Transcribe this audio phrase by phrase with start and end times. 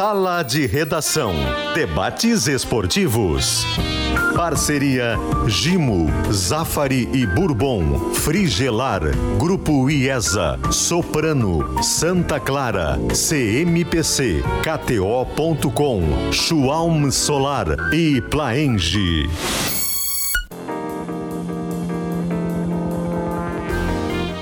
[0.00, 1.34] Sala de Redação.
[1.74, 3.66] Debates esportivos.
[4.34, 9.02] Parceria Gimo, Zafari e Bourbon, Frigelar,
[9.38, 19.28] Grupo IESA, Soprano, Santa Clara, CMPC, KTO.com, Schwalm Solar e Plaenge.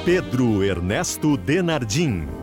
[0.05, 2.38] Pedro Ernesto Denardim.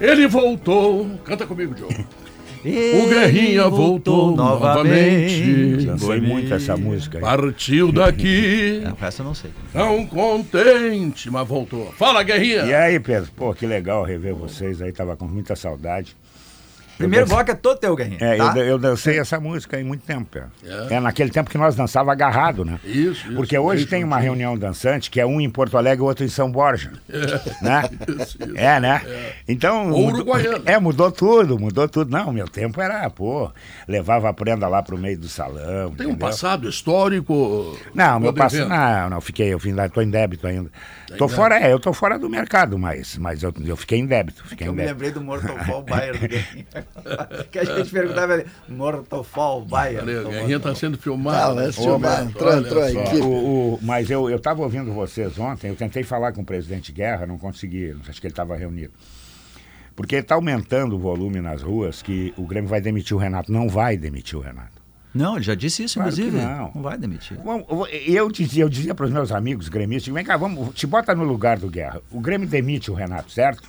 [0.00, 1.06] Ele voltou.
[1.24, 1.88] Canta comigo, Joe.
[2.64, 5.86] Ele O Guerrinha voltou novamente.
[5.86, 7.18] Lancei muito essa música.
[7.18, 7.22] aí.
[7.24, 8.82] Partiu daqui.
[8.84, 9.50] É, eu não sei.
[9.72, 11.92] Tão contente, mas voltou.
[11.96, 12.64] Fala, Guerrinha.
[12.64, 13.30] E aí, Pedro?
[13.36, 16.16] Pô, que legal rever vocês aí, tava com muita saudade.
[16.96, 18.18] Primeiro bloco é todo teu, Guerrinha.
[18.20, 18.52] É, tá?
[18.56, 20.48] eu, eu dancei essa música aí muito tempo, Pedro.
[20.90, 20.94] É.
[20.94, 21.00] É.
[21.00, 22.78] naquele tempo que nós dançava agarrado, né?
[22.84, 23.34] Isso, isso.
[23.34, 24.24] Porque hoje Isso, tem uma isso.
[24.24, 26.92] reunião dançante que é um em Porto Alegre e outro em São Borja.
[27.62, 27.82] Né?
[28.08, 28.56] Isso, isso.
[28.56, 29.02] É, né?
[29.48, 29.90] Então.
[29.90, 30.62] Ou mudou- uruguaiano.
[30.66, 32.10] É, mudou tudo, mudou tudo.
[32.10, 33.50] Não, meu tempo era, pô,
[33.88, 35.90] levava a prenda lá pro meio do salão.
[35.94, 36.16] Tem um entendeu?
[36.16, 37.76] passado histórico.
[37.94, 38.68] Não, meu Tô devendo.
[38.68, 40.70] Não, não, fiquei, eu vim lá, tô em débito ainda.
[41.16, 44.06] Tô em fora, é, eu tô fora do mercado, mas, mas eu, eu fiquei em
[44.06, 44.42] débito.
[44.46, 44.94] Fiquei Eu em me débito.
[44.94, 46.66] lembrei do Mortal Fall Bayer do Guerrinha.
[47.50, 50.02] que a gente perguntava ali, Mortal Fall Bayer.
[50.02, 51.54] Olha, o Então, Guerrinha tá sendo filmado.
[51.56, 51.72] vai né?
[52.82, 53.20] a equipe.
[53.22, 56.92] O, o- mas eu eu estava ouvindo vocês ontem, eu tentei falar com o presidente
[56.92, 58.92] Guerra, não consegui, acho que ele estava reunido.
[59.94, 63.50] Porque está aumentando o volume nas ruas que o Grêmio vai demitir o Renato.
[63.50, 64.76] Não vai demitir o Renato.
[65.14, 66.36] Não, ele já disse isso, Claro inclusive.
[66.36, 66.70] não.
[66.74, 67.38] Não vai demitir.
[67.38, 70.86] Bom, eu- eu dizia, eu dizia para os meus amigos gremistas, vem cá, vamos, te
[70.86, 72.02] bota no lugar do Guerra.
[72.10, 73.66] O Grêmio demite o Renato, certo?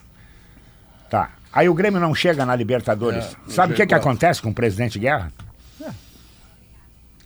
[1.10, 1.32] Tá.
[1.58, 3.26] Aí o Grêmio não chega na Libertadores.
[3.26, 4.10] É, Sabe o que, que chegou.
[4.10, 5.32] acontece com o presidente Guerra?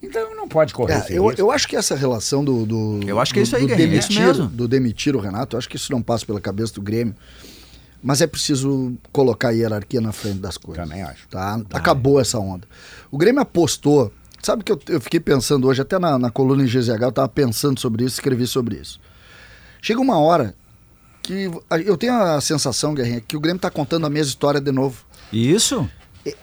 [0.02, 1.42] Então não pode correr É, esse eu, risco.
[1.42, 2.66] eu acho que essa relação do.
[2.66, 4.48] do Eu acho que é do- isso aí, do é demitir, mesmo.
[4.48, 7.16] do demitir o Renato, eu acho que isso não passa pela cabeça do Grêmio.
[8.02, 10.84] Mas é preciso colocar a hierarquia na frente das coisas.
[10.84, 11.28] Também acho.
[11.28, 11.62] Tá?
[11.72, 12.68] Acabou essa onda.
[13.12, 14.12] O Grêmio apostou.
[14.42, 17.30] Sabe que eu, eu fiquei pensando hoje, até na, na coluna em GZH, eu estava
[17.30, 19.00] pensando sobre isso, escrevi sobre isso.
[19.80, 20.56] Chega uma hora
[21.22, 21.50] que
[21.86, 25.04] eu tenho a sensação, Guerrinha, que o Grêmio está contando a mesma história de novo.
[25.32, 25.90] Isso?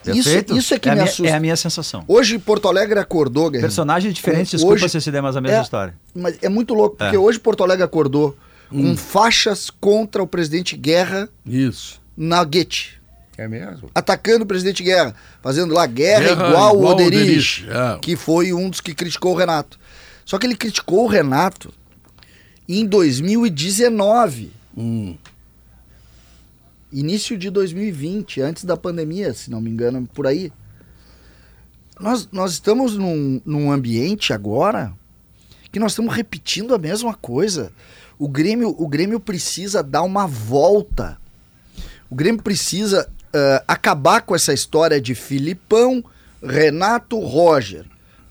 [0.06, 1.28] Isso, isso é que a me minha, assusta.
[1.33, 2.05] É a minha sensação.
[2.09, 3.69] Hoje Porto Alegre acordou, Guerrinha.
[3.69, 5.94] Personagens diferentes, Com- desculpa hoje- se se der mais a mesma É, história.
[6.15, 7.19] Mas é muito louco, porque É.
[7.19, 8.37] hoje Porto Alegre acordou
[8.71, 12.00] com faixas contra o presidente Guerra Isso.
[12.16, 12.99] na Guete.
[13.37, 13.89] É mesmo?
[13.95, 17.99] Atacando o presidente Guerra, fazendo lá guerra, Guerra igual, o igual o Oderich, Oderich, é.
[18.00, 19.78] que foi um dos que criticou o Renato.
[20.25, 21.72] Só que ele criticou o Renato
[22.69, 25.16] em 2019, Hum.
[26.93, 30.53] início de 2020, antes da pandemia, se não me engano, por aí.
[31.99, 34.94] Nós, nós estamos num, num ambiente agora
[35.72, 37.72] que nós estamos repetindo a mesma coisa.
[38.19, 41.21] O Grêmio, o Grêmio precisa dar uma volta.
[42.09, 46.05] O Grêmio precisa ah, acabar com essa história de Filipão,
[46.43, 47.84] Renato, Roger.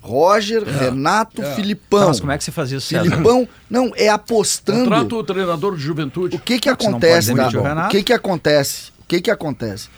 [0.08, 1.56] Roger, Renato, é.
[1.56, 2.08] Filipão.
[2.08, 2.88] Mas como é que você faz isso?
[2.88, 4.84] Filipão, não, é apostando.
[4.84, 6.36] Contrata o treinador de juventude.
[6.38, 7.48] O que que acontece, tá?
[7.48, 7.88] o Renato.
[7.88, 8.92] O que que acontece?
[9.02, 9.90] O que que acontece?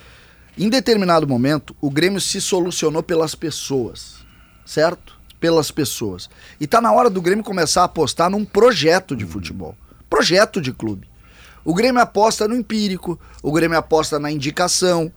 [0.58, 4.16] Em determinado momento, o Grêmio se solucionou pelas pessoas,
[4.66, 5.14] certo?
[5.40, 6.28] Pelas pessoas.
[6.60, 9.76] E tá na hora do Grêmio começar a apostar num projeto de futebol,
[10.10, 11.08] projeto de clube.
[11.64, 15.12] O Grêmio aposta no empírico, o Grêmio aposta na indicação.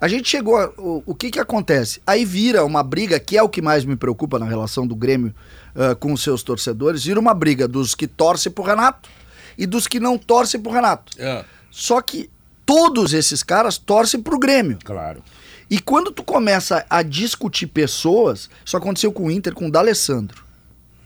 [0.00, 0.56] A gente chegou.
[0.56, 2.00] a- o, o que que acontece?
[2.06, 5.34] Aí vira uma briga, que é o que mais me preocupa na relação do Grêmio
[5.74, 9.08] ah, com os seus torcedores, vira uma briga dos que torcem pro Renato
[9.56, 11.12] e dos que não torcem pro Renato.
[11.18, 11.44] É.
[11.70, 12.30] Só que
[12.64, 14.78] todos esses caras torcem pro Grêmio.
[14.84, 15.22] Claro.
[15.70, 20.44] E quando tu começa a discutir pessoas, isso aconteceu com o Inter, com o D'Alessandro.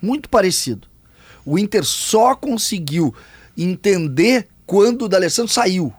[0.01, 0.87] Muito parecido.
[1.45, 3.13] O Inter só conseguiu
[3.59, 5.93] entender quando o D'Alessandro saiu.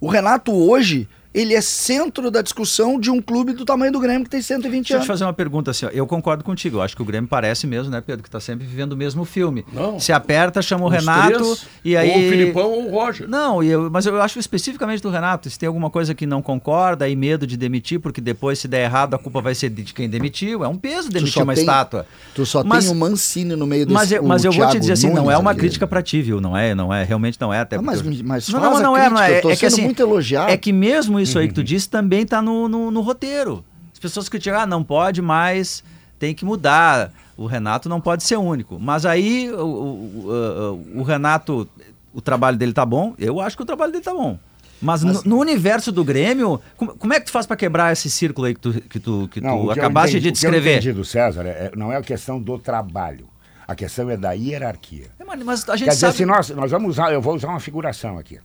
[0.00, 1.08] O Renato hoje,
[1.40, 4.70] ele é centro da discussão de um clube do tamanho do Grêmio que tem 120
[4.70, 5.06] Deixa eu te anos.
[5.06, 5.88] fazer uma pergunta assim, ó.
[5.90, 8.66] eu concordo contigo, eu acho que o Grêmio parece mesmo, né, Pedro, que tá sempre
[8.66, 9.64] vivendo o mesmo filme.
[9.72, 9.98] Não.
[10.00, 12.10] Se aperta, chama o Os Renato três, e aí...
[12.10, 13.28] Ou o Filipão ou o Roger.
[13.28, 16.42] Não, e eu- mas eu acho especificamente do Renato, se tem alguma coisa que não
[16.42, 19.84] concorda e medo de demitir, porque depois se der errado a culpa vai ser de
[19.94, 22.06] quem demitiu, é um peso demitir uma tem- estátua.
[22.34, 24.78] Tu só Mas- tem o Mancini no meio desse Mas eu, mas eu vou te
[24.80, 25.58] dizer assim, não Nunes é uma ali.
[25.60, 26.40] crítica pra ti, viu?
[26.40, 28.82] Não é, não é, realmente não é até Ah, mas- mas não, faz não, a
[28.82, 30.50] não é, não crítica, é, eu tô é que sendo assim, muito elogiado.
[30.50, 33.64] é que mesmo isso aí que tu disse também tá no, no, no roteiro.
[33.92, 35.82] As pessoas criticam, ah, não pode mais,
[36.18, 37.12] tem que mudar.
[37.36, 38.78] O Renato não pode ser único.
[38.78, 41.68] Mas aí o, o, o- Renato,
[42.14, 44.38] o trabalho dele tá bom, eu acho que o trabalho dele tá bom.
[44.80, 48.08] Mas, no, no universo do Grêmio, como, como é que tu faz pra quebrar esse
[48.08, 50.46] círculo aí que tu, que tu, que Não, tu que acabaste entendi- de O que
[50.46, 50.72] eu descrever?
[50.76, 53.26] entendi do César é- é- não é a questão do trabalho.
[53.66, 55.06] A questão é da hierarquia.
[55.18, 56.16] É, mas- Mas a gente Quer dizer, sabe...
[56.18, 58.38] se nós, nós vamos usar, eu vou usar uma figuração aqui.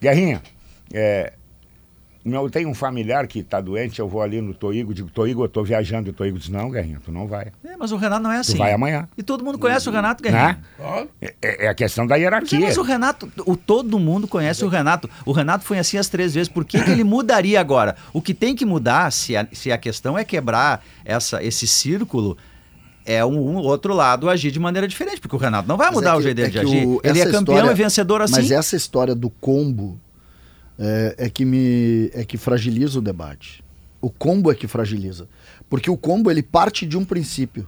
[0.00, 0.42] Guerrinha,
[0.92, 1.32] é,
[2.24, 5.48] Meu, tem um familiar que tá doente, eu vou ali no Toigo, digo, Toigo, eu
[5.48, 6.08] tô viajando.
[6.08, 7.48] E o Toigo diz, não, Guerrinho, tu não vai.
[7.62, 8.52] É, mas o Renato não é assim.
[8.54, 9.06] Tu vai amanhã.
[9.18, 10.46] E todo mundo conhece o Renato Guerreiro.
[10.46, 10.58] Né?
[10.80, 12.60] Ó, É, é a questão da é, hierarquia.
[12.60, 15.08] mas o Renato, o, todo mundo conhece o Renato.
[15.26, 16.48] O Renato foi assim as três vezes.
[16.48, 17.94] Por que, que ele mudaria agora?
[18.10, 22.38] O que tem que mudar, se a, se a questão é quebrar essa, esse círculo,
[23.04, 25.20] é um, um outro lado agir de maneira diferente.
[25.20, 26.86] Porque o Renato não vai Mas mudar é o que- jeito dele é de agir.
[26.86, 28.32] o- ele é campeão história- e vencedor assim.
[28.36, 30.00] Mas essa história do combo
[30.78, 33.62] é, é que me é que fragiliza o debate.
[34.00, 35.28] O combo é que fragiliza.
[35.68, 37.66] Porque o combo ele parte de um princípio.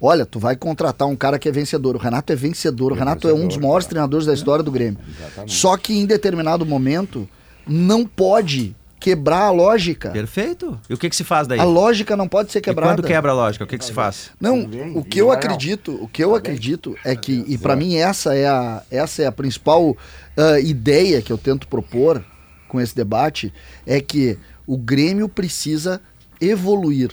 [0.00, 1.94] Olha, tu vai contratar um cara que é vencedor.
[1.94, 2.92] O Renato é vencedor.
[2.92, 3.90] O É Renato é um dos vencedor, maiores tá.
[3.90, 4.98] treinadores da história do Grêmio.
[5.08, 5.54] Exatamente.
[5.54, 7.28] Só que em determinado momento
[7.66, 10.10] não pode quebrar a lógica.
[10.10, 10.78] Perfeito.
[10.88, 11.58] E o que, que se faz daí?
[11.58, 12.94] A lógica não pode ser E quebrada.
[12.94, 14.30] quando quebra a lógica, o que, que se faz?
[14.40, 17.96] Não, o que e eu acredito, o que eu acredito é que e para mim
[17.96, 19.96] essa é a essa é a principal
[20.36, 22.24] ah, ideia que eu tento propor
[22.72, 23.52] com esse debate
[23.86, 26.00] é que o Grêmio precisa
[26.40, 27.10] evoluir.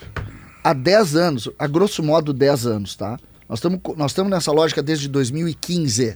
[0.64, 3.20] Há 10 anos, a grosso modo 10 anos, tá?
[3.50, 6.16] Nós estamos nós estamos nessa lógica desde 2015.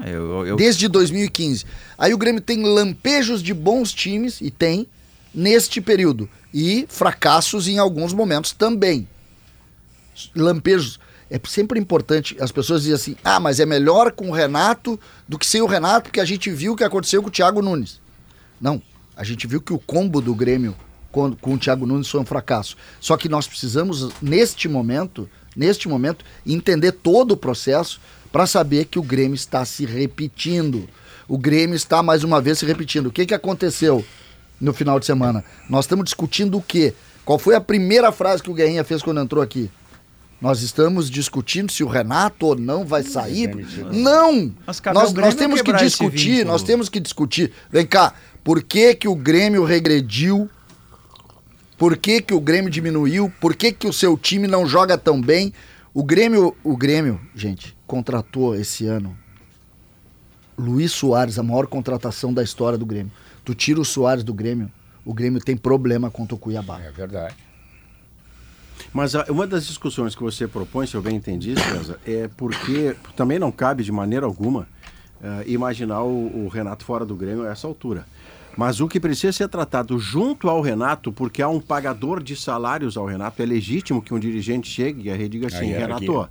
[0.00, 1.64] Ah, Eu, eu- Desde 2015.
[1.96, 4.88] Aí o Grêmio tem lampejos de bons times, e tem,
[5.32, 6.28] neste período.
[6.52, 9.06] E fracassos em alguns momentos também.
[10.34, 10.98] Lampejos.
[11.30, 15.38] É sempre importante, as pessoas dizem assim, ah, mas é melhor com o Renato do
[15.38, 18.01] que sem o Renato, porque a gente viu o que aconteceu com o Thiago Nunes.
[18.62, 18.80] Não,
[19.16, 20.76] a gente viu que o combo do Grêmio
[21.10, 22.76] com, com o Thiago Nunes foi um fracasso.
[23.00, 28.00] Só que nós precisamos, neste momento, neste momento, entender todo o processo
[28.30, 30.88] para saber que o Grêmio está se repetindo.
[31.26, 33.06] O Grêmio está mais uma vez se repetindo.
[33.06, 34.04] O que, que aconteceu
[34.60, 35.44] no final de semana?
[35.68, 36.94] Nós estamos discutindo o quê?
[37.24, 39.68] Qual foi a primeira frase que o Guerrinha fez quando entrou aqui?
[40.42, 43.46] Nós estamos discutindo se o Renato ou não vai sair.
[43.46, 43.92] demitido.
[43.92, 44.52] Não!
[44.66, 47.52] Mas cabe ao Nós, nós temos que discutir, nós temos que discutir.
[47.70, 48.12] Vem cá,
[48.42, 50.50] por que, que o Grêmio regrediu?
[51.78, 53.32] Por que, que o Grêmio diminuiu?
[53.40, 55.52] Por que, que o seu time não joga tão bem?
[55.94, 59.16] O Grêmio, o Grêmio, gente, contratou esse ano
[60.58, 63.12] Luiz Soares, a maior contratação da história do Grêmio.
[63.44, 64.68] Tu tira o Soares do Grêmio,
[65.04, 66.80] o Grêmio tem problema contra o Cuiabá.
[66.80, 67.36] É verdade.
[68.92, 73.38] Mas uma das discussões que você propõe, se eu bem entendi, César, é porque também
[73.38, 74.68] não cabe de maneira alguma
[75.22, 78.06] eh, imaginar o, o Renato fora do Grêmio a essa altura.
[78.56, 82.96] Mas o que precisa ser tratado junto ao Renato, porque há um pagador de salários
[82.96, 86.08] ao Renato, é legítimo que um dirigente chegue e diga assim, hierarquia.
[86.08, 86.30] Renato,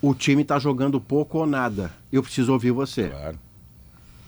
[0.00, 1.92] o time está jogando pouco ou nada.
[2.12, 3.08] Eu preciso ouvir você.
[3.08, 3.38] Claro.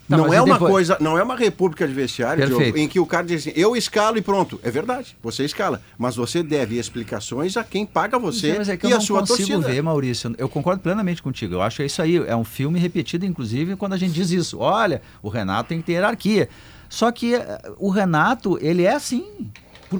[0.09, 0.71] Não mas é uma depois?
[0.73, 3.75] coisa, não é uma república de vestiário Diogo, em que o cara diz assim, eu
[3.75, 4.61] escalo e pronto.
[4.63, 8.87] É verdade, você escala, mas você deve explicações a quem paga você Mas é que
[8.87, 9.73] e eu a não sua consigo torcida.
[9.73, 10.35] ver, Maurício.
[10.37, 11.55] Eu concordo plenamente contigo.
[11.55, 12.17] Eu acho que é isso aí.
[12.17, 14.59] É um filme repetido, inclusive, quando a gente diz isso.
[14.59, 16.49] Olha, o Renato tem que ter hierarquia.
[16.89, 19.25] Só que eh, o Renato, ele é assim.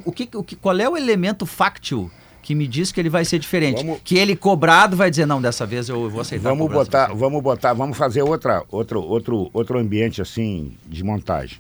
[0.05, 2.11] O que, o que, qual é o elemento fáctil
[2.45, 3.79] que me diz que ele vai ser diferente?
[3.83, 7.13] Vamos- Que ele cobrado vai dizer, não, dessa vez eu vou aceitar Vamos botar, de
[7.13, 11.59] você." vamos botar, vamos fazer outra, outro, outro, outro ambiente assim de montagem.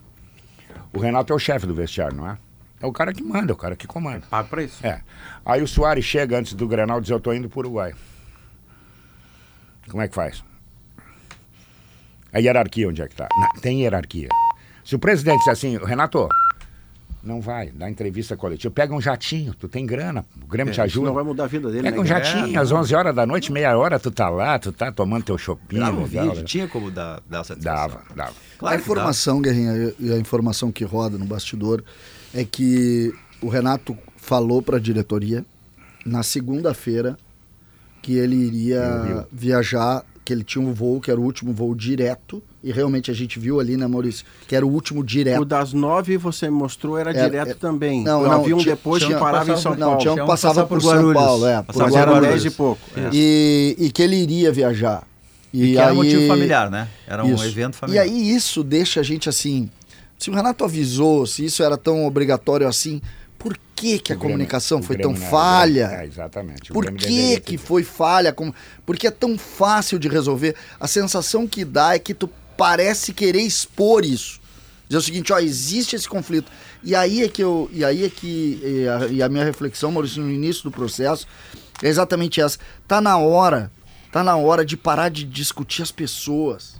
[0.92, 2.36] O Renato é o chefe do vestiário, não é?
[2.82, 4.26] É o cara que manda, é o cara que comanda.
[4.28, 4.86] Paga pra isso.
[4.86, 5.00] É.
[5.44, 7.94] Aí o Soares chega antes do Grenal e diz, eu tô indo pro Uruguai.
[9.90, 10.44] Como é que faz?
[12.32, 13.26] A hierarquia onde é que tá?
[13.34, 14.28] Não, tem hierarquia.
[14.84, 16.28] Se o presidente disser assim, Renato,
[17.24, 20.86] não vai, dá entrevista coletiva, pega um jatinho, tu tem grana, o Grêmio te É,
[20.86, 21.06] isso ajuda.
[21.06, 23.50] não vai mudar a vida dele, Pega né, um jatinho, às 11 horas da noite,
[23.50, 25.76] meia hora, tu tá lá, tu tá tomando teu shopping.
[25.76, 27.88] Grava um vídeo, tinha como dar, dar satisfação.
[27.88, 28.32] Dava, dava.
[28.58, 31.82] Claro a informação, Guerrinha, e a informação que roda no bastidor
[32.34, 35.44] é que o Renato falou para a diretoria
[36.04, 37.16] na segunda-feira
[38.02, 42.42] que ele iria viajar, que ele tinha um voo, que era o último voo direto,
[42.62, 45.42] e realmente a gente viu ali, né, Maurício, que era o último direto.
[45.42, 48.02] O das nove você mostrou era, Era- direto é- também.
[48.02, 49.86] Não, Eu não, havia um tinha- depois que tinha- parava em passava São por- Não,
[49.88, 50.00] Paulo.
[50.00, 51.22] tinha um que passava por, por São Guarulhos.
[51.22, 52.30] Paulo, é, por Passava Mas era Guarulhos.
[52.30, 52.80] dez e pouco.
[52.96, 53.08] Isso.
[53.12, 55.06] E, e que ele iria viajar.
[55.52, 56.88] E que era um motivo familiar, né?
[57.06, 57.44] Era um Isso.
[57.44, 58.06] evento familiar.
[58.06, 59.68] E aí isso deixa a gente assim.
[60.18, 63.00] Se o Renato avisou, se isso era tão obrigatório assim,
[63.74, 65.98] por que, que a O Grêmio- comunicação foi Grêmio tão falha?
[66.00, 66.70] É, exatamente.
[66.70, 68.32] O Por Grêmio que que foi falha?
[68.32, 68.54] Como-
[68.86, 70.54] Porque é tão fácil de resolver.
[70.78, 74.40] A sensação que dá é que tu parece querer expor isso.
[74.88, 76.50] Dizer o seguinte, ó, existe esse conflito.
[76.82, 79.90] E aí é que eu, e aí é que e a, e a minha reflexão,
[79.90, 81.26] Maurício, no início do processo
[81.82, 82.58] é exatamente essa.
[82.86, 83.72] Tá na hora,
[84.12, 86.74] tá na hora de parar de discutir as pessoas.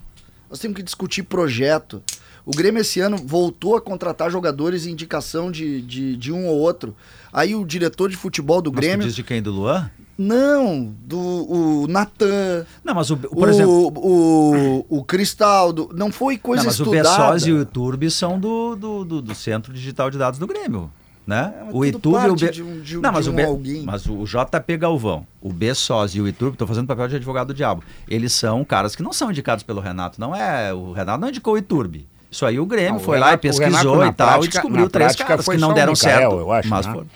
[0.48, 2.02] Nós temos que discutir projeto.
[2.46, 6.58] O Grêmio esse ano voltou a contratar jogadores em indicação de, de, de um ou
[6.58, 6.94] outro.
[7.32, 9.40] Aí o diretor de futebol do Mas Grêmio diz de quem?
[9.42, 9.90] Do Luan?
[10.16, 13.92] Não, do o Natan, Não, mas o, o, por exemplo.
[13.96, 15.90] o, o Cristaldo.
[15.94, 17.08] Não foi coisa Não, mas o estudada.
[17.18, 20.90] Bessoz e o YouTube são do, do, do, do Centro Digital de Dados do Grêmio.
[21.26, 21.54] Né?
[21.58, 22.50] É, mas o YouTube e o Be...
[22.50, 23.42] de um- de um- Não, de mas, um o Be...
[23.44, 23.82] alguém.
[23.82, 27.54] mas o JP Galvão, o Bessoz e o YouTube, estou fazendo papel de advogado do
[27.54, 27.82] diabo.
[28.06, 30.20] Eles são caras que não são indicados pelo Renato.
[30.20, 30.72] Não é.
[30.74, 32.06] O Renato não indicou o YouTube.
[32.34, 34.12] Isso aí o Grêmio Não, o foi lá e Renato- o Renato, pesquisou na e
[34.12, 36.34] tal prática- e descobriu três caras que não o deram Mikael, certo.
[36.40, 36.92] eu acho, mas né?
[36.92, 37.06] foram.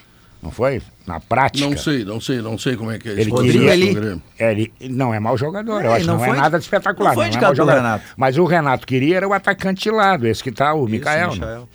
[0.41, 0.81] Não foi?
[1.05, 1.69] Na prática.
[1.69, 3.43] Não sei, não sei, não sei como é que é Ele isso.
[3.43, 4.19] queria-.
[4.39, 6.07] É, ele não é mau jogador, É, eu acho.
[6.07, 7.09] não Não, foi- é nada de espetacular.
[7.09, 7.83] não foi é indicado mau pelo jogador.
[7.85, 8.05] Renato.
[8.17, 11.31] Mas o Renato queria era o atacante de lado, esse que tá, o Isso, Mikael.
[11.31, 11.35] né?
[11.35, 11.69] Michael.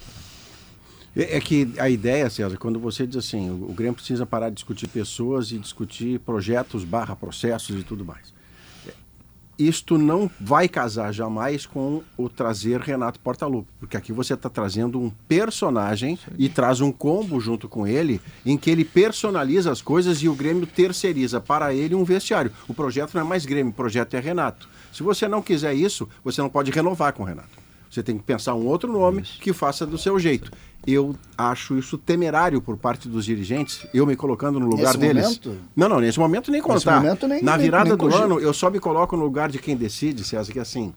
[1.16, 4.48] É é que a ideia, César, quando você diz assim, o o Grêmio precisa parar
[4.48, 8.33] de discutir pessoas e discutir projetos barra processos e tudo mais.
[9.68, 15.00] Isto não vai casar jamais com o trazer Renato Portaluppi, porque aqui você está trazendo
[15.00, 20.18] um personagem e traz um combo junto com ele, em que ele personaliza as coisas
[20.18, 22.52] e o Grêmio terceiriza para ele um vestiário.
[22.68, 24.68] O projeto não é mais Grêmio, o projeto é Renato.
[24.92, 27.63] Se você não quiser isso, você não pode renovar com o Renato.
[27.94, 30.52] Você tem que pensar um outro nome que faça do seu jeito.
[30.86, 35.24] Eu acho isso temerário por parte dos dirigentes, eu me colocando no lugar Nesse deles.
[35.24, 35.58] momento?
[35.76, 36.96] Não, não, nesse momento nem contar.
[37.00, 38.24] momento nem- Na nem- virada nem do cogito.
[38.24, 40.92] ano, eu só me coloco no lugar de quem decide, César, que assim,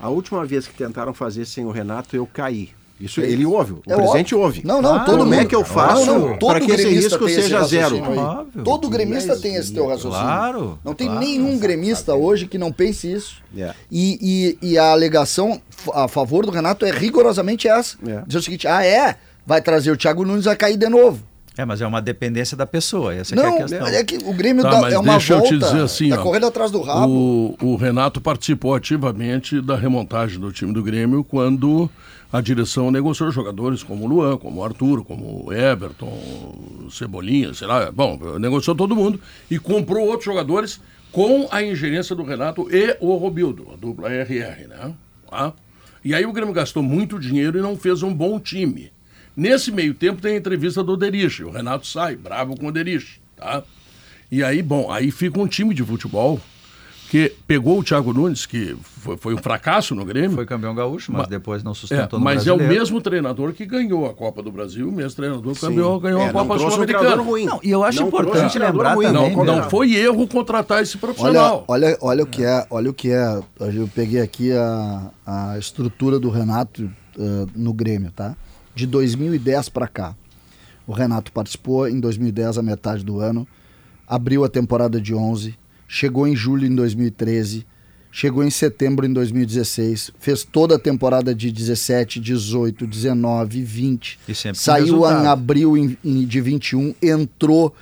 [0.00, 2.70] a última vez que tentaram fazer sem o Renato, eu caí.
[2.98, 4.46] Isso ele ouve, o É presidente óbvio.
[4.46, 4.62] ouve.
[4.64, 6.88] Não, não, Ah, todo como é que eu faço Não, não, todo para que esse
[6.88, 7.98] risco tem esse seja zero?
[8.02, 8.64] Óbvio.
[8.64, 10.24] Todo gremista tem esse teu raciocínio.
[10.26, 11.20] Claro, Não tem claro.
[11.20, 13.36] nenhum gremista hoje que não pense isso.
[13.56, 13.74] É.
[13.92, 15.60] E, e, e a alegação
[15.92, 17.98] a favor do Renato é rigorosamente essa.
[18.06, 18.22] É.
[18.26, 19.16] Diz o seguinte, ah é?
[19.46, 21.20] Vai trazer o Thiago Nunes, vai cair de novo.
[21.58, 23.14] É, mas é uma dependência da pessoa.
[23.14, 23.86] Essa que é não, a questão.
[23.86, 26.08] é que o Grêmio Tá, dá, mas é uma deixa volta, eu te dizer assim,
[26.10, 27.08] tá ó, correndo atrás do rabo.
[27.08, 31.88] O, o Renato participou ativamente da remontagem do time do Grêmio quando
[32.32, 37.90] a direção negociou jogadores como Luan, como Arthur, como Everton, Cebolinha, sei lá.
[37.90, 40.80] Bom, negociou todo mundo e comprou outros jogadores
[41.12, 44.94] com a ingerência do Renato e o Robildo, a dupla RR, né?
[45.30, 45.52] Tá?
[46.04, 48.92] E aí o Grêmio gastou muito dinheiro e não fez um bom time.
[49.36, 51.42] Nesse meio tempo tem a entrevista do Derich.
[51.44, 53.62] O Renato sai, bravo com o Derich, tá?
[54.30, 56.40] E aí, bom, aí fica um time de futebol
[57.10, 60.32] que pegou o Thiago Nunes, que foi, foi um fracasso no Grêmio.
[60.32, 62.80] Foi campeão gaúcho, mas Ma- depois não É, sustentou no mas é o brasileiro.
[62.80, 66.28] mesmo treinador que ganhou a Copa do Brasil, o mesmo treinador que ganhou, ganhou É,
[66.28, 67.16] a Copa um Sul-Americana.
[67.16, 69.06] Não, e eu acho Não importante um lembrar ruim.
[69.06, 71.64] também, Não, não foi erro contratar esse Olha, profissional.
[71.68, 73.40] olha, olha o que é, olha o que é.
[73.60, 78.36] Eu peguei aqui a, a estrutura do Renato eh, no Grêmio, tá?
[78.74, 80.14] De 2010 para cá.
[80.86, 83.46] O Renato participou em 2010, a metade do ano,
[84.06, 85.56] abriu a temporada de 11,
[85.88, 87.64] chegou em julho em 2013,
[88.10, 94.18] chegou em setembro em 2016, fez toda a temporada de 17, 18, 19, 20.
[94.28, 97.74] E sempre saiu em abril em- em- de 21, entrou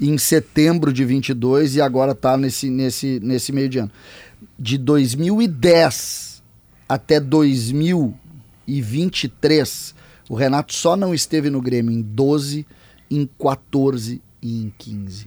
[0.00, 3.90] em setembro de 22 e agora está nesse, nesse, nesse meio de ano.
[4.58, 6.42] De 2010
[6.88, 7.18] até
[8.66, 9.94] 2023,
[10.28, 12.66] o Renato só não esteve no Grêmio em 12,
[13.10, 15.26] em 14 e em 15.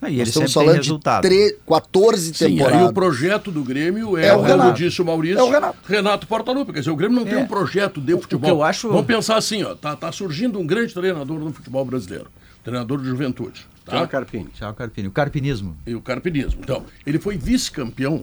[0.00, 2.90] Ah, E Nós ele estamos tem falando de tre- 14 Sim, aí temporadas.
[2.90, 4.72] o projeto do Grêmio é, É o como Renato.
[4.74, 5.78] disse o Maurício, É o Renato.
[5.88, 6.72] Renato Portaluppi.
[6.74, 7.42] Quer dizer, o Grêmio não tem É.
[7.42, 8.50] um projeto de O- o futebol.
[8.50, 12.26] eu acho- Vamos pensar assim, ó, tá, tá surgindo um grande treinador no futebol brasileiro,
[12.62, 13.66] treinador de juventude.
[13.86, 13.92] Tá?
[13.98, 14.48] Tchau, Carpini.
[14.52, 15.08] Tchau, Carpini.
[15.08, 15.76] O carpinismo.
[15.86, 16.60] E o carpinismo.
[16.62, 18.22] Então, ele foi vice-campeão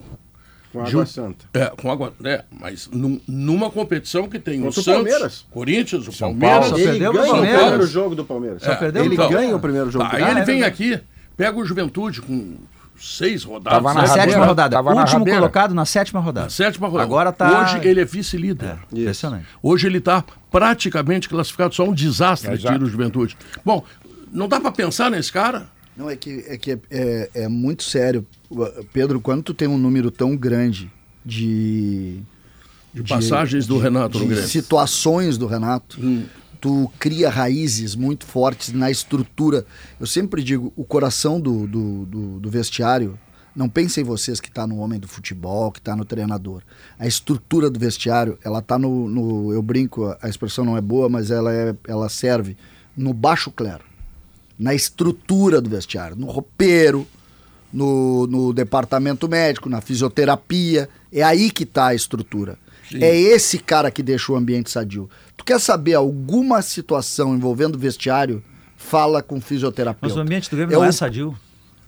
[0.72, 1.46] Com de Água Santa.
[1.54, 2.14] É, com água.
[2.24, 5.46] É, mas num- numa competição que tem Contra o o Santos, Palmeiras.
[5.50, 6.70] Corinthians, o São Palmeiras.
[6.70, 6.70] Paulo.
[6.70, 7.62] Só Ele perdeu ganha o Palmeiras.
[7.62, 8.64] primeiro jogo do Palmeiras.
[8.64, 9.30] É, perdeu ele então.
[9.30, 10.06] ganha o primeiro jogo.
[10.06, 11.00] Tá, do aí ele vem aqui,
[11.38, 12.56] pega o Juventude com
[13.00, 13.82] seis rodadas.
[13.84, 14.76] Tava Na Na sétima rabeira, rodada.
[14.76, 15.40] tava na Último rabeira.
[15.40, 16.46] colocado na sétima rodada.
[16.46, 17.04] na sétima rodada.
[17.04, 17.62] Agora tá.
[17.64, 18.78] Hoje ele é vice-líder.
[18.94, 19.46] É, impressionante.
[19.62, 23.36] Hoje ele está praticamente classificado, só um desastre de tiro Juventude.
[23.66, 23.84] Bom,
[24.32, 25.68] não dá para pensar nesse cara?
[25.98, 28.26] Não, é que, é, que é, é, é muito sério.
[28.92, 30.92] Pedro, quando tu tem um número tão grande
[31.26, 32.20] de.
[32.94, 34.48] De passagens do Renato no de Grêmio.
[34.48, 35.98] situações do Renato,
[36.64, 39.66] tu cria raízes muito fortes na estrutura.
[40.00, 43.20] Eu sempre digo, o coração do, do, do, do vestiário,
[43.54, 46.62] não pensem vocês que está no homem do futebol, que está no treinador.
[46.98, 49.52] A estrutura do vestiário, ela está no, no.
[49.52, 52.56] Eu brinco, a expressão não é boa, mas ela, é, ela serve
[52.96, 53.84] no baixo clero.
[54.58, 57.06] Na estrutura do vestiário, no roupeiro,
[57.74, 60.88] no, no departamento médico, na fisioterapia.
[61.12, 62.58] É aí que está a estrutura.
[62.94, 65.10] É esse cara que deixa o ambiente sadio.
[65.44, 68.42] Tu quer saber alguma situação envolvendo vestiário?
[68.78, 70.08] Fala com fisioterapeuta.
[70.08, 71.38] Mas o ambiente do Grêmio É não o- é sadio.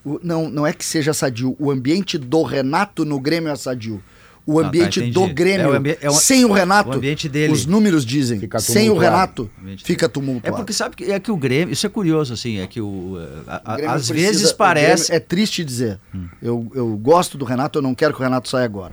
[0.04, 1.56] o- não, não é que seja sadio.
[1.58, 4.04] O ambiente do Renato no Grêmio é sadio.
[4.48, 6.94] o Ah, tá, ambiente do Grêmio, É o ambi- é o- sem o Renato, o
[6.94, 7.52] ambiente dele.
[7.52, 8.96] os números dizem, sem o.
[8.98, 10.58] Renato, O ambiente fica É tumultuado.
[10.58, 13.62] porque sabe que é que o Grêmio, isso é curioso assim, é que o a-
[13.66, 16.00] a- O Grêmio às precisa- vezes parece é triste dizer.
[16.42, 18.92] Eu, eu gosto do Renato, eu não quero que o Renato saia agora.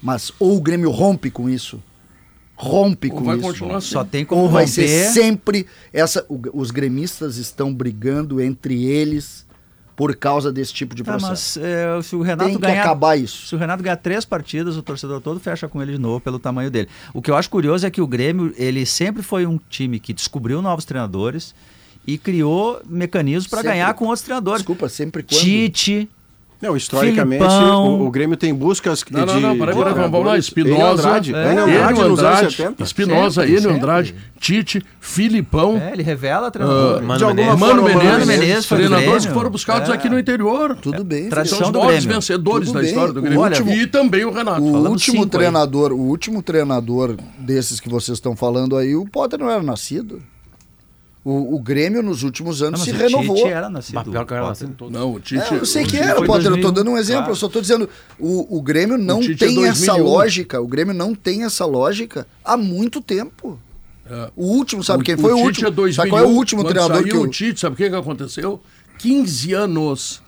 [0.00, 1.82] Mas ou o Grêmio rompe com isso,
[2.56, 3.46] rompe Ou com vai isso.
[3.46, 3.88] continuar assim.
[3.88, 4.72] só tem como Ou vai romper.
[4.88, 6.24] ser sempre essa.
[6.28, 9.44] o- os gremistas estão brigando entre eles
[9.96, 11.60] por causa desse tipo de Tá, processo.
[11.60, 13.46] mas é, se o Renato Tem que ganhar acabar isso.
[13.46, 16.38] Se o Renato ganhar três partidas, o torcedor todo fecha com ele de novo pelo
[16.38, 16.88] tamanho dele.
[17.12, 20.12] O que eu acho curioso é que o Grêmio, ele sempre foi um time que
[20.12, 21.54] descobriu novos treinadores
[22.06, 24.58] e criou mecanismos para ganhar com outros treinadores.
[24.62, 25.40] Desculpa, sempre quando.
[25.40, 26.08] Tite,
[26.68, 28.00] Não, historicamente, Filipão.
[28.00, 29.40] o, o Grêmio tem buscas Não, não, de...
[29.40, 30.38] não, peraí, de peraí, vamos lá.
[30.38, 32.82] Espinosa, Enio Andrade, é, Andrade nos anos Andrade, 70.
[32.82, 33.76] Espinosa, Sempre, Enio sempre.
[33.76, 37.00] Andrade, Tite, Filipão, é, ele revela ah, treinador.
[37.00, 37.58] de Mano Menezes.
[37.60, 39.92] Mano forma, Menezes, Menezes treinadores que foram buscados É.
[39.92, 40.76] aqui no interior.
[40.76, 41.28] Tudo bem.
[41.28, 42.88] tradição São os maiores vencedores Tudo da bem.
[42.90, 43.42] história do O Grêmio.
[43.42, 44.62] último- e também o Renato.
[44.62, 45.28] O último aí.
[45.28, 50.20] treinador, o último treinador desses que vocês estão falando aí, o Potter não era nascido.
[51.24, 53.36] O, o Grêmio nos últimos Não, anos mas se o renovou.
[53.36, 54.10] Tite era nascido.
[54.10, 54.92] Pior que eu era nascido todo.
[54.92, 55.54] Não, o Tite.
[55.54, 56.50] É, eu sei o que era, Potter.
[56.52, 56.72] Eu tô 2001.
[56.72, 57.20] dando um exemplo.
[57.22, 57.32] Claro.
[57.32, 57.88] Eu só tô dizendo.
[58.18, 60.04] O, o Grêmio não Tite é tem essa 2001.
[60.04, 60.60] lógica.
[60.60, 63.58] O Grêmio não tem essa lógica há muito tempo.
[64.04, 64.30] É.
[64.36, 65.68] O último, sabe O- quem foi o, Tite último?
[65.68, 67.28] É 2001, sabe qual é o último treinador que o o.
[67.28, 68.60] Tite, sabe o que, que aconteceu?
[68.98, 70.22] 15 anos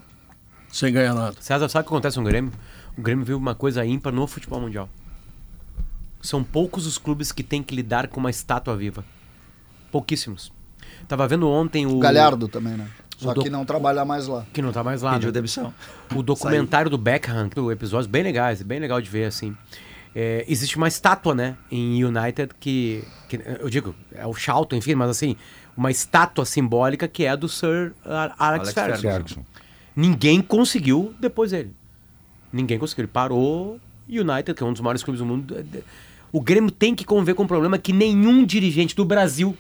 [0.73, 1.37] sem ganhar nada.
[1.41, 2.53] César, sabe o que acontece no Grêmio?
[2.97, 4.89] O Grêmio viu uma coisa ímpar no futebol mundial.
[6.23, 9.05] São poucos os clubes que têm que lidar com uma estátua viva.
[9.93, 10.51] Pouquíssimos.
[11.09, 11.97] Tava vendo ontem o.
[11.97, 12.87] O Galhardo também, né?
[13.17, 14.45] Só do- que não trabalha mais lá.
[14.53, 15.15] Que não tá mais lá.
[15.15, 15.33] Pediu né?
[15.33, 15.73] demissão.
[16.15, 19.57] O documentário do Beckham, do episódios bem legais, bem legal de ver, assim.
[20.15, 24.95] É, existe uma estátua, né, em United que, que eu digo, é o Charlton, enfim,
[24.95, 25.37] mas assim,
[25.77, 29.03] uma estátua simbólica que é do Sir Alex, Alex Ferguson.
[29.03, 29.45] Ferguson.
[29.95, 31.75] Ninguém conseguiu depois dele.
[32.51, 33.03] Ninguém conseguiu.
[33.03, 35.55] Ele parou United, que é um dos maiores clubes do mundo.
[36.33, 39.57] O Grêmio tem que conviver com um problema que nenhum dirigente do Brasil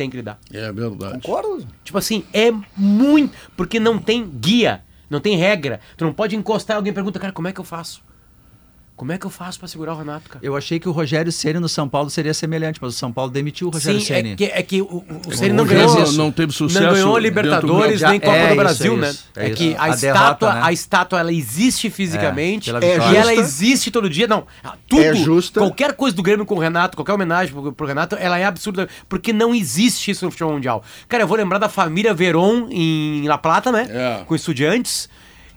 [0.00, 0.38] tem que lidar.
[0.50, 1.20] É verdade.
[1.20, 1.66] Concordo?
[1.84, 3.36] Tipo assim, é muito.
[3.54, 5.78] Porque não tem guia, não tem regra.
[5.94, 8.02] Tu não pode encostar alguém pergunta, cara, como é que eu faço?
[9.00, 10.44] Como é que eu faço pra segurar o Renato, cara?
[10.44, 13.30] Eu achei que o Rogério Ceni no São Paulo seria semelhante, mas o São Paulo
[13.30, 14.32] demitiu o Rogério Sim, Ceni.
[14.32, 15.98] é que, é que o, o, Ceni não ganhou.
[15.98, 19.08] não- não teve sucesso Não ganhou Libertadores nem Copa É do isso, Brasil, é né?
[19.10, 19.56] isso, é É, isso.
[19.56, 20.60] que a, A estátua, derrota, né?
[20.64, 24.26] a estátua ela existe fisicamente É, e ela existe todo dia.
[24.26, 24.44] Não,
[24.86, 25.60] tudo, É justa.
[25.60, 28.86] qualquer coisa do Grêmio com o Renato, qualquer homenagem pro, pro Renato, ela é absurda,
[29.08, 30.84] porque não existe isso no futebol mundial.
[31.08, 33.86] Cara, eu vou lembrar da família Veron em La Plata, né?
[33.90, 34.24] É.
[34.26, 35.08] Com estudiantes.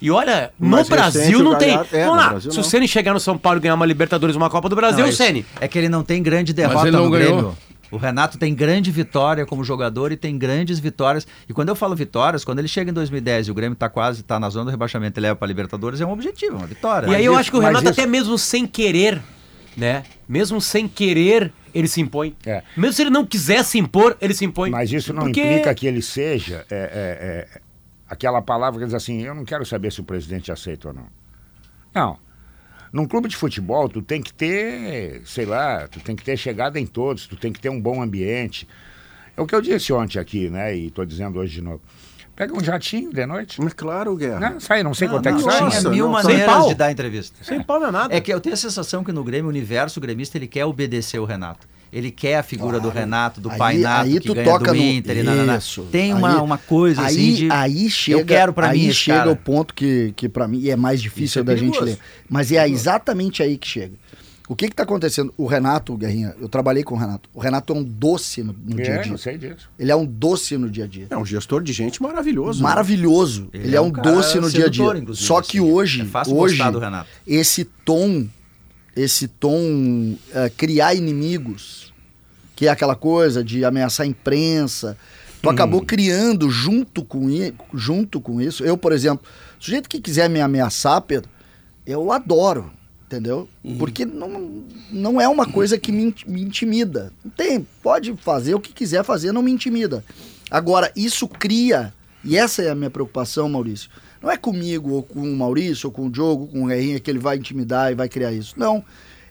[0.03, 1.69] E olha, no Mais Brasil o não tem.
[1.71, 2.61] É, Vamos no lá, Brasil se não.
[2.65, 5.05] o Ceni chegar no São Paulo e ganhar uma Libertadores, uma Copa do Brasil, Não,
[5.05, 5.17] o é isso.
[5.23, 5.45] Ceni.
[5.61, 7.11] É que ele não tem grande derrota no ganhou.
[7.11, 7.57] Grêmio.
[7.89, 11.25] O Renato tem grande vitória como jogador e tem grandes vitórias.
[11.47, 14.23] E quando eu falo vitórias, quando ele chega em 2010 e o Grêmio tá quase,
[14.23, 17.07] tá na zona do rebaixamento e leva pra Libertadores, é um objetivo, uma vitória.
[17.07, 19.21] E aí eu isso- acho que o mas Renato, isso- até mesmo sem querer,
[19.77, 20.03] né?
[20.27, 22.35] Mesmo sem querer, ele se impõe.
[22.45, 22.63] É.
[22.75, 24.69] Mesmo se ele não quiser se impor, ele se impõe.
[24.71, 27.59] Mas isso não Porque- implica que ele seja é, é, é,
[28.13, 31.07] aquela palavra que diz assim, eu não quero saber se o presidente aceita ou não.
[31.93, 32.17] Não.
[32.91, 36.79] Num clube de futebol, tu tem que ter, sei lá, tu tem que ter chegada
[36.79, 38.67] em todos, tu tem que ter um bom ambiente.
[39.35, 40.75] É o que eu disse ontem aqui, né?
[40.75, 41.81] E estou dizendo hoje de novo.
[42.35, 43.61] Pega um jatinho de noite.
[43.61, 44.39] Mas claro, Guerra.
[44.39, 45.61] Não, sai, não sei Não, quanto é não, que sai.
[45.61, 47.43] nossa, tinha mil não, maneiras de dar entrevista.
[47.43, 48.15] Sem pau não é nada.
[48.15, 51.19] É que eu tenho a sensação que no Grêmio, o universo gremista, ele quer obedecer
[51.19, 51.67] o Renato.
[51.93, 54.77] Ele quer a figura do Renato, do Aí- Painato, aí que tu ganha toca do
[54.79, 55.23] no- Inter.
[55.23, 55.57] nananã.
[55.57, 55.83] Isso.
[55.91, 57.51] Tem uma, Aí- uma coisa aí, assim de...
[57.51, 59.31] aí chega, eu quero pra aí mim chega cara.
[59.31, 61.99] o ponto que, que para mim é mais difícil é da gente ler.
[62.27, 63.93] Mas é exatamente aí que chega.
[64.49, 65.33] O que está acontecendo?
[65.37, 67.29] O Renato, Guerrinha, eu trabalhei com o Renato.
[67.33, 69.11] O Renato é um doce no, no dia a É, dia.
[69.11, 69.69] não sei disso.
[69.79, 71.07] Ele é um doce no dia a dia.
[71.09, 72.61] É um gestor de gente maravilhoso.
[72.61, 72.67] né?
[72.69, 73.47] Maravilhoso.
[73.53, 74.83] Ele, é um, cara doce no dia a dia.
[75.13, 75.71] Só que assim.
[75.71, 77.07] hoje, É fácil hoje gostar do Renato.
[77.25, 78.25] esse tom,
[78.95, 81.93] esse tom eh, criar inimigos,
[82.55, 84.97] que é aquela coisa de ameaçar a imprensa,
[85.41, 87.27] tu acabou criando junto com,
[87.73, 88.63] junto com isso.
[88.63, 89.25] Eu, por exemplo,
[89.59, 91.29] sujeito que quiser me ameaçar, Pedro,
[91.85, 92.71] eu adoro,
[93.05, 93.49] entendeu?
[93.77, 97.11] Porque não, não é uma coisa que me, me intimida.
[97.35, 100.03] Tem, pode fazer o que quiser fazer, não me intimida.
[100.49, 103.89] Agora, isso cria, e essa é a minha preocupação, Maurício.
[104.23, 107.11] Não é comigo, ou com o Maurício, ou com o Diogo, com o Guerrinha, que
[107.11, 108.57] ele vai intimidar e vai criar isso.
[108.57, 108.81] Não.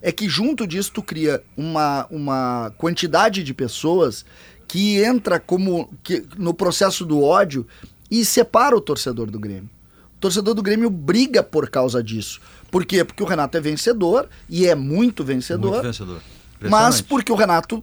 [0.02, 4.22] É que junto disso tu cria uma, uma quantidade de pessoas
[4.68, 7.66] que entra como que, no processo do ódio
[8.10, 9.70] e separa o torcedor do Grêmio.
[10.16, 12.38] O torcedor do Grêmio briga por causa disso.
[12.70, 13.02] Por quê?
[13.02, 15.70] Porque o Renato é vencedor e é muito vencedor.
[15.70, 16.20] Muito vencedor.
[16.60, 17.82] Mas porque o Renato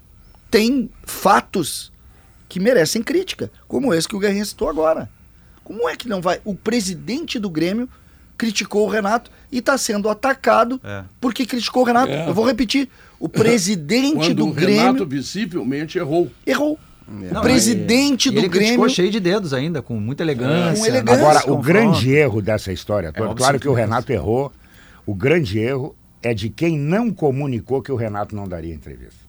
[0.52, 1.92] tem fatos
[2.48, 5.10] que merecem crítica, como esse que o Guerrinha citou agora.
[5.70, 6.42] Como é que não vai?
[6.44, 7.88] O presidente do Grêmio
[8.36, 11.04] criticou o Renato e está sendo atacado É.
[11.22, 12.12] porque criticou o Renato.
[12.12, 12.28] É.
[12.28, 12.90] Eu vou repetir.
[13.20, 16.32] O presidente Quando do o Grêmio Renato visivelmente errou.
[16.44, 16.80] errou.
[17.08, 18.90] Não, o presidente e do ele Grêmio.
[18.90, 20.80] cheio de dedos ainda, com muita elegância.
[20.82, 21.22] Com elegância.
[21.22, 23.82] Agora, o grande erro dessa história toda, óbvio claro que o é.
[23.82, 24.52] Renato errou,
[25.06, 29.29] o grande erro é de quem não comunicou que o Renato não daria entrevista.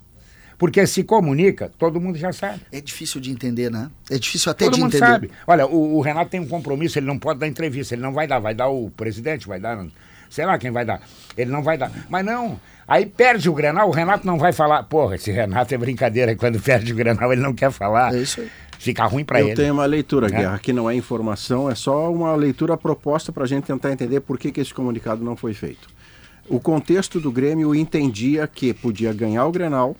[0.60, 2.60] Porque se comunica, todo mundo já sabe.
[2.70, 3.90] É difícil de entender, né?
[4.10, 5.10] É difícil até Todo de mundo entender.
[5.10, 5.30] sabe.
[5.46, 8.26] Olha, o, o Renato tem um compromisso, ele não pode dar entrevista, ele não vai
[8.26, 9.82] dar, vai dar o presidente, vai dar,
[10.28, 11.00] sei lá quem vai dar.
[11.34, 11.90] Ele não vai dar.
[12.10, 14.82] Mas não, aí perde o Grenal, o Renato não vai falar.
[14.82, 18.14] Porra, esse Renato é brincadeira, quando perde o Grenal ele não quer falar.
[18.14, 18.50] É isso aí.
[18.78, 19.56] Fica ruim pra Eu ele.
[19.56, 20.30] tenho uma leitura, É.
[20.30, 24.20] Guerra, que não é informação, é só uma leitura proposta para a gente tentar entender
[24.20, 25.88] por que, que esse comunicado não foi feito.
[26.50, 29.96] O contexto do Grêmio entendia que podia ganhar o Grenal,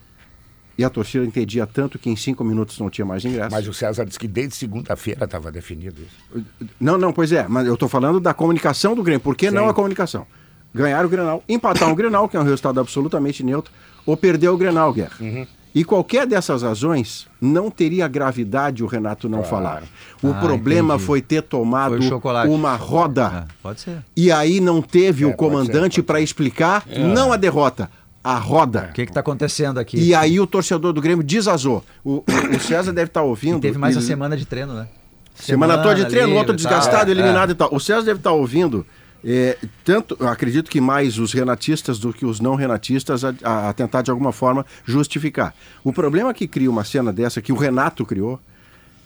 [0.80, 3.50] e a torcida entendia tanto que em cinco minutos não tinha mais ingresso.
[3.50, 6.44] Mas o César disse que desde segunda-feira estava definido isso.
[6.80, 9.20] Não, não, pois é, mas eu estou falando da comunicação do Grêmio.
[9.20, 9.70] Por que não Sim.
[9.70, 10.26] a comunicação?
[10.74, 13.70] Ganhar o Grenal, empatar um Grenal, que é um resultado absolutamente neutro,
[14.06, 15.16] ou perder o Grenal, Guerra.
[15.20, 15.46] Uhum.
[15.74, 19.50] E qualquer dessas razões não teria gravidade o Renato não Claro.
[19.50, 19.82] falar.
[20.22, 21.06] O Ah, problema entendi.
[21.06, 23.46] foi ter tomado Foi uma roda.
[23.48, 23.98] É, pode ser.
[24.16, 27.88] E aí não teve É, o comandante para explicar não a derrota,
[28.22, 28.88] a roda.
[28.90, 29.98] O que está acontecendo aqui?
[29.98, 31.84] E aí o torcedor do Grêmio desazou.
[32.04, 32.22] O,
[32.54, 33.60] o- César deve estar ouvindo.
[33.60, 34.88] teve mais e- a semana de treino, né?
[35.34, 37.74] Semana, toda de treino, livre outro e desgastado, É, eliminado e tal.
[37.74, 38.84] O César deve estar ouvindo.
[39.24, 43.68] é, tanto, eu acredito que mais os renatistas do que os não renatistas a, a-
[43.68, 45.54] a tentar de alguma forma justificar.
[45.84, 48.40] O problema que cria uma cena dessa, que o Renato criou,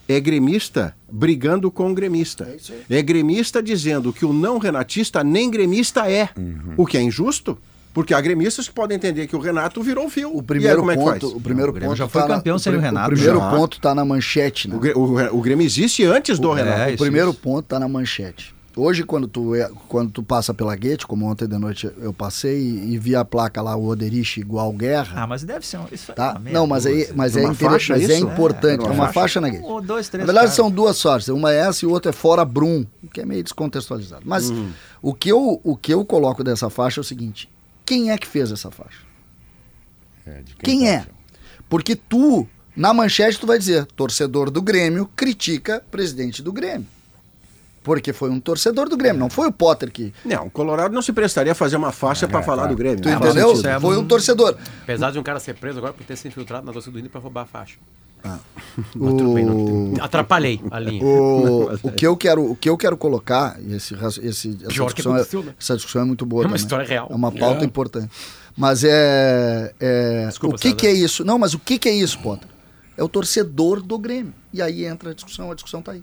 [0.09, 2.47] é gremista brigando com o gremista.
[2.91, 6.29] É, gremista dizendo que o não renatista nem gremista é.
[6.39, 6.75] Uhum.
[6.77, 7.57] O que é injusto,
[7.95, 10.31] porque há gremistas que podem entender que o Renato virou fio.
[10.35, 11.33] O aí, primeiro como é que ponto, faz?
[11.33, 13.39] o primeiro O Grêmio ponto já foi tá na- campeão sem o Renato, O primeiro
[13.39, 13.51] já.
[13.51, 14.77] ponto tá na manchete, né?
[14.95, 16.81] O, o- o Grêmio existe antes do Renato.
[16.91, 17.39] É, O primeiro isso.
[17.41, 18.53] ponto tá na manchete.
[18.77, 22.59] Hoje, quando tu, é- quando tu passa pela Guete, como ontem de noite eu passei
[22.61, 25.85] e, e vi a placa lá, o Oderich igual guerra, Ah, mas deve ser um.
[25.93, 26.33] Isso tá?
[26.35, 28.81] ah, meia Não, mas, aí, mas, é, Uma inter- faixa, mas é importante.
[28.81, 29.13] É, É, uma uma faixa.
[29.21, 29.65] faixa na Guete.
[29.65, 30.55] Um dois, três Na verdade, caras.
[30.57, 31.29] são duas faixas.
[31.29, 34.23] Uma é essa e outra é fora Brum, que é meio descontextualizado.
[34.27, 34.69] Mas Uhum.
[35.01, 37.49] o, que eu, o que eu coloco dessa faixa é o seguinte:
[37.85, 39.01] quem é que fez essa faixa?
[40.27, 41.07] É, de Quem é?
[41.69, 46.87] Porque tu, na manchete, tu vai dizer: torcedor do Grêmio critica presidente do Grêmio.
[47.83, 50.15] Porque foi um torcedor do Grêmio, não foi o Potter que.
[50.25, 52.75] Não, o Colorado não se prestaria a fazer uma faixa para falar claro.
[52.75, 53.01] do Grêmio.
[53.03, 53.71] Tu faz entendeu?
[53.71, 54.57] é Foi um torcedor.
[54.83, 57.11] Apesar de um cara ser preso agora por ter se infiltrado na torcida do Inter
[57.11, 57.77] pra roubar a faixa.
[58.97, 61.05] O, Atrapalhei a linha.
[61.05, 65.03] o, o, que eu quero, o que eu quero colocar, esse, esse, essa, Pior que
[65.03, 65.55] discussão é, né?
[65.61, 66.43] essa discussão é muito boa.
[66.43, 66.63] É uma também.
[66.63, 67.09] história real.
[67.11, 67.65] É uma pauta É.
[67.67, 68.11] importante.
[68.57, 69.75] Mas é.
[69.79, 71.25] é Desculpa, o que, que é isso?
[71.25, 72.49] Não, mas o que, que é isso, Potter?
[72.97, 74.33] É o torcedor do Grêmio.
[74.53, 76.03] E aí entra a discussão, a discussão tá aí.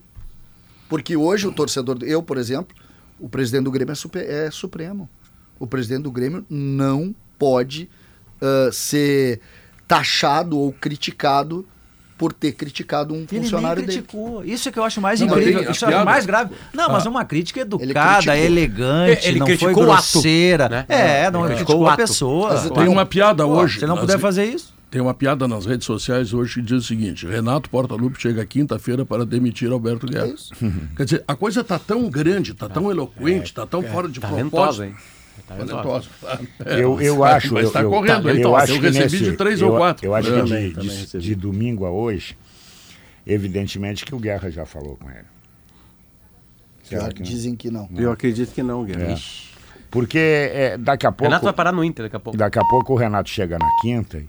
[0.90, 1.98] Porque hoje o torcedor.
[1.98, 2.76] do- Eu, por exemplo,
[3.20, 5.10] o presidente do Grêmio é, super- é supremo.
[5.58, 7.90] O presidente do Grêmio não pode
[8.42, 9.40] ah, ser
[9.88, 11.66] taxado ou criticado
[12.22, 13.94] por ter criticado um Ele nem funcionário dele.
[14.04, 14.46] criticou.
[14.46, 15.72] Isso é que eu acho mais Não, incrível.
[15.72, 16.06] Isso piada.
[16.06, 16.54] mais grave.
[16.72, 17.10] Não, mas Ah.
[17.10, 18.36] uma crítica Ele educada, criticou.
[18.46, 20.70] elegante, Ele não foi criticou o ato, grosseira.
[20.70, 20.86] né?
[20.88, 22.50] É, não Ele criticou, a pessoa.
[22.54, 23.80] Mas Tem uma piada Pô, hoje.
[23.80, 24.72] Se não puder fazer isso.
[24.92, 29.04] Tem uma piada nas redes sociais hoje que diz o seguinte: Renato Portaluppi chega quinta-feira
[29.04, 30.28] para demitir Alberto Guerra.
[30.62, 30.68] É.
[30.98, 34.84] Quer dizer, a coisa está tão grande, está tão eloquente, está tão fora de Talentosa,
[34.84, 34.96] propósito.
[36.66, 37.54] É, Eu, eu acho.
[37.54, 38.36] Mas eu, está eu, correndo aí.
[38.36, 40.06] eu, então, acho eu recebi nesse- de três eu, ou quatro.
[40.06, 42.38] Eu acho que Também, de, de- de domingo a hoje,
[43.26, 45.26] evidentemente que o Guerra já falou com ele.
[46.84, 47.90] Será que dizem que não.
[47.96, 49.14] Eu acredito que não, Guerra.
[49.14, 49.16] É.
[49.90, 51.26] Porque é, daqui a pouco.
[51.26, 52.38] Renato vai parar no Inter daqui a pouco.
[52.38, 54.26] Daqui a pouco o Renato chega na quinta e,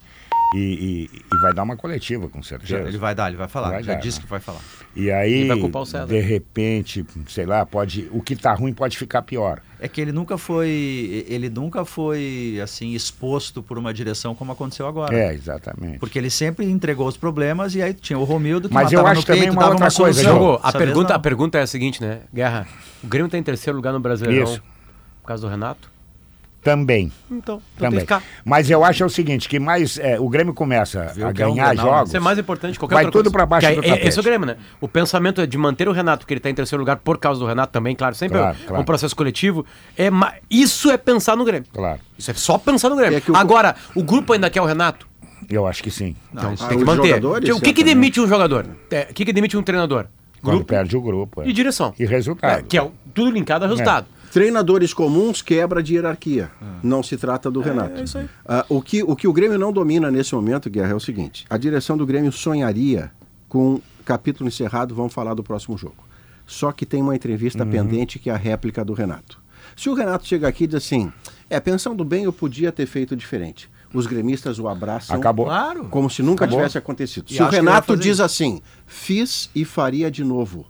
[0.58, 2.88] e- e vai dar uma coletiva, com certeza.
[2.88, 3.70] Ele vai dar, ele vai falar.
[3.70, 4.24] Vai já dar, disse né?
[4.24, 4.60] que vai falar.
[4.94, 6.06] E aí, Ele vai culpar o César.
[6.06, 8.08] de repente, sei lá, pode.
[8.12, 9.60] O que tá ruim pode ficar pior.
[9.80, 14.86] É que ele nunca foi, ele nunca foi assim exposto por uma direção como aconteceu
[14.86, 15.12] agora.
[15.16, 15.98] É, exatamente.
[15.98, 19.22] Porque ele sempre entregou os problemas e aí tinha o Romildo que Mas eu acho
[19.22, 20.30] no peito, também uma dava outra uma coisa,
[20.62, 22.20] a pergunta, a pergunta é a seguinte, né?
[22.32, 22.68] Guerra,
[23.02, 24.62] o Grêmio tá em terceiro lugar no Brasileirão Isso.
[25.20, 25.90] por causa do Renato?
[26.62, 27.10] Também.
[27.28, 27.98] Então, então tem Também.
[27.98, 28.22] que ficar.
[28.44, 31.34] Mas eu acho é o seguinte, que mais é, o Grêmio começa Vê a o
[31.34, 32.08] que é um ganhar Grenal, jogos.
[32.10, 33.90] Isso é mais importante que qualquer Vai outra tudo pra baixo Que do é- é-
[33.90, 34.08] tapete.
[34.08, 34.56] Esse é o Grêmio, né?
[34.80, 37.40] O pensamento é de manter o Renato, que ele tá em terceiro lugar por causa
[37.40, 38.14] do Renato também, claro.
[38.14, 38.84] Sempre Claro, é um claro.
[38.84, 39.66] processo coletivo.
[39.98, 40.08] É
[40.48, 41.68] Isso é pensar no Grêmio.
[41.72, 43.18] Claro, Isso é só pensar no Grêmio.
[43.26, 45.06] É o- Agora, o grupo ainda quer o Renato?
[45.50, 46.14] eu acho que sim.
[46.32, 47.08] Não, isso Ah, Tem que manter.
[47.08, 48.64] jogadores, o que, que demite um jogador?
[48.90, 50.06] É, O que, que demite um treinador?
[50.40, 51.42] Quando Grupo perde o grupo.
[51.42, 51.48] é.
[51.48, 51.92] e direção.
[51.98, 52.60] E resultado.
[52.60, 54.06] É, que é tudo linkado a resultado.
[54.32, 56.50] Treinadores comuns quebra de hierarquia.
[56.82, 58.00] Não se trata do Renato.
[58.00, 58.28] é isso aí.
[58.46, 61.44] Ah, o, que, o que o Grêmio não domina nesse momento, Guerra, é o seguinte:
[61.50, 63.10] a direção do Grêmio sonharia
[63.48, 66.04] com capítulo encerrado, vamos falar do próximo jogo.
[66.46, 69.40] Só que tem uma entrevista pendente que é a réplica do Renato.
[69.76, 71.12] Se o Renato chega aqui e diz assim,
[71.48, 73.70] é, pensando bem, eu podia ter feito diferente.
[73.94, 75.46] Os gremistas o abraçam Acabou.
[75.46, 75.84] Claro.
[75.84, 76.60] como se nunca Acabou.
[76.60, 77.26] tivesse acontecido.
[77.30, 78.22] E Se o Renato diz isso.
[78.22, 80.66] assim, fiz e faria de novo,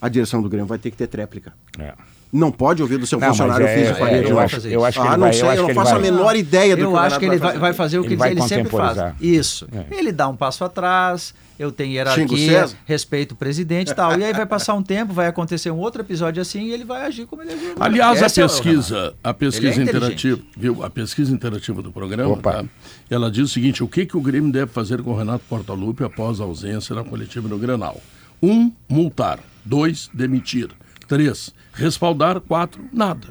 [0.00, 1.52] a direção do Grêmio vai ter que ter tréplica.
[1.78, 1.94] É.
[2.32, 5.00] Não pode ouvir do seu Não, funcionário, é- e é, de eu acho, eu acho
[5.00, 6.12] que ah, ele não vai, sei, eu acho eu que não ele faço vai, a
[6.12, 7.58] menor ideia do eu que o acho que ele vai, fazer.
[7.60, 9.14] vai fazer o que Ele ele, vai ele sempre faz.
[9.20, 9.66] Isso.
[9.72, 9.96] É.
[9.96, 14.18] Ele dá um passo atrás, eu tenho hierarquia, respeito o presidente e tal.
[14.18, 17.06] E aí vai passar um tempo, vai acontecer um outro episódio assim e ele vai
[17.06, 17.74] agir como ele agiu.
[17.78, 20.82] Aliás, a Esse é o pesquisa, a pesquisa é interativa, viu?
[20.82, 22.64] A pesquisa interativa do programa, tá?
[23.08, 26.04] ela diz o seguinte: o que, que o Grêmio deve fazer com o Renato Portaluppi
[26.04, 28.00] após a ausência na coletiva no Granal?
[28.42, 29.38] Um, multar.
[29.64, 30.68] Dois, demitir.
[31.08, 32.40] Três, respaldar.
[32.40, 33.28] Quatro, nada.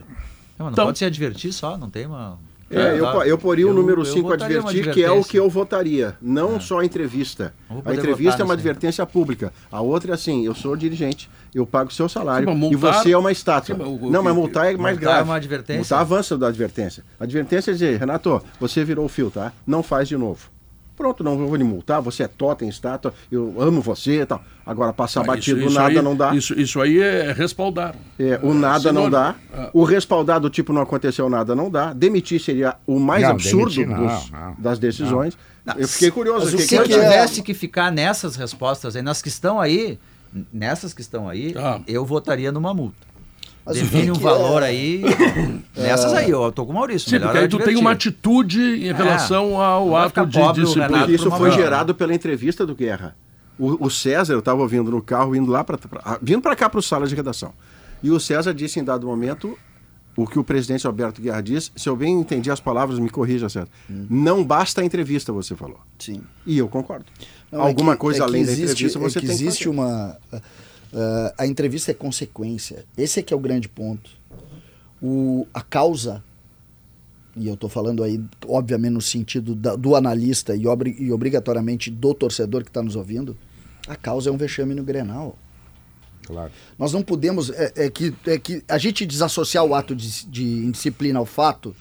[0.58, 2.38] Não, não Então- pode se advertir só, não tem uma.
[2.72, 3.28] É, eu, Tá.
[3.28, 5.32] eu poria o número eu 5 votaria uma advertir, que é o advertência.
[5.32, 6.18] que eu votaria.
[6.20, 7.54] Não só a entrevista.
[7.86, 8.70] A entrevista é uma nisso aí.
[8.72, 9.54] advertência pública.
[9.72, 13.12] A outra é assim, eu sou dirigente, eu pago o seu salário Sim, e você
[13.12, 13.76] é uma estátua.
[13.76, 15.30] Sim, o- o não, mas multar é mais multar é grave.
[15.30, 15.80] uma advertência?
[15.80, 17.04] Multar avança da advertência.
[17.20, 19.54] Advertência é dizer, Renato, você virou o fio, tá?
[19.66, 20.50] Não faz de novo.
[20.96, 24.42] Pronto, não vou lhe multar, você é totem, estátua, eu amo você e tal.
[24.66, 26.34] Agora, passar Ah, batido, isso- isso nada aí- não dá.
[26.34, 27.94] Isso, isso aí é respaldar.
[28.18, 29.36] É, o nada não dá.
[29.54, 29.70] Ah.
[29.74, 31.92] O respaldar do tipo não aconteceu nada não dá.
[31.94, 34.56] Demitir seria o mais Não, absurdo demitir não, dos- não.
[34.58, 35.38] das decisões.
[35.66, 36.46] Não, Eu fiquei curioso.
[36.46, 36.92] mas o eu que curioso.
[37.02, 40.00] é- tivesse que ficar nessas respostas aí, nas que estão aí,
[40.54, 41.82] nessas que estão aí, Tá.
[41.88, 42.96] eu votaria numa multa.
[43.66, 45.02] Mas o Define um valor é- aí.
[45.76, 47.10] Nessas aí, eu tô com o Maurício.
[47.10, 51.10] Sim, porque aí tu tem uma atitude em relação ao ato de disciplina.
[51.10, 53.16] Isso foi gerado pela entrevista do Guerra.
[53.58, 55.80] O, o César, eu estava ouvindo no carro, indo lá para.
[56.22, 57.54] vindo para cá para o sala de redação.
[58.04, 59.58] E o César disse em dado momento
[60.16, 61.72] o que o presidente Alberto Guerra disse.
[61.76, 63.68] Se eu bem entendi as palavras, me corrija, César.
[63.90, 64.06] Hum.
[64.10, 65.80] Não basta a entrevista, você falou.
[65.98, 66.22] Sim.
[66.46, 67.06] E eu concordo.
[67.52, 69.58] Não, é Alguma que- coisa é além da existe- entrevista você é que tem existe
[69.70, 69.80] que fazer.
[69.80, 70.18] uma
[70.96, 72.86] uh, a entrevista é consequência.
[72.98, 74.10] Esse é que é o grande ponto.
[75.02, 76.24] O, a causa
[77.38, 81.92] e eu estou falando aí, obviamente, no sentido da- do analista e, obri- e obrigatoriamente
[81.92, 83.36] do torcedor que está nos ouvindo,
[83.90, 85.38] a causa é um vexame no Grenal.
[86.26, 86.50] Claro.
[86.80, 87.50] Nós não podemos.
[87.50, 91.76] É, é que, é que a gente desassociar o ato de, de indisciplina ao fato.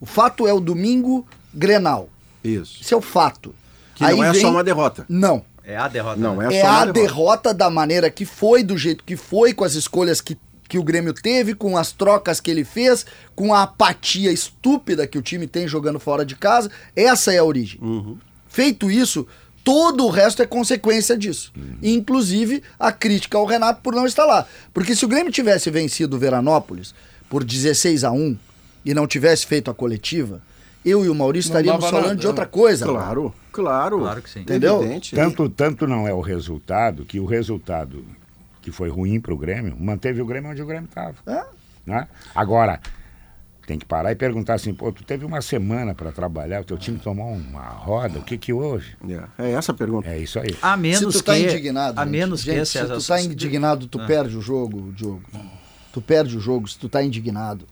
[0.00, 2.08] O fato é o domingo Grenal.
[2.42, 2.80] Isso.
[2.80, 3.54] Isso é o fato.
[3.94, 5.04] Que não Aí é vem- só uma derrota.
[5.08, 5.44] Não.
[5.66, 6.20] É a derrota.
[6.20, 6.54] Não, né?
[6.54, 6.92] é, É, a derrota.
[6.92, 10.36] derrota da maneira que foi, do jeito que foi, com as escolhas que,
[10.68, 15.18] que o Grêmio teve, com as trocas que ele fez, com a apatia estúpida que
[15.18, 16.70] o time tem jogando fora de casa.
[16.94, 17.80] Essa é a origem.
[17.80, 18.18] Uhum.
[18.46, 19.26] Feito isso,
[19.64, 21.52] todo o resto é consequência disso.
[21.82, 24.46] Inclusive a crítica ao Renato por não estar lá.
[24.72, 26.94] Porque se o Grêmio tivesse vencido o Veranópolis
[27.28, 28.36] por 16 a 1
[28.84, 30.42] e não tivesse feito a coletiva,
[30.84, 32.50] eu e o Maurício Não estaríamos falando nada, de outra né?
[32.52, 32.84] coisa.
[32.84, 33.98] Claro, claro.
[34.00, 34.40] Claro que sim.
[34.40, 34.80] Entendeu?
[34.82, 35.14] Evidente.
[35.14, 38.04] Tanto, tanto não é o resultado que o resultado
[38.60, 41.14] que foi ruim para o Grêmio manteve o Grêmio onde o Grêmio estava.
[41.26, 41.44] É.
[41.86, 42.08] Né?
[42.34, 42.80] Agora,
[43.66, 46.76] tem que parar e perguntar assim, pô, tu teve uma semana para trabalhar, o teu
[46.78, 48.94] time tomou uma roda, o que que houve?
[49.38, 50.08] É, é essa a pergunta.
[50.08, 50.56] É isso aí.
[50.60, 51.42] A menos se tu tá que.
[51.44, 55.22] indignado, a gente, menos gente, que, se tu tá indignado, tu perde o jogo, Diogo.
[55.92, 57.66] Tu perde o jogo se tu tá indignado.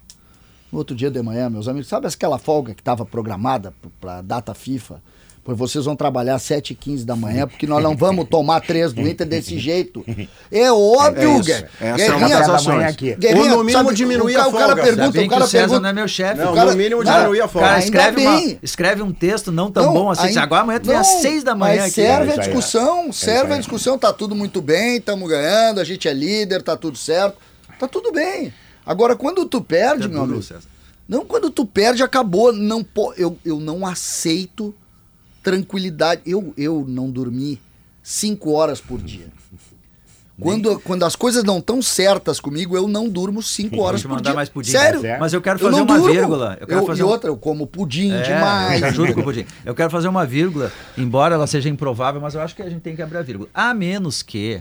[0.71, 4.23] No outro dia de manhã, meus amigos, sabe aquela folga que estava programada p- pra
[4.23, 5.03] data FIFA?
[5.45, 9.01] Pois vocês vão trabalhar às 7h15 da manhã, porque nós não vamos tomar três do
[9.01, 10.05] Inter desse jeito.
[10.53, 11.43] É óbvio, É isso.
[11.43, 12.77] Guer- Essa é uma Guerrinha, das da ações.
[12.77, 13.15] manhã aqui.
[13.17, 15.45] Guerrinha, Ou no mínimo sabe, diminuir a o cara folga, pergunta, Ainda o que cara
[15.45, 16.41] o César pergunta, não é meu chefe.
[16.41, 17.67] Não, o cara- no mínimo Cara, diminuir a folga.
[17.69, 20.27] Cara, Ainda escreve, uma, escreve um texto não tão Não, bom assim.
[20.29, 21.95] aí- agora amanhã tu vem às não, seis da manhã Mas aqui.
[21.95, 22.39] serve É a aí.
[22.39, 26.63] discussão, serve isso a discussão, tá tudo muito bem, estamos ganhando, a gente é líder,
[26.63, 27.37] tá tudo certo,
[27.81, 28.55] tá tudo bem.
[28.87, 30.41] Agora, quando tu perde, É meu amigo,
[31.09, 34.73] não, quando tu perde, acabou, não eu, eu não aceito
[35.43, 37.61] tranquilidade, eu, eu não dormi
[38.03, 39.27] cinco horas por dia.
[40.41, 44.15] Quando, quando as coisas não estão certas comigo, eu não durmo cinco horas te por
[44.15, 44.35] mandar dia.
[44.35, 44.71] mais pudim.
[44.73, 45.01] Sério?
[45.01, 45.21] Certo.
[45.21, 46.13] Mas eu quero Eu fazer não uma durmo.
[46.13, 46.57] vírgula.
[46.61, 48.99] Eu quero Eu- fazer e um- outra, eu como pudim É, demais.
[48.99, 49.45] eu com pudim.
[49.65, 52.81] Eu quero fazer uma vírgula, embora ela seja improvável, mas eu acho que a gente
[52.81, 53.49] tem que abrir a vírgula.
[53.55, 54.61] A menos que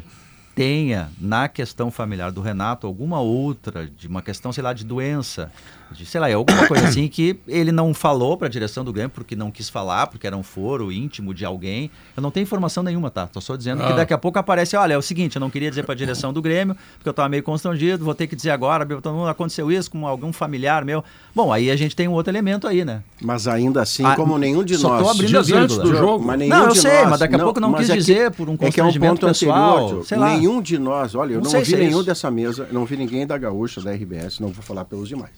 [0.54, 5.52] tenha na questão familiar do Renato alguma outra, de uma questão, sei lá, de doença,
[5.92, 9.10] de, sei lá, alguma coisa assim que ele não falou para a direção do Grêmio
[9.14, 11.92] porque não quis falar, porque era um foro íntimo de alguém.
[12.16, 13.28] Eu não tenho informação nenhuma, tá?
[13.28, 13.96] Tô só dizendo que Ah.
[13.98, 16.32] daqui a pouco aparece, olha, é o seguinte, eu não queria dizer para a direção
[16.32, 19.92] do Grêmio, porque eu tava meio constrangido, vou ter que dizer agora, não aconteceu isso
[19.92, 21.04] com algum familiar meu.
[21.36, 23.04] Bom, aí a gente tem um outro elemento aí, né?
[23.22, 25.04] Mas ainda assim, Ah, como nenhum de só nós.
[25.04, 25.84] tô abrindo a antes vírgula.
[25.84, 26.26] do jogo.
[26.26, 28.00] Mas nenhum Não, eu de sei, nós- mas daqui a pouco não quis é que-
[28.00, 30.30] dizer por um é que é um constrangimento ponto pessoal, anterior, sei lá.
[30.30, 32.04] Nenhum de nós, olha, eu Não não, se é nenhum isso.
[32.04, 35.32] dessa mesa, não ouvi ninguém da Gaúcha, da RBS, não vou falar pelos demais.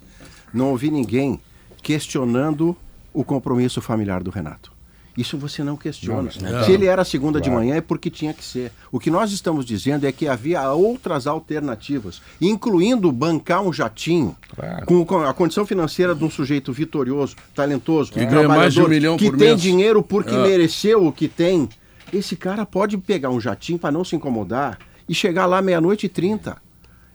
[0.54, 1.40] Não ouvi ninguém
[1.82, 2.76] questionando
[3.14, 4.72] o compromisso familiar do Renato.
[5.16, 6.32] Isso você não questiona.
[6.42, 6.64] Não, não.
[6.64, 7.64] Se ele era segunda de Claro.
[7.64, 8.72] manhã é porque tinha que ser.
[8.92, 14.88] O que nós estamos dizendo é que havia outras alternativas, incluindo bancar um jatinho Claro.
[14.88, 18.88] com, com a condição financeira de um sujeito vitorioso, talentoso, Que ganha mais de um
[18.88, 19.62] milhão que por tem mês.
[19.62, 20.42] dinheiro porque É.
[20.42, 21.70] mereceu o que tem.
[22.12, 26.10] Esse cara pode pegar um jatinho para não se incomodar e chegar lá meia-noite e
[26.10, 26.58] trinta.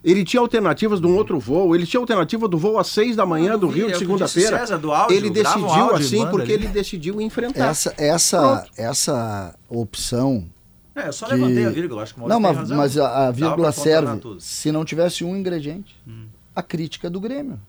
[0.04, 3.26] Ele tinha alternativas de um outro voo, ele tinha alternativa do voo às seis da
[3.26, 4.64] manhã do vi, Rio de segunda-feira.
[5.10, 6.64] Ele decidiu áudio assim porque ali.
[6.64, 7.66] ele decidiu enfrentar.
[7.66, 10.48] Essa, essa, essa opção.
[10.94, 13.30] É, eu só que- levantei a vírgula, acho que o Não, mas, mas a, a
[13.30, 15.96] vírgula serve se não tivesse um ingrediente.
[16.06, 16.26] Hum.
[16.54, 17.60] A crítica do Grêmio.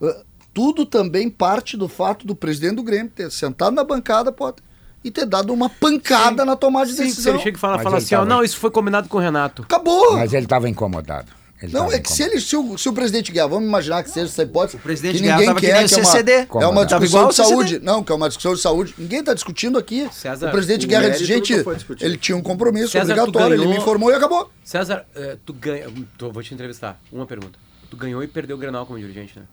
[0.00, 4.56] Uh, Tudo também parte do fato do presidente do Grêmio ter sentado na bancada pode,
[5.04, 7.34] e ter dado uma pancada na tomada de Sim, decisão.
[7.34, 9.20] ele chega e fala, fala ele assim, ó, tava- não, isso foi combinado com o
[9.20, 9.62] Renato.
[9.62, 10.14] Acabou!
[10.14, 11.30] Mas ele estava incomodado.
[11.62, 14.10] Ele Não, é que se, ele, se, o, se o presidente Guerra, vamos imaginar que
[14.10, 16.32] seja essa hipótese, presidente que Guerra ninguém que quer, nem o que é uma, CCD.
[16.32, 17.78] é uma discussão de o saúde.
[17.78, 18.94] Não, que é uma discussão de saúde.
[18.98, 20.06] Ninguém está discutindo aqui.
[20.12, 21.54] César, o presidente o Guerra disse, gente,
[22.00, 24.50] ele tinha um compromisso César, obrigatório, ele ganhou- me informou e acabou.
[24.62, 25.86] César, eh, tu ganha...
[26.18, 27.00] tô- vou te entrevistar.
[27.10, 27.58] Uma pergunta.
[27.88, 29.44] Tu ganhou e perdeu o Grenal como dirigente, né?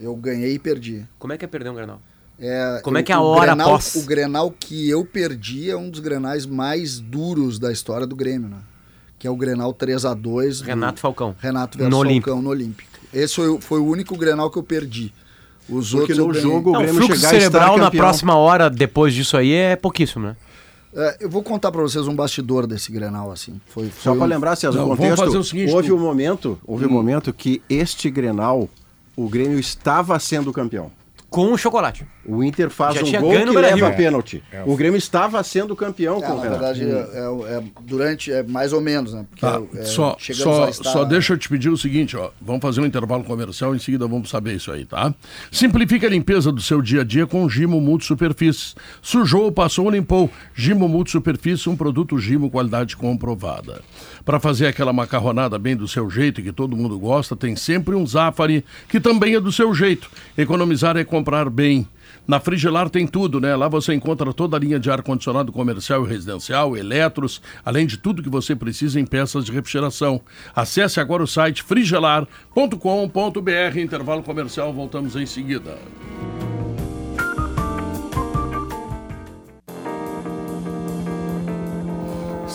[0.00, 1.04] Eu ganhei e perdi.
[1.20, 2.00] Como é que é perder um Grenal?
[2.40, 3.94] É, Como é que é a o hora Grenal, após?
[3.96, 8.48] O Grenal que eu perdi é um dos Grenais mais duros da história do Grêmio,
[8.48, 8.58] né?
[9.18, 10.62] Que é o Grenal 3x2.
[10.62, 11.34] Renato Falcão.
[11.40, 12.42] Renato versus No Falcão Olímpico.
[12.42, 12.88] no Olímpico.
[13.12, 15.12] Esse foi, o- foi o único Grenal que eu perdi.
[15.68, 18.70] Os Porque outros no jogo- O Não, o Grêmio fluxo e cerebral na próxima hora
[18.70, 20.36] depois disso aí é pouquíssimo, né?
[20.94, 23.60] É, eu vou contar pra vocês um bastidor desse Grenal, assim.
[23.66, 25.88] Foi, foi Só para um- lembrar, César, Não, o vamos contexto, fazer o seguinte, houve
[25.88, 28.68] tu- um momento, houve um momento que este Grenal,
[29.16, 30.90] o Grêmio estava sendo campeão.
[31.28, 32.06] Com o chocolate.
[32.30, 34.42] O Inter faz Já um gol que leva a pênalti.
[34.52, 34.62] É.
[34.66, 36.60] O Grêmio estava sendo campeão É, com o na Renato.
[36.74, 39.24] verdade, é, é- durante, é mais ou menos, né?
[39.30, 42.28] Porque Tá, é, só, só, estar- só deixa eu te pedir o seguinte, ó.
[42.38, 45.14] Vamos fazer um intervalo comercial, em seguida vamos saber isso aí, tá?
[45.50, 48.76] Simplifique a limpeza do seu dia a dia com Gimo Multisuperfícies.
[49.00, 50.30] Sujou, passou, limpou.
[50.54, 53.80] Gimo Multisuperfícies, um produto Gimo qualidade comprovada.
[54.22, 58.06] Para fazer aquela macarronada bem do seu jeito, que todo mundo gosta, tem sempre um
[58.06, 60.10] Zafari, que também é do seu jeito.
[60.36, 61.88] Economizar é comprar bem.
[62.28, 63.56] Na Frigelar tem tudo, né?
[63.56, 68.22] Lá você encontra toda a linha de ar-condicionado comercial e residencial, eletros, além de tudo
[68.22, 70.20] que você precisa em peças de refrigeração.
[70.54, 73.78] Acesse agora o site frigelar.com.br.
[73.78, 75.78] Intervalo comercial, voltamos em seguida.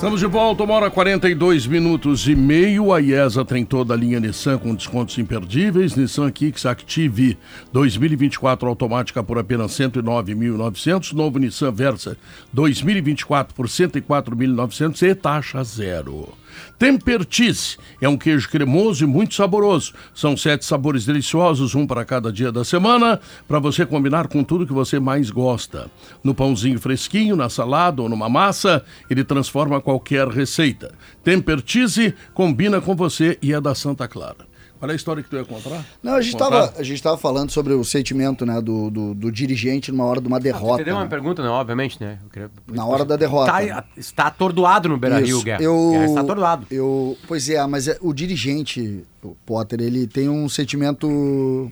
[0.04, 2.92] Estamos de volta, uma hora 42 minutos e meio.
[2.92, 5.96] A IESA tem toda a linha Nissan com descontos imperdíveis.
[5.96, 7.38] Nissan Kicks Active
[7.72, 11.14] 2024 automática por apenas 109.900.
[11.14, 12.18] Novo Nissan Versa
[12.52, 16.34] 2024 por 104.900 e taxa zero.
[16.78, 19.94] Tempertice é um queijo cremoso e muito saboroso.
[20.14, 24.68] São sete sabores deliciosos, um para cada dia da semana, para você combinar com tudo
[24.68, 25.90] que você mais gosta.
[26.24, 30.94] No pãozinho fresquinho, na salada ou numa massa, ele transforma qualquer receita.
[31.24, 34.53] Tempertize combina com você e é da Santa Clara.
[34.84, 35.86] Qual é a história que tu ia contar?
[36.04, 39.32] Não, a gente estava a gente tava falando sobre o sentimento né, do, do, do
[39.32, 40.82] dirigente numa hora de uma derrota.
[40.82, 41.10] Entendeu uma né?
[41.10, 41.48] pergunta, né?
[41.48, 42.20] Obviamente, né?
[42.22, 43.50] Eu queria- Na hora da derrota.
[43.50, 45.46] Tá- está atordoado no Beira-Rio, Isso.
[45.46, 45.64] Guerra.
[45.64, 46.68] Eu, Guerra está atordoado.
[46.70, 51.72] eu, pois é, mas é- o dirigente, o Potter, ele tem um sentimento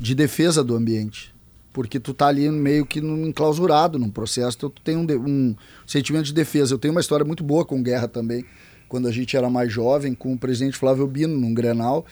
[0.00, 1.34] de defesa do ambiente.
[1.74, 5.16] Porque tu tá ali meio que num- enclausurado num processo, então tu tem um, de-
[5.18, 5.54] um
[5.86, 6.72] sentimento de defesa.
[6.72, 8.46] Eu tenho uma história muito boa com Guerra também,
[8.88, 12.06] quando a gente era mais jovem, com o presidente Flávio Bino, num Grenal,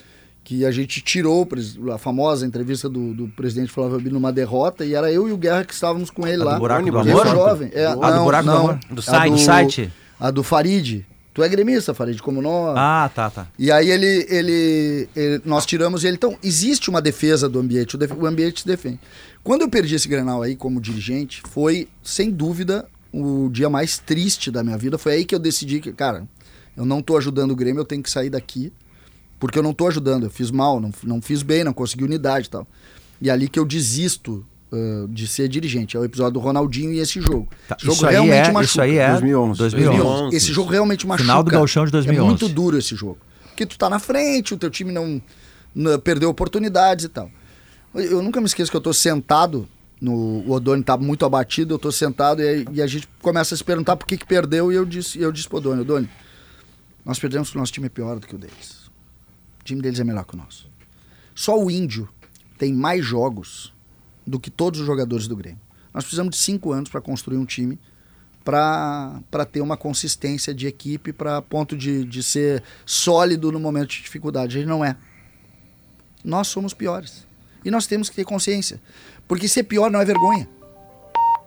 [0.44, 1.48] que a gente tirou
[1.92, 5.38] a famosa entrevista do, do presidente Flávio Bino numa derrota, e era eu e o
[5.38, 6.58] Guerra que estávamos com ele A do lá.
[6.58, 7.26] buraco do amor?
[7.26, 7.70] jovem.
[7.72, 8.58] É, do não, buraco do não.
[8.58, 8.78] amor?
[8.90, 9.30] Do A site.
[9.32, 9.92] Do site?
[10.20, 11.06] A do Farid.
[11.32, 12.76] Tu é gremista, Farid, como nós.
[12.78, 13.48] Ah, tá, tá.
[13.58, 16.14] E aí ele, ele, ele- nós tiramos ele.
[16.14, 19.00] Então, existe uma defesa do ambiente, o, def- o ambiente se defende.
[19.42, 24.50] Quando eu perdi esse Grenal aí como dirigente, foi, sem dúvida, o dia mais triste
[24.50, 24.96] da minha vida.
[24.96, 26.24] Foi aí que eu decidi que, cara,
[26.76, 28.72] eu não tô ajudando o Grêmio, eu tenho que sair daqui.
[29.44, 32.46] Porque eu não tô ajudando, eu fiz mal, não, não fiz bem, não consegui unidade
[32.46, 32.66] e tal.
[33.20, 35.98] E é ali que eu desisto ãh, de ser dirigente.
[35.98, 37.46] É o episódio do Ronaldinho e esse jogo.
[37.68, 38.82] Tá, Esse jogo Isso aí, é, isso machuca.
[38.84, 39.58] aí é 2011.
[39.58, 39.98] 2011.
[40.02, 40.36] 2011.
[40.36, 41.24] Esse jogo realmente machuca.
[41.24, 42.26] Final do Gauchão de 2011.
[42.26, 43.18] É muito duro esse jogo.
[43.48, 45.20] Porque tu tá na frente, o teu time não,
[45.74, 47.30] não- perdeu oportunidades e tal.
[47.94, 49.68] Eu, nunca me esqueço que eu tô sentado,
[50.00, 50.12] no,
[50.46, 53.62] o Odoni tá muito abatido, eu tô sentado e, e a gente começa a se
[53.62, 56.08] perguntar por que, que perdeu e eu disse, eu disse pro Odoni, Odoni,
[57.04, 58.83] nós perdemos porque o nosso time é pior do que o deles.
[59.64, 60.70] O time deles é melhor que o nosso.
[61.34, 62.06] Só o Índio
[62.58, 63.72] tem mais jogos
[64.26, 65.58] do que todos os jogadores do Grêmio.
[65.94, 67.78] Nós precisamos de cinco anos para construir um time
[68.44, 74.02] para ter uma consistência de equipe para ponto de, de ser sólido no momento de
[74.02, 74.54] dificuldade.
[74.54, 74.98] A gente não é.
[76.22, 77.26] Nós somos piores.
[77.64, 78.78] E nós temos que ter consciência.
[79.26, 80.46] Porque ser pior não é vergonha.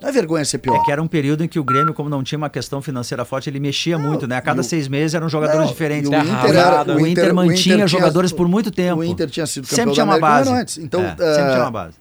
[0.01, 0.75] Não é vergonha ser pior.
[0.75, 3.25] É que era um período em que o Grêmio, como não tinha uma questão financeira
[3.25, 4.37] forte, ele mexia muito, né?
[4.37, 6.07] A cada o- seis meses eram jogadores Não, diferentes.
[6.07, 6.19] e né?
[6.19, 8.99] o Inter era- o, Inter, mantinha jogadores por muito tempo.
[8.99, 10.49] O Inter tinha sido campeão Sempre tinha uma um base.
[10.51, 10.77] antes.
[10.77, 11.95] Então, É, eh, sempre tinha uma base.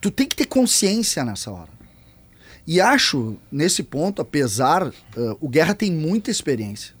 [0.00, 1.68] tu tem que ter consciência nessa hora.
[2.66, 6.94] E acho, nesse ponto, apesar, eh, o Guerra tem muita experiência.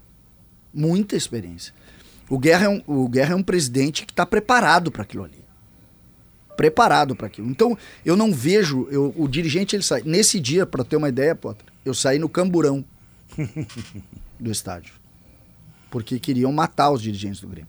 [0.74, 1.72] Muita experiência.
[2.28, 5.43] O Guerra é um, o Guerra é um presidente que está preparado para aquilo ali.
[6.56, 7.48] Preparado para aquilo.
[7.50, 8.86] Então, eu não vejo.
[8.90, 10.02] eu- o dirigente, ele sai.
[10.04, 12.84] Nesse dia, para ter uma ideia, Potter, eu saí no camburão
[14.38, 14.94] do estádio.
[15.90, 17.68] Porque queriam matar os dirigentes do Grêmio.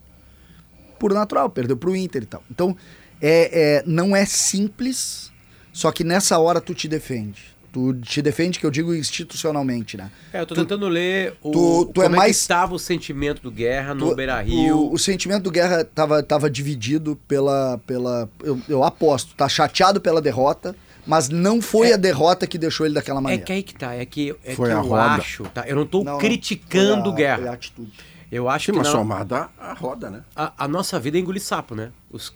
[0.99, 2.43] Por natural, perdeu pro Inter e tal.
[2.49, 2.75] Então,
[3.21, 5.31] é, é, não é simples,
[5.73, 7.54] só que nessa hora tu te defende.
[7.75, 10.09] Tu te defende, que eu digo institucionalmente, né?
[10.31, 12.73] É, eu tô Tu- tentando ler o, tu- tu é como é, mais- que estava
[12.73, 14.77] o sentimento do Guerra no Tu- Beira-Rio.
[14.77, 17.77] O, o sentimento do Guerra tava, tava dividido pela.
[17.85, 20.73] pela eu, eu aposto, tá chateado pela derrota,
[21.05, 23.43] mas não foi a derrota que deixou ele daquela É maneira.
[23.43, 25.03] que aí que tá, é que, é Foi que a eu roda.
[25.03, 25.67] acho, tá?
[25.67, 27.37] Eu não tô Não, não, criticando foi o a- Guerra.
[27.39, 27.91] foi a atitude.
[28.31, 30.23] Eu acho Sim, que mas não- somada a roda, né?
[30.33, 31.91] a, a nossa vida é engolir sapo, né?
[32.09, 32.33] Os-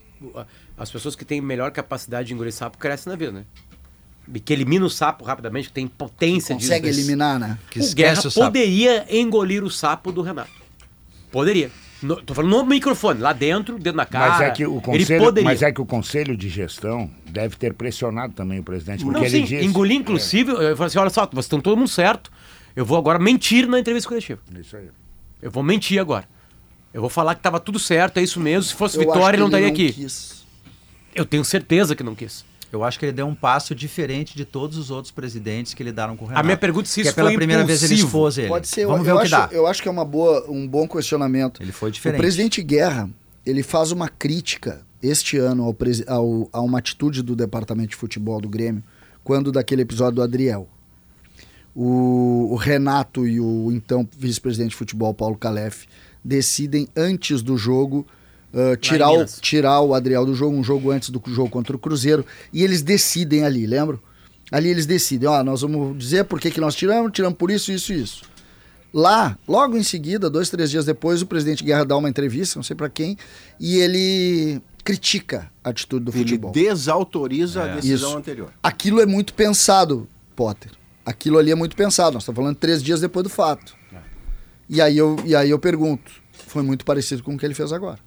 [0.78, 3.46] as pessoas que têm melhor capacidade de engolir sapo crescem na vida, né?
[4.46, 7.58] Que elimina o sapo rapidamente, que tem potência de Consegue eliminar, né?
[7.72, 8.46] Que o esquece Guerra o sapo.
[8.46, 10.52] poderia engolir o sapo do Renato.
[11.32, 11.72] Poderia.
[12.02, 14.32] No- tô falando no microfone, lá dentro, dentro da cara.
[14.32, 18.34] Mas é, que o conselho, mas é que o conselho de gestão deve ter pressionado
[18.34, 19.66] também o presidente, porque Não, ele sim, disse...
[19.66, 22.32] engolir, inclusive, eu falei assim: olha só, vocês estão todo mundo certo.
[22.76, 24.40] Eu vou agora mentir na entrevista coletiva.
[24.56, 24.88] É, isso aí.
[25.42, 26.26] Eu vou mentir agora.
[26.94, 28.64] Eu vou falar que tava tudo certo, é isso mesmo.
[28.64, 29.92] Se fosse Eu acho Vitória, que ele não estaria aqui.
[29.94, 30.46] quis.
[31.14, 32.46] Eu tenho certeza que não quis.
[32.72, 36.16] Eu acho que ele deu um passo diferente de todos os outros presidentes que lidaram
[36.16, 36.46] com o Renato.
[36.46, 38.08] minha pergunta é se que isso é pela foi primeira vez ele impulsivo.
[38.18, 38.48] expôs ele.
[38.48, 39.50] Pode ser, Vamos eu, ver eu o que acho, dá.
[39.56, 41.62] eu acho que é uma boa, um bom questionamento.
[41.64, 42.20] Ele foi O diferente.
[42.20, 43.10] presidente Guerra,
[43.46, 45.76] ele faz uma crítica este ano ao,
[46.08, 48.84] ao- a uma atitude do departamento de futebol do Grêmio,
[49.24, 50.68] quando daquele episódio do Adriel.
[51.76, 55.86] O, o Renato e o então vice-presidente de futebol, Paulo Calef,
[56.24, 58.06] decidem antes do jogo
[58.54, 61.80] ah, tirar, o, tirar o Adriel do jogo, um jogo antes do jogo contra o
[61.80, 64.00] Cruzeiro, e eles decidem ali, lembram?
[64.52, 67.72] Ali eles decidem, ó, nós vamos dizer por que, que nós tiramos, tiramos por isso,
[67.72, 68.24] isso e isso.
[68.92, 72.64] Lá, logo em seguida, dois, três dias depois, o presidente Guerra dá uma entrevista, não
[72.64, 73.16] sei pra quem,
[73.60, 76.52] e ele critica a atitude do Ele futebol.
[76.52, 78.18] desautoriza a decisão Isso.
[78.18, 78.52] anterior.
[78.64, 80.72] Aquilo é muito pensado, Potter.
[81.06, 82.14] Aquilo ali é muito pensado.
[82.14, 83.76] Nós estamos falando três dias depois do fato.
[84.68, 87.72] E, aí eu, e aí eu pergunto, foi muito parecido com o que ele fez
[87.72, 88.00] agora.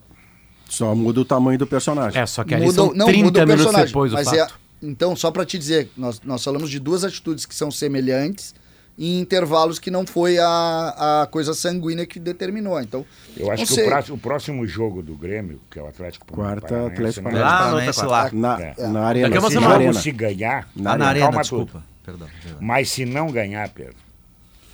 [0.72, 2.20] Só muda o tamanho do personagem.
[2.20, 3.86] É, só que ali Muda, são não, 30 muda o minutos personagem.
[3.88, 4.38] depois do mas fato.
[4.38, 4.46] é,
[4.82, 8.54] então, só pra te dizer, nós, nós falamos de duas atitudes que são semelhantes
[8.98, 12.80] em intervalos que não foi a, a coisa sanguínea que determinou.
[12.80, 13.04] Então,
[13.36, 16.68] Eu acho que o próximo, o próximo jogo do Grêmio, que é o Atlético Quarta,
[16.68, 17.40] Paranaense, Atlético né?
[17.40, 18.56] Lá no Paranaense Paranaense lá.
[18.58, 18.86] Na, É.
[18.88, 19.28] na arena.
[19.28, 19.92] Daqui a uma Se na arena.
[19.94, 21.72] se ganhar, Lá na arena, calma desculpa.
[21.72, 21.84] tudo.
[22.04, 22.58] Perdão, perdão.
[22.60, 23.94] Mas se não ganhar, Pedro,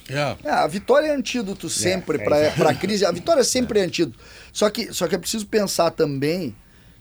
[0.09, 0.37] É.
[0.43, 3.05] É, a vitória é antídoto sempre é, para a crise.
[3.05, 4.19] A vitória é sempre antídoto.
[4.53, 6.55] Só que, só que é preciso pensar também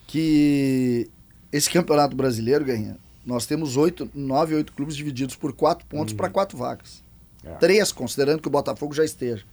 [0.06, 1.10] que
[1.52, 6.30] esse campeonato brasileiro, Guerrinha, nós temos oito, nove, oito clubes divididos por quatro pontos para
[6.30, 7.04] quatro vagas.
[7.44, 7.54] É.
[7.56, 9.44] Três, considerando que o Botafogo já esteja.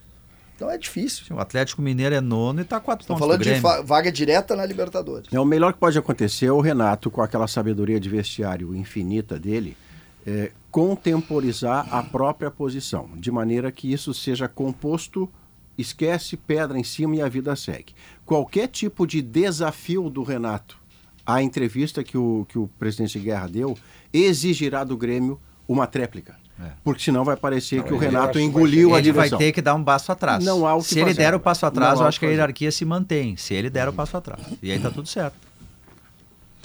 [0.57, 1.34] Então é difícil.
[1.34, 4.55] O Atlético Mineiro é nono e tá quatro Estou pontos falando do de vaga direta
[4.55, 5.32] na Libertadores.
[5.32, 9.38] É, o melhor que pode acontecer é o Renato, com aquela sabedoria de vestiário infinita
[9.38, 9.76] dele,
[10.24, 15.31] é, contemporizar a própria posição, de maneira que isso seja composto,
[15.79, 17.95] esquece, pedra em cima e a vida segue.
[18.27, 20.77] Qualquer tipo de desafio do Renato
[21.25, 23.79] à entrevista que o, que o presidente Guerra deu
[24.12, 26.35] exigirá do Grêmio uma tréplica.
[26.83, 29.85] Porque senão vai parecer que o Renato engoliu a Ele vai ter que dar um
[29.85, 30.45] passo atrás.
[30.45, 31.18] Não há o que Se ele fazer.
[31.18, 33.37] der o passo atrás, Não eu acho que que a hierarquia se mantém.
[33.37, 34.43] Se ele der o passo atrás.
[34.61, 35.37] E aí tá tudo certo.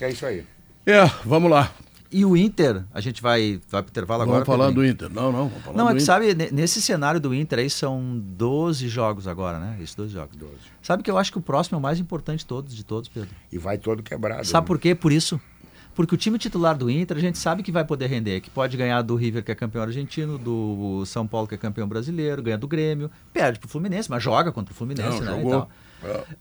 [0.02, 0.44] é isso aí.
[0.88, 1.72] É, vamos lá.
[2.12, 4.46] E o Inter, a gente vai, vai pro intervalo Vamos agora.
[4.46, 4.94] falar Pedrinho?
[4.96, 5.10] do Inter.
[5.14, 8.20] Não, não, vamos falar Não, é que sabe, ne- nesse cenário do Inter aí são
[8.20, 9.78] 12 jogos agora, né?
[9.80, 10.36] Isso, 12 jogos.
[10.82, 13.08] Sabe que eu acho que o próximo é o mais importante de todos, de todos,
[13.10, 13.30] Pedro.
[13.52, 14.44] E vai todo quebrado.
[14.48, 14.68] Sabe né?
[14.68, 14.96] por quê?
[14.96, 15.40] Por isso.
[15.94, 18.76] Porque o time titular do Inter, a gente sabe que vai poder render, que pode
[18.78, 22.58] ganhar do River, que é campeão argentino, do São Paulo, que é campeão brasileiro, ganha
[22.58, 25.32] do Grêmio, perde pro Fluminense, mas joga contra o Fluminense, Não, né?
[25.34, 25.52] e jogou.
[25.52, 25.70] tal.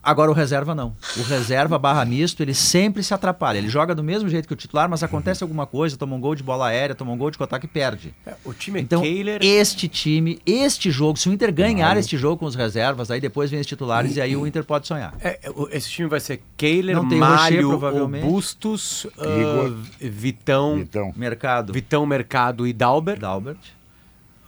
[0.03, 0.95] Agora o reserva não.
[1.17, 3.59] O reserva barra misto, ele sempre se atrapalha.
[3.59, 6.35] Ele joga do mesmo jeito que o titular, mas acontece alguma coisa, toma um gol
[6.35, 8.15] de bola aérea, toma um gol de contato e perde.
[8.45, 9.41] O time é Então, Kehler.
[9.43, 13.51] este time, este jogo, se o Inter ganhar este jogo com os reservas, aí depois
[13.51, 15.15] vem os titulares e aí o Inter pode sonhar.
[15.21, 18.21] É, é, esse time vai ser Kehler, Não tem o Rocher.
[18.23, 19.77] Bustos, Igor.
[20.01, 23.19] Vitão, Então, Mercado, Vitão Mercado e Dalber.
[23.19, 23.59] Dalbert,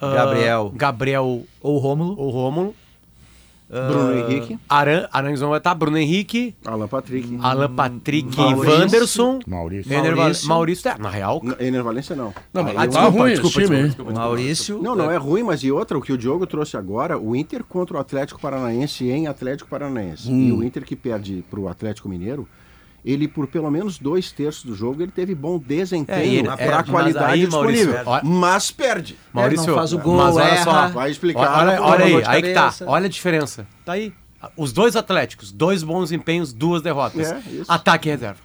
[0.00, 2.14] ah, Gabriel Gabriel ou Rômulo.
[2.18, 2.74] ou Rômulo.
[3.70, 7.38] Bruno Henrique, Aran, Arangues vai estar, Bruno Henrique, Alan Patrick.
[7.40, 8.70] Alan Patrick, Maurício.
[8.80, 9.92] Wanderson, Maurício.
[9.92, 10.48] Ener Maurício.
[10.48, 11.40] Maurício, é, na real.
[11.60, 12.34] Ener Valência não.
[12.52, 13.86] Não, mas Ah, tá desculpa, ruim desculpa, esse time, hein?
[13.86, 14.28] desculpa, desculpa.
[14.28, 14.82] Maurício.
[14.82, 17.62] Não, não é ruim, mas e outra, o que o Diogo trouxe agora, o Inter
[17.62, 20.30] contra o Atlético Paranaense em Atlético Paranaense.
[20.32, 22.48] E o Inter que perde pro Atlético Mineiro,
[23.04, 26.62] ele por pelo menos dois terços do jogo, ele teve bom É, desempenho ele- para
[26.62, 28.14] é, a qualidade aí, Maurício, disponível.
[28.16, 29.16] é, mas perde.
[29.32, 30.88] Maurício, não faz o gol, mas olha só, erra.
[30.88, 31.60] Vai explicar.
[31.66, 32.74] Olha, olha aí, aí que tá.
[32.86, 33.66] Olha a diferença.
[33.84, 34.12] Tá aí.
[34.56, 37.30] Os dois Atléticos, dois bons empenhos, duas derrotas.
[37.30, 37.70] É, isso.
[37.70, 38.40] Ataque e reserva.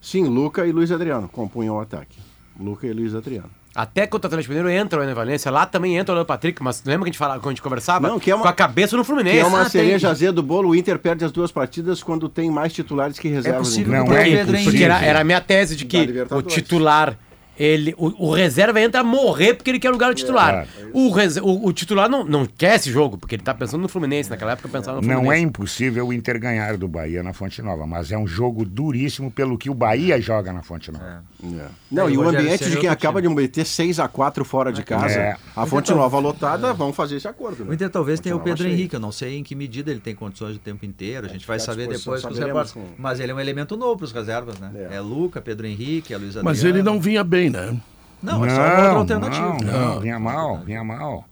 [0.00, 2.16] Sim, Luca e Luiz Adriano compunham o ataque.
[2.58, 3.50] Luca e Luiz Adriano.
[3.80, 6.60] Até contra o Atlético Mineiro entra o Ener Valência, lá também entra o Leandro Patrick,
[6.60, 8.08] mas lembra que a gente falava, quando a gente conversava?
[8.08, 9.36] Não, que é uma- Com a cabeça no Fluminense.
[9.36, 12.02] Que é uma Ah, tem- cereja azeda do bolo, o Inter perde as duas partidas
[12.02, 13.68] quando tem mais titulares que reservas.
[13.68, 14.18] possível em Não campo.
[14.18, 17.16] é Porque, era, era a minha tese de que o titular,
[17.58, 20.66] ele, o, o reserva entra a morrer porque ele quer o lugar do titular.
[20.92, 23.88] o, rese- o, o titular não, não quer esse jogo, porque ele tá pensando no
[23.88, 24.30] Fluminense.
[24.30, 25.24] Naquela época pensava no Fluminense.
[25.26, 28.64] Não é impossível o Inter ganhar do Bahia na Fonte Nova, mas é um jogo
[28.64, 31.22] duríssimo pelo que o Bahia joga na Fonte Nova.
[31.42, 31.66] É.
[31.90, 34.82] Não, É, e o o ambiente de é quem acaba de meter 6x4 fora de
[34.82, 35.36] casa, É.
[35.56, 37.62] a Fonte Nova lotada, vão fazer esse acordo.
[37.62, 37.74] O Né?
[37.74, 38.66] Inter talvez tenha o Pedro.
[38.68, 41.46] Henrique, eu não sei em que medida ele tem condições o tempo inteiro, a gente
[41.46, 42.88] vai saber depois com os repórteres.
[42.98, 44.70] Mas ele é um elemento novo para os reservas, né?
[44.90, 44.96] É.
[44.96, 45.00] É.
[45.00, 46.44] Luca, Pedro Henrique, é Luiz Adriano.
[46.48, 47.76] Mas ele não vinha bem, né?
[48.22, 49.58] Não, é só uma outra alternativa.
[49.64, 51.24] Não, não, vinha mal, vinha mal.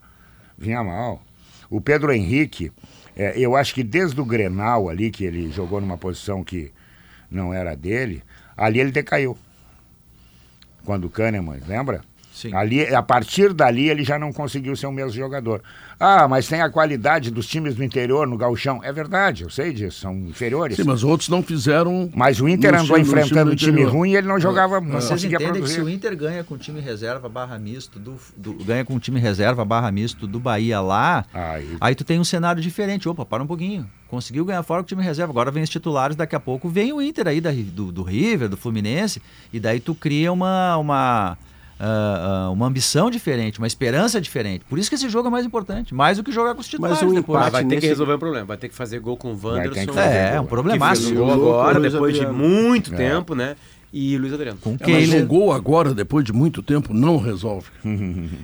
[0.57, 1.21] Vinha mal.
[1.69, 2.73] O Pedro Henrique,
[3.17, 6.73] é, eu acho que desde o Grenal ali, que ele jogou numa posição que
[7.31, 8.23] não era dele,
[8.57, 9.37] ali ele decaiu.
[10.85, 12.03] Quando o Kahneman, lembra?
[12.33, 12.55] Sim.
[12.55, 15.63] Ali, a partir dali ele já não conseguiu ser o mesmo jogador.
[15.99, 18.81] Ah, mas tem a qualidade dos times do interior no gauchão.
[18.85, 20.77] É verdade, eu sei disso, são inferiores.
[20.77, 22.11] Sim, mas outros não fizeram.
[22.15, 23.93] Mas o Inter andou time- enfrentando um time interior.
[23.93, 25.95] ruim e ele não jogava, não Vocês entendem que se o produzir.
[25.95, 30.27] Inter ganha com time reserva barra misto, do, do- ganha com time reserva barra misto
[30.27, 33.09] do Bahia lá, Aí- aí tu tem um cenário diferente.
[33.09, 33.89] Opa, para um pouquinho.
[34.09, 35.33] Conseguiu ganhar fora com o time reserva.
[35.33, 38.49] Agora vem os titulares, daqui a pouco vem o Inter aí da, do, do River,
[38.51, 39.21] do Fluminense,
[39.53, 41.39] e daí tu cria uma, uma,
[41.79, 44.65] ah, uma ambição diferente, uma esperança diferente.
[44.69, 46.97] Por isso que esse jogo é mais importante, mais do que jogar com os titulares
[47.03, 47.39] o depois.
[47.39, 48.47] Mas empate vai ter que nesse- resolver o problema.
[48.47, 49.93] Vai ter que fazer gol com o Wanderson.
[49.93, 51.09] que É, é um problemaço.
[51.09, 52.97] Que gol agora, depois de muito É.
[52.97, 53.57] tempo, né?
[53.93, 54.59] E Luiz Adriano.
[54.61, 55.23] Com É, quem mas ele...
[55.23, 57.69] um gol agora, depois de muito tempo, não resolve.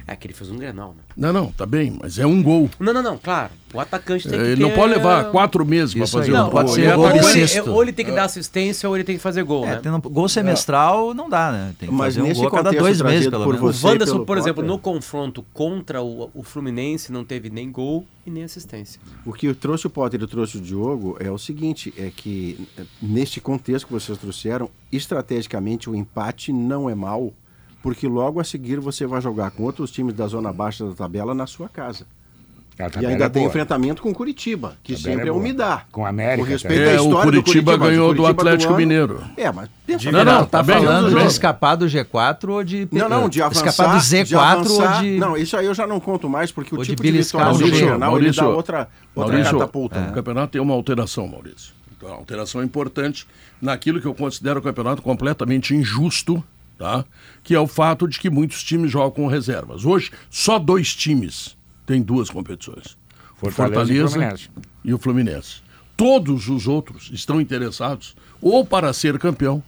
[0.07, 1.03] É que ele fez um grenal, né?
[1.17, 2.71] Não, não, tá bem, mas é um gol.
[2.79, 3.51] Não, não, não, claro.
[3.73, 4.63] O atacante tem que Ele ter...
[4.63, 6.53] não pode levar quatro meses para fazer aí, um não, gol.
[6.53, 9.23] pode ser é ou, ele, ou ele tem que dar assistência ou ele tem que
[9.23, 9.81] fazer gol, É, né?
[9.83, 11.75] tendo gol semestral não dá, né?
[11.79, 13.83] Tem que Mas fazer um gol a cada dois meses, pelo por menos.
[13.83, 18.31] O Wanderson, por exemplo, no confronto contra o, o Fluminense, não teve nem gol e
[18.31, 19.01] nem assistência.
[19.25, 22.83] O que trouxe o Potter e trouxe o Diogo é o seguinte, é que eh,
[23.01, 27.33] neste contexto que vocês trouxeram, estrategicamente o empate não é mal,
[27.83, 31.35] porque logo a seguir você vai jogar com outros times da zona baixa da tabela
[31.35, 32.07] na sua casa.
[32.87, 33.49] A E ainda é tem boa.
[33.51, 35.87] enfrentamento com Curitiba, que Tabela sempre é é, umidar.
[35.93, 36.93] Com a América Com respeito também.
[36.93, 39.25] à É, o história do Curitiba Curitiba, ganhou o do Curitiba Atlético ano- Mineiro.
[39.37, 41.27] É, mas pensa Não, não, tá Tá bem, falando de não.
[41.27, 42.89] escapar do G4 ou de...
[42.93, 45.11] Não, não, de avançar, Escapar do Z4 de avançar, ou de...
[45.19, 48.31] Não, isso aí eu já não conto mais, porque o tipo de, vitória regional, ele
[48.33, 50.01] dá Maurício, outra, outra Maurício, catapulta.
[50.01, 51.73] O campeonato tem uma alteração, Maurício.
[51.97, 53.27] Então, a alteração é importante
[53.61, 56.43] naquilo que eu considero o campeonato completamente injusto,
[56.77, 57.05] tá?
[57.45, 59.85] Que é o fato de que muitos times jogam com reservas.
[59.85, 61.57] Hoje, só dois times
[61.87, 62.97] têm duas competições.
[63.37, 64.51] Fortaleza e Fortaleza Fluminense.
[64.85, 65.63] e o Fluminense.
[65.97, 69.63] Todos os outros estão interessados ou para ser campeão,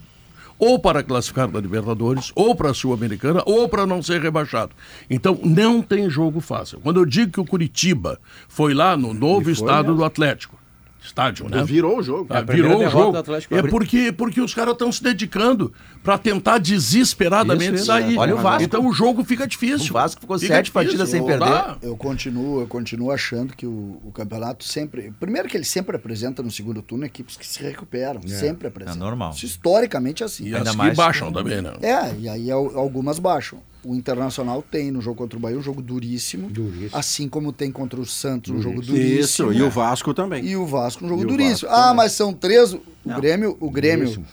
[0.59, 4.73] ou para classificar da Libertadores, ou para a Sul-Americana, ou para não ser rebaixado.
[5.11, 6.81] Então, não tem jogo fácil.
[6.81, 10.59] Quando eu digo que o Curitiba foi lá no novo estado do Atlético,
[11.05, 11.63] estádio, né?
[11.65, 12.25] Virou o jogo.
[12.27, 13.13] Primeira virou o derrota jogo.
[13.13, 13.55] do Atlético.
[13.55, 17.85] É porque, porque os caras estão se dedicando para tentar desesperadamente Isso, isso.
[17.87, 18.17] sair.
[18.19, 18.63] Olha o Vasco.
[18.63, 19.91] Então o jogo fica difícil.
[19.91, 20.73] O Vasco ficou Fica sete difícil.
[20.89, 21.77] partidas sem perder.
[21.83, 25.13] Eu continuo, eu continuo achando que o, o campeonato sempre.
[25.21, 28.21] Primeiro que ele sempre apresenta no segundo turno equipes que se recuperam.
[28.27, 28.97] Sempre apresenta.
[28.97, 29.33] É normal.
[29.33, 30.45] Isso historicamente é assim.
[30.49, 31.73] E Ainda as mais que baixam também, né?
[31.83, 33.59] É, e aí al- algumas baixam.
[33.85, 36.49] O Internacional tem no jogo contra o Bahia um jogo duríssimo.
[36.49, 36.91] Duríssimo.
[36.99, 39.53] Assim como tem contra o Santos um jogo Isso, duríssimo.
[39.53, 40.45] e o Vasco também.
[40.45, 41.69] E o Vasco um jogo duríssimo.
[41.69, 41.97] Vasco Ah, também.
[41.97, 42.73] mas são três.
[42.73, 42.81] O
[43.21, 44.25] Grêmio, o Grêmio.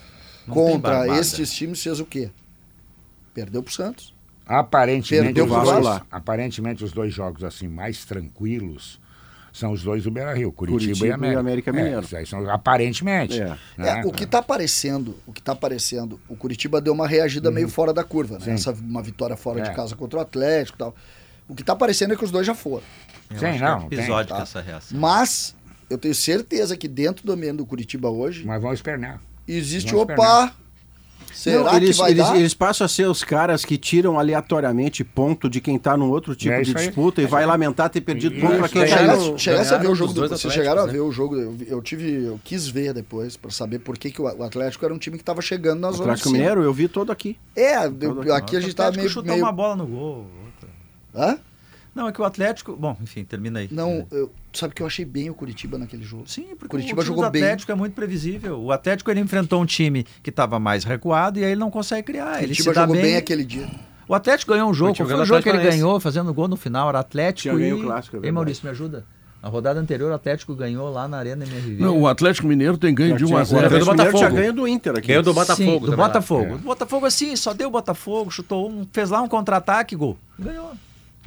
[0.48, 2.30] Não contra estes times fez o quê?
[3.34, 4.14] Perdeu pro Santos.
[4.46, 6.08] Aparentemente, Perdeu pro dois, Vasco.
[6.12, 9.00] aparentemente, os dois jogos assim mais tranquilos
[9.54, 11.40] são os dois do Beira Rio, Curitiba, Curitiba e e América.
[11.40, 12.08] América É, Mineiro.
[12.16, 13.40] aí são, aparentemente.
[13.42, 13.58] É.
[13.78, 14.02] né?
[14.02, 17.68] É, o que tá aparecendo, o que tá aparecendo, o Curitiba deu uma reagida meio
[17.70, 18.46] fora da curva, né?
[18.46, 18.52] Sim.
[18.52, 19.64] Essa uma vitória fora É.
[19.64, 20.96] de casa contra o Atlético e tal.
[21.48, 22.84] O que tá aparecendo é que os dois já foram.
[23.30, 24.44] Eu Sim, não, é episódica tá.
[24.44, 24.98] essa reação.
[25.00, 25.56] Mas
[25.90, 29.20] eu tenho certeza que dentro do ambiente do Curitiba hoje Mas vão espernear.
[29.48, 30.54] existe, Vamos opa,
[31.34, 32.36] Será Não, eles, que vai eles, dar?
[32.38, 36.36] eles passam a ser os caras que tiram aleatoriamente ponto de quem tá num outro
[36.36, 36.86] tipo É de isso aí.
[36.88, 39.38] disputa e vai lamentar ter perdido ponto pra quem Isso, tá é.
[39.38, 40.92] Chegasse, a ver o jogo do, Vocês chegaram a né?
[40.94, 41.36] ver o jogo.
[41.36, 42.24] Eu, eu tive.
[42.26, 45.24] Eu quis ver depois pra saber por que, que o Atlético era um time que
[45.24, 46.30] tava chegando na O zona Atlético.
[46.32, 47.38] Mineiro, eu vi todo aqui.
[47.56, 49.10] É, eu- aqui a gente tava meio.
[49.10, 49.44] chutou meio...
[49.44, 50.28] uma bola no gol.
[50.46, 50.70] outra.
[51.16, 51.38] Hã?
[51.94, 52.76] Não, é que o Atlético.
[52.76, 53.68] Bom, enfim, termina aí.
[53.72, 56.24] Não, eu, sabe que eu achei bem o Curitiba naquele jogo.
[56.26, 57.44] Sim, porque Curitiba o time jogou do bem.
[57.44, 58.62] Atlético é muito previsível.
[58.62, 62.04] O Atlético ele enfrentou um time que estava mais recuado e aí ele não consegue
[62.04, 62.38] criar.
[62.38, 63.04] Ele Curitiba se dá jogou bem.
[63.04, 63.68] bem aquele dia.
[64.08, 64.96] O Atlético ganhou um jogo.
[64.96, 66.90] Qual foi o jogo que ele ganhou fazendo gol no final?
[66.90, 67.70] Era Atlético Tinha e...
[67.70, 68.32] ganho o clássico, é Ei.
[68.32, 69.06] Maurício, me ajuda.
[69.42, 71.82] Na rodada anterior, o Atlético ganhou lá na Arena MRV.
[71.82, 74.22] Não, o Atlético Mineiro tem ganho de 1 a O 0 Atlético do Mineiro tinha
[74.22, 74.36] Botafogo.
[74.42, 75.08] ganho do Inter aqui.
[75.08, 75.86] Ganhou do Botafogo.
[75.86, 75.98] Sim, do.
[75.98, 76.56] Botafogo.
[76.56, 80.16] O Botafogo assim, só deu o Botafogo, chutou um, fez lá um contra-ataque, gol.
[80.38, 80.74] Ganhou.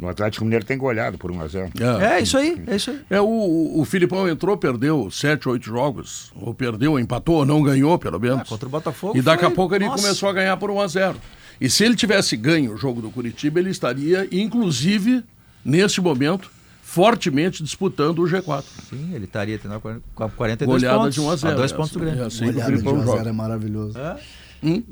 [0.03, 1.71] O Atlético Mineiro tem goleado por 1 a 0
[2.01, 2.17] É.
[2.17, 3.01] É isso aí, é isso aí.
[3.09, 6.33] É, o, o Filipão entrou, perdeu sete, oito jogos.
[6.35, 8.41] Ou perdeu, empatou, ou não ganhou, pelo menos.
[8.41, 10.03] Ah, contra o Botafogo E daqui a foi- pouco ele Nossa.
[10.03, 11.17] começou a ganhar por 1 a 0
[11.61, 15.23] E se ele tivesse ganho o jogo do Curitiba, ele estaria, inclusive,
[15.65, 16.51] neste momento,
[16.83, 18.65] fortemente disputando o G4.
[18.91, 21.15] Sim, ele estaria tendo com 42 Goleada pontos.
[21.15, 22.23] de 1 a 0 a dois é pontos do Grêmio.
[22.23, 23.29] é assim Goleada de Filipão 1x0 joga.
[23.29, 23.99] é maravilhoso.
[23.99, 24.17] É?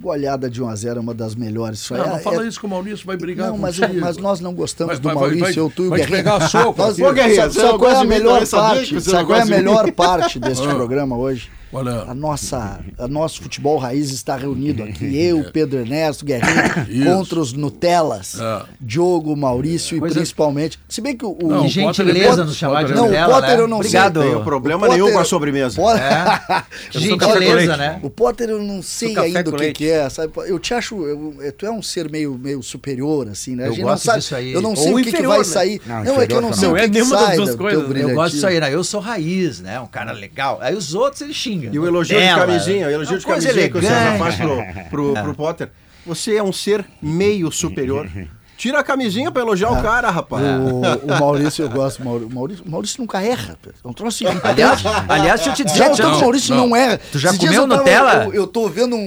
[0.01, 1.81] Goleada de 1x0 é uma das melhores.
[1.81, 3.79] Isso Não, aí não é- fala é- isso que o Maurício vai brigar Não, mas,
[3.79, 4.01] contigo.
[4.01, 6.01] mas nós não gostamos Vai- do vai- vai- Maurício, vai- eu, tu e o vai
[6.01, 6.25] te Guerrinho.
[6.25, 6.99] pegar soco Nós-.
[6.99, 9.01] Ô, Guerrinho, sabe, você sabe não qual é a melhor parte?
[9.01, 10.75] Sabe não qual é a melhor parte deste Ah.
[10.75, 11.51] programa hoje?
[11.73, 15.05] Olha, A nossa, a nosso futebol raiz está reunido aqui.
[15.17, 18.39] Eu, Pedro Ernesto, Guerrinho, contra os Nutelas.
[18.39, 18.63] É.
[18.81, 20.79] Diogo, Maurício e Coisa- principalmente.
[20.89, 21.31] Se bem que o.
[21.43, 23.63] Não, Que o Potter gentileza é- nos chamar de Potter é- Não, o Potter né?
[23.63, 23.89] eu não sei.
[23.89, 24.21] Obrigado.
[24.23, 25.77] Não tem problema O nenhum Potter- com a sobremesa.
[25.81, 28.01] Potter- Gentileza, né?
[28.03, 30.33] O Potter eu não sei ainda o que, que é, sabe?
[30.47, 33.65] Eu te acho, eu- eu- tu é um ser meio, meio superior, assim, né?
[33.65, 34.53] A Eu gente gosto não sabe, disso aí.
[34.53, 35.45] Eu não sei Ou o que, que inferior, vai né?
[35.45, 35.81] sair.
[35.87, 38.03] Não, Não, é que eu não sei o é que, que nenhuma das sai né?
[38.03, 38.75] Eu gosto disso aí, né?
[38.75, 39.81] Eu sou raiz, né?
[39.81, 40.59] Um cara legal.
[40.61, 41.33] Aí os outros ele
[41.63, 41.75] xinga.
[41.75, 42.47] E o elogio de Nutella.
[42.47, 44.19] camisinha, o elogio uma de camisinha que o César elegante.
[44.19, 45.71] faz pro, pro, pro Potter.
[46.05, 48.09] Você é um ser meio superior.
[48.63, 50.41] Tira a camisinha pra elogiar o cara, rapaz.
[50.45, 52.01] O, o Maurício, eu gosto.
[52.01, 53.59] O Maurício, o Maurício, o Maurício nunca erra.
[53.85, 54.47] É um troço irritante.
[54.47, 56.77] Aliás, aliás, deixa eu te dizer, Já Tiago, o Maurício não, não.
[56.77, 57.01] erra.
[57.11, 58.25] Tu já Esses comeu eu tava- Nutella?
[58.27, 59.01] Eu, eu tô vendo um,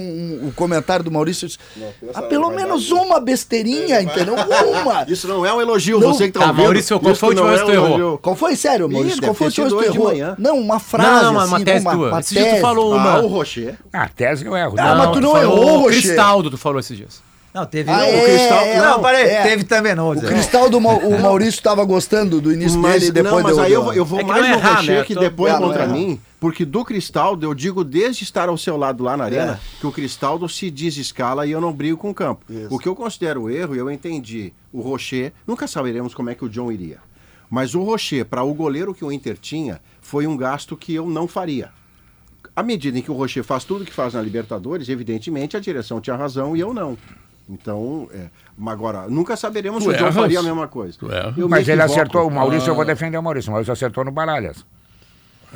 [0.44, 1.48] um- o comentário do Maurício.
[1.48, 1.58] disse,
[2.14, 4.34] ah, pelo menos uma besteirinha, entendeu?
[4.34, 5.04] Uma.
[5.08, 6.12] Isso não é um elogio, Não.
[6.12, 6.62] você que tá Tá, ouvindo.
[6.64, 7.88] Maurício, qual foi última não vez é que tu errou?
[7.98, 8.18] elogio.
[8.18, 9.16] Qual foi, sério, Maurício?
[9.16, 10.34] Ih, Qual foi última vez sido que tu errou?
[10.38, 11.24] Não, uma frase.
[11.24, 12.08] Não, uma, assim, uma tese uma, tua.
[12.08, 12.60] uma dias tu tese.
[12.60, 13.18] falou Ah, uma.
[13.20, 13.74] o Rocher.
[13.90, 14.74] Ah, tese eu erro.
[14.78, 16.02] Ah, mas tu não errou, O Rocher.
[16.02, 17.24] Cristaldo, tu falou esses dias.
[17.56, 17.90] Não, teve.
[17.90, 18.58] Ah, o é, Cristal.
[18.64, 19.22] é, não, não, parei.
[19.22, 19.42] é.
[19.42, 20.10] Teve também, não.
[20.10, 20.20] O.
[20.20, 23.56] Cristal do Mau- o Maurício estava gostando do início Mas, dele e depois não, mas
[23.56, 25.04] deu- aí eu vou, eu vou É mais não é no errar, Rocher né?
[25.04, 28.58] que Tô- depois É, não contra mim, porque do Cristaldo, eu digo desde estar ao
[28.58, 29.80] seu lado lá na arena, É.
[29.80, 32.44] que o Cristaldo se desescala e eu não brigo com o campo.
[32.50, 32.68] Isso.
[32.70, 36.44] O que eu considero erro, e eu entendi, o Rocher, nunca saberemos como é que
[36.44, 36.98] o John iria.
[37.48, 41.06] Mas o Rocher, para o goleiro que o Inter tinha, foi um gasto que eu
[41.06, 41.70] não faria.
[42.54, 46.00] À medida em que o Rocher faz tudo que faz na Libertadores, evidentemente a direção
[46.00, 46.96] tinha razão e eu não.
[47.48, 48.26] Então, é,
[48.58, 50.96] mas agora, nunca saberemos Tu se o John faria a mesma coisa.
[51.48, 53.50] Mas ele acertou, o Maurício, eu vou defender o Maurício.
[53.50, 54.64] O Maurício acertou no Baralhas.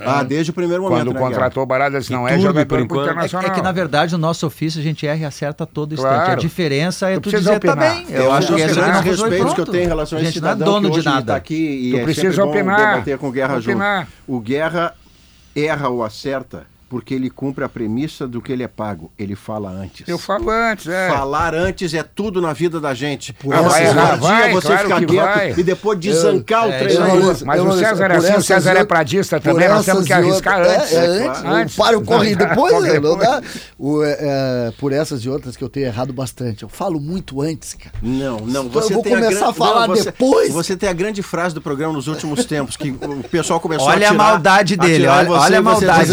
[0.02, 0.98] Ah, desde o primeiro momento.
[1.06, 3.00] Quando né, contratou o Baralhas, não é jogador enquanto.
[3.00, 3.50] É, internacional.
[3.50, 6.14] é que, na verdade, o nosso ofício a gente erra e acerta todo instante.
[6.14, 6.32] Claro.
[6.32, 7.76] A diferença é Tu tu, dizer, tá opinar.
[7.96, 8.06] bem.
[8.08, 10.24] Eu, Eu, acho que esse não respeitos respeitos que eu tenho em relação a A
[10.24, 11.26] esse gente não é cidadão dono que de hoje nada.
[11.32, 11.54] tá aqui
[11.88, 12.90] e Tu é precisa opinar.
[12.92, 14.00] debater com o Guerra Opinar.
[14.04, 14.12] junto.
[14.28, 14.94] O Guerra
[15.56, 19.10] erra ou acerta porque ele cumpre a premissa do que ele é pago.
[19.16, 20.06] Ele fala antes.
[20.08, 21.08] Eu falo antes, é.
[21.08, 23.32] Falar antes é tudo na vida da gente.
[23.32, 23.86] Por Ah, vai,
[24.18, 25.54] vai, você claro ficar quieto vai.
[25.56, 26.92] e depois desancar o é.
[26.92, 29.86] Eu não- Mas eu o não- César é assim, o César é pradista também, nós
[29.86, 30.92] temos que arriscar outras- antes.
[30.92, 31.40] É, é, É, antes.
[31.42, 31.68] claro.
[31.68, 32.98] O páreo corre depois, Corre né?
[33.00, 33.40] Não dá.
[33.78, 36.64] O, é, é, por essas e outras que eu tenho errado bastante.
[36.64, 37.94] Eu falo muito antes, cara.
[38.02, 38.64] Não, não.
[38.64, 40.52] Eu Você vou tem começar gran- a falar não, você- depois.
[40.52, 44.08] Você tem a grande frase do programa nos últimos tempos, que o pessoal começou Olha
[44.08, 46.10] a a tirar, maldade dele, olha- olha a maldade.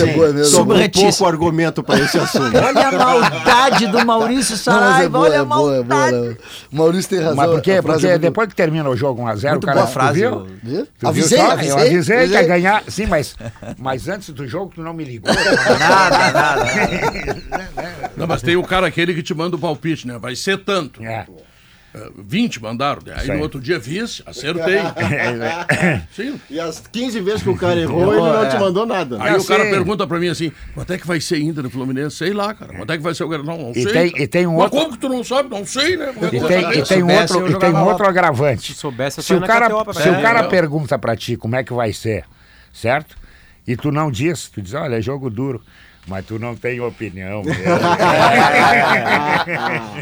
[0.76, 0.92] É boa.
[0.92, 2.56] Sobrou um pouco argumento para esse assunto.
[2.58, 5.96] Olha a maldade do Maurício é Saraiva, boa, olha é a boa, é boa.
[5.96, 6.28] maldade.
[6.30, 6.38] né?
[6.72, 7.36] O Maurício tem razão.
[7.36, 7.72] Mas por quê?
[7.74, 10.36] a frase Porque é depois que termina o jogo 1x0, o cara boa frase, viu?
[10.36, 10.88] o- Viu?
[11.04, 11.72] Avisei, avisei.
[11.72, 12.48] Eu avisei que ia avisei.
[12.48, 12.84] ganhar.
[12.88, 13.36] Sim, mas,
[13.78, 15.32] mas antes do jogo tu não me ligou.
[15.80, 16.66] Nada, nada.
[18.18, 20.18] Não, mas tem o cara aquele que te manda o palpite, né?
[20.18, 21.04] Vai ser tanto.
[21.04, 21.28] É.
[21.98, 23.02] Eh, 20 mandaram.
[23.06, 23.14] né?
[23.18, 23.38] Aí aí.
[23.38, 24.78] no outro dia vice, acertei.
[26.16, 26.40] Sim.
[26.50, 29.18] E as 15 vezes que o cara errou, ele não te mandou nada.
[29.22, 29.72] Aí É o cara assim.
[29.72, 32.16] pergunta pra mim assim: quanto é que vai ser Inter e Fluminense?
[32.18, 32.74] Sei lá, cara.
[32.76, 33.58] Quanto é que vai ser o Granal?
[33.58, 33.92] Não E sei.
[33.92, 34.24] tem- cara.
[34.24, 35.50] e tem um Mas outro- como que tu não sabe?
[35.50, 36.14] Não sei, né?
[36.22, 38.74] É E tem, e tem um outro, e tem um outro agravante.
[38.74, 40.20] Se soubesse, eu Se o cara, se pegar.
[40.20, 40.44] o cara É.
[40.48, 42.26] pergunta pra ti como é que vai ser,
[42.74, 43.16] certo?
[43.68, 45.62] E tu não diz, tu diz, olha, é jogo duro.
[46.08, 47.62] Mas tu não tem opinião mesmo.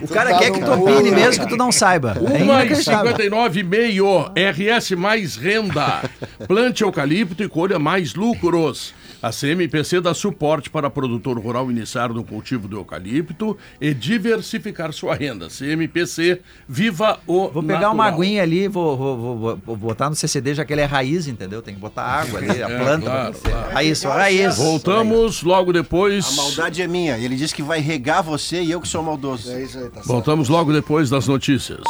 [0.03, 1.15] O cara tá quer que tu opine mundo.
[1.15, 2.15] mesmo que tu não saiba.
[2.15, 2.75] É Uma e.
[2.75, 6.03] 59 e meio, RS mais renda.
[6.47, 8.93] Plante eucalipto e colha mais lucros.
[9.21, 15.15] A CMPC dá suporte para produtor rural iniciar no cultivo do eucalipto e diversificar sua
[15.15, 15.49] renda.
[15.49, 18.21] CMPC, viva o Vou pegar uma natural.
[18.21, 21.61] aguinha ali, vou, vou, vou- vou- botar no CCD, já que ele é raiz, entendeu?
[21.61, 23.05] Tem que botar água ali, a É, planta.
[23.05, 23.73] claro, claro.
[23.73, 24.57] Raiz, só raiz.
[24.57, 26.27] Voltamos logo depois.
[26.27, 27.17] A maldade é minha.
[27.17, 29.51] Ele disse que vai regar você e eu que sou maldoso.
[29.51, 30.07] É isso aí, tá certo.
[30.07, 31.81] Voltamos logo depois das notícias.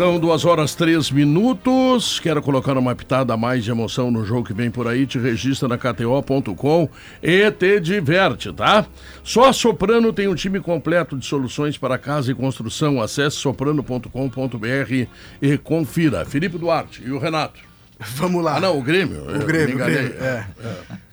[0.00, 2.18] São duas horas três minutos.
[2.18, 5.06] Quero colocar uma pitada a mais de emoção no jogo que vem por aí.
[5.06, 6.88] Te registra na KTO.com
[7.22, 8.86] e te diverte, tá?
[9.22, 12.98] Só a Soprano tem um time completo de soluções para casa e construção.
[12.98, 15.06] Acesse soprano.com.br
[15.42, 16.24] e confira.
[16.24, 17.69] Felipe Duarte e o Renato.
[18.16, 18.56] Vamos lá.
[18.56, 19.22] Ah, não, o Grêmio.
[19.22, 20.46] O Grêmio, o Grêmio, é.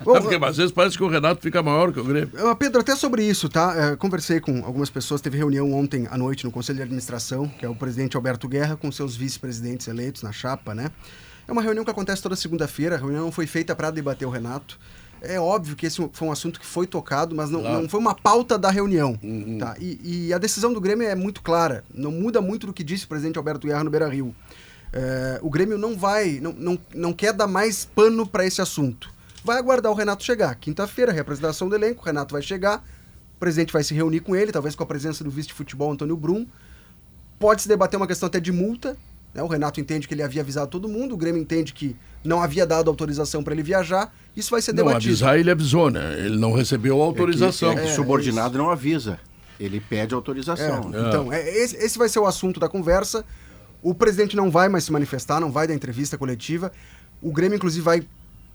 [0.03, 2.31] Bom, É porque às vezes parece que o Renato fica maior que o Grêmio.
[2.57, 3.73] Pedro, até sobre isso, tá?
[3.75, 7.65] É, conversei com algumas pessoas, teve reunião ontem à noite no Conselho de Administração, que
[7.65, 10.89] é o presidente Alberto Guerra, com seus vice-presidentes eleitos na chapa, né?
[11.45, 14.79] É uma reunião que acontece toda segunda-feira, a reunião foi feita para debater o Renato.
[15.21, 18.13] É óbvio que esse foi um assunto que foi tocado, mas não, não foi uma
[18.13, 19.17] pauta da reunião.
[19.59, 19.75] Tá?
[19.79, 23.05] E, e a decisão do Grêmio é muito clara, não muda muito do que disse
[23.05, 24.33] o presidente Alberto Guerra no Beira Rio.
[24.93, 29.09] É, o Grêmio não vai, não, não, não quer dar mais pano para esse assunto.
[29.43, 30.55] Vai aguardar o Renato chegar.
[30.55, 32.83] Quinta-feira, representação do elenco, o Renato vai chegar,
[33.35, 35.91] o presidente vai se reunir com ele, talvez com a presença do vice de futebol
[35.91, 36.45] Antônio Brum.
[37.39, 38.97] Pode se debater uma questão até de multa.
[39.33, 39.43] né?
[39.43, 42.65] O Renato entende que ele havia avisado todo mundo, o Grêmio entende que não havia
[42.65, 44.13] dado autorização para ele viajar.
[44.35, 45.11] Isso vai ser Não, debatido.
[45.11, 46.15] avisar ele avisou, né?
[46.19, 47.71] Ele não recebeu a autorização.
[47.71, 49.19] É que, é que É, subordinado não avisa.
[49.59, 50.91] Ele pede autorização.
[50.93, 53.23] É, Então, é, esse, esse vai ser o assunto da conversa.
[53.81, 56.71] O presidente não vai mais se manifestar, não vai dar entrevista coletiva.
[57.21, 58.07] O Grêmio, inclusive, vai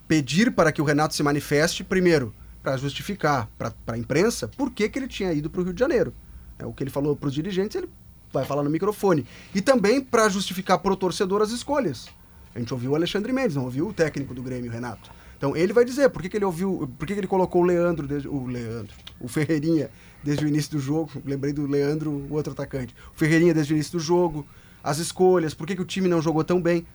[0.08, 4.88] pedir para que o Renato se manifeste, primeiro, para justificar para a imprensa por que,
[4.88, 6.12] que ele tinha ido para o Rio de Janeiro.
[6.58, 7.88] É, o que ele falou para os dirigentes, ele
[8.32, 9.26] vai falar no microfone.
[9.54, 12.08] E também para justificar para o torcedor as escolhas.
[12.54, 15.10] A gente ouviu o Alexandre Mendes, não ouviu o técnico do Grêmio, Renato.
[15.36, 17.64] Então ele vai dizer por que, que ele ouviu, por que, que ele colocou o
[17.64, 19.90] Leandro, desde, o Leandro, o Ferreirinha
[20.22, 21.10] desde o início do jogo.
[21.24, 22.94] Lembrei do Leandro, o outro atacante.
[23.14, 24.46] O Ferreirinha desde o início do jogo,
[24.82, 26.86] as escolhas, por que, que o time não jogou tão bem.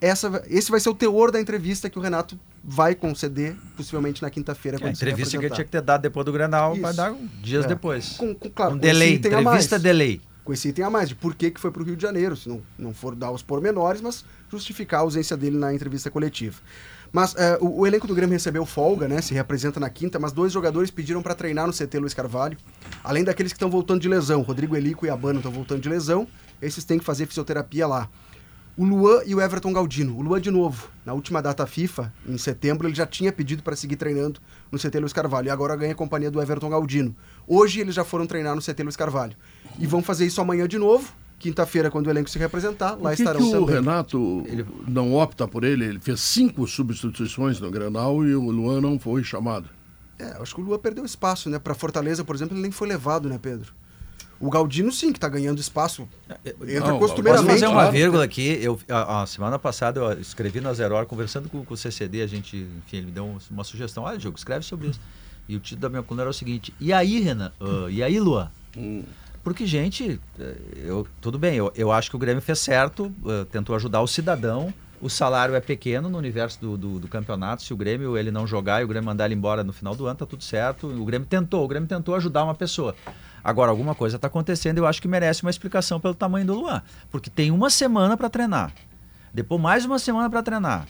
[0.00, 4.30] Essa, esse vai ser o teor da entrevista que o Renato vai conceder, possivelmente na
[4.30, 4.76] quinta-feira.
[4.82, 7.64] É, a entrevista que ele tinha que ter dado depois do Grenal, vai dar dias
[7.64, 7.68] É.
[7.68, 8.16] depois.
[8.16, 9.82] Com, com, claro, um com esse delay, item a entrevista mais.
[9.82, 10.20] delay.
[10.42, 12.36] Com esse item a mais, de por que, que foi para o Rio de Janeiro,
[12.36, 16.60] se não, não for dar os pormenores, mas justificar a ausência dele na entrevista coletiva.
[17.12, 19.20] Mas é, o, o elenco do Grêmio recebeu folga, né?
[19.22, 22.58] Se representa na quinta, mas dois jogadores pediram para treinar no CT Luiz Carvalho.
[23.04, 24.42] Além daqueles que estão voltando de lesão.
[24.42, 26.26] Rodrigo Elico e Abano estão voltando de lesão.
[26.62, 28.08] Esses têm que fazer fisioterapia lá.
[28.74, 30.16] O Luan e o Everton Galdino.
[30.16, 33.76] O Luan, de novo, na última data FIFA, em setembro, ele já tinha pedido para
[33.76, 34.40] seguir treinando
[34.70, 35.48] no CT Luiz Carvalho.
[35.48, 37.14] E agora ganha a companhia do Everton Galdino.
[37.46, 39.36] Hoje eles já foram treinar no CT Luiz Carvalho.
[39.78, 41.12] E vão fazer isso amanhã de novo.
[41.38, 43.74] Quinta-feira, quando o elenco se representar, lá que, estarão que o também.
[43.74, 44.46] Renato
[44.86, 45.84] não opta por ele?
[45.84, 49.68] Ele fez cinco substituições no Grenal e o Luan não foi chamado.
[50.18, 51.58] É, acho que o Luan perdeu espaço, né?
[51.58, 53.74] Para Fortaleza, por exemplo, ele nem foi levado, né, Pedro?
[54.42, 56.08] O Galdino, sim, que tá ganhando espaço.
[56.44, 57.52] Entra Não, Posso costumeiramente.
[57.52, 57.92] fazer uma claro.
[57.92, 58.58] vírgula aqui?
[58.60, 62.22] Eu, a, a semana passada eu escrevi na Zero Hora, conversando com, com o CCD,
[62.22, 64.02] a gente, enfim, ele me deu um- uma sugestão.
[64.02, 65.00] Olha, Diogo, escreve sobre isso.
[65.48, 67.52] E o título da minha coluna era o seguinte: E aí, Renan?
[67.60, 68.50] Ah, e aí, Luan?
[69.44, 73.44] Porque, gente, eh, eu, tudo bem, eu, eu acho que o Grêmio fez certo, eh,
[73.50, 74.72] tentou ajudar o cidadão.
[75.02, 77.64] O salário é pequeno no universo do, do, do campeonato.
[77.64, 80.06] Se o Grêmio ele não jogar e o Grêmio mandar ele embora no final do
[80.06, 80.86] ano, tá tudo certo.
[80.86, 82.94] O Grêmio tentou, o Grêmio tentou ajudar uma pessoa.
[83.42, 86.80] Agora, alguma coisa está acontecendo eu acho que merece uma explicação pelo tamanho do Luan.
[87.10, 88.72] Porque tem uma semana para treinar.
[89.34, 90.86] Depois mais uma semana para treinar.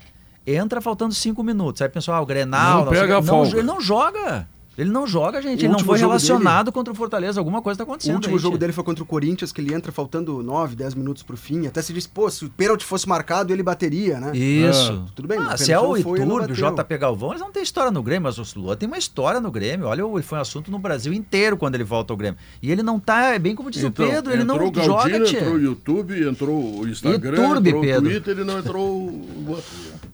[0.47, 1.81] Entra faltando cinco minutos.
[1.81, 2.85] Aí pensou, ah, o Grenal.
[2.85, 3.57] Não sei o pega a folga.
[3.57, 4.47] Ele não joga.
[4.77, 5.61] Ele não joga, gente.
[5.61, 7.39] O ele não último foi relacionado contra o Fortaleza.
[7.39, 8.15] Alguma coisa está O acontecendo.
[8.15, 11.23] último aí, jogo dele foi contra o Corinthians, que ele entra faltando 9, 10 minutos
[11.23, 11.67] pro fim.
[11.67, 14.37] Até se diz, pô, se o pênalti fosse marcado, ele bateria, né?
[14.37, 15.05] Isso.
[15.15, 16.55] Tudo bem, Ah, o se é o ele Iturbe, o.
[16.55, 19.51] JP Galvão, eles não têm história no Grêmio, mas o Lua tem uma história no
[19.51, 19.87] Grêmio.
[19.87, 22.39] Olha, ele foi um assunto no Brasil inteiro quando ele volta ao Grêmio.
[22.63, 25.03] E ele não tá, é bem como diz o Pedro, ele não Então, o joga,
[25.11, 25.41] Galdino, tia.
[25.41, 28.01] entrou o YouTube, entrou o Instagram, YouTube, entrou Pedro.
[28.07, 29.59] o Twitter e não entrou o...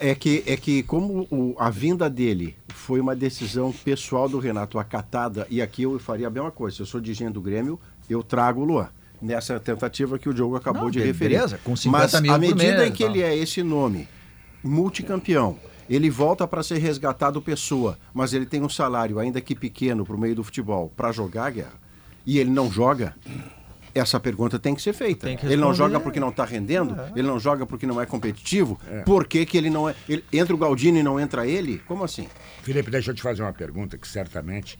[0.00, 4.38] É, é que, é que como o- a vinda dele foi uma decisão pessoal do
[4.38, 6.76] Renato acatada, e aqui eu faria a mesma coisa.
[6.76, 7.78] Se eu sou dirigente do Grêmio,
[8.10, 8.88] eu trago o Luan.
[9.22, 11.36] Nessa tentativa que o Diogo acabou Não, de referir.
[11.36, 13.10] beleza, com 50 Mas mil à medida mês, em que tá.
[13.10, 14.06] ele é esse nome,
[14.62, 15.56] multicampeão,
[15.88, 20.16] ele volta para ser resgatado pessoa, mas ele tem um salário, ainda que pequeno, para
[20.16, 21.72] o meio do futebol, para jogar, Guerra,
[22.26, 23.14] e ele não joga,
[23.98, 25.34] essa pergunta tem que ser feita.
[25.36, 28.78] Que ele não joga porque não está rendendo, ele não joga porque não é competitivo,
[29.04, 29.94] por que, que ele não é.
[30.08, 31.78] ele- entra o Galdino e não entra ele?
[31.86, 32.28] Como assim?
[32.62, 34.78] Felipe, deixa eu te fazer uma pergunta que certamente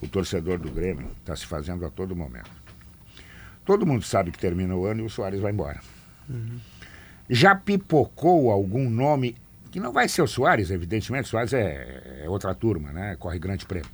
[0.00, 2.50] o torcedor do Grêmio está se fazendo a todo momento.
[3.64, 5.80] Todo mundo sabe que termina o ano e o Soares vai embora.
[7.28, 9.36] Já pipocou algum nome,
[9.70, 13.16] que não vai ser o Soares, evidentemente, o Soares é, é outra turma, né?
[13.18, 13.90] Corre grande prêmio.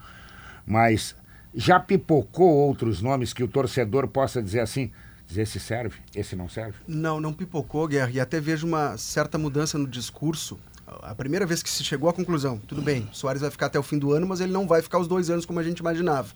[0.65, 1.17] Mas
[1.55, 4.91] já pipocou outros nomes que o torcedor possa dizer assim,
[5.27, 6.75] dizer esse serve, esse não serve?
[6.87, 10.59] Não, não pipocou, Guerra, e até vejo uma certa mudança no discurso.
[11.03, 13.79] A primeira vez que se chegou à conclusão, tudo bem, o Soares vai ficar até
[13.79, 15.79] o fim do ano, mas ele não vai ficar os dois anos como a gente
[15.79, 16.33] imaginava.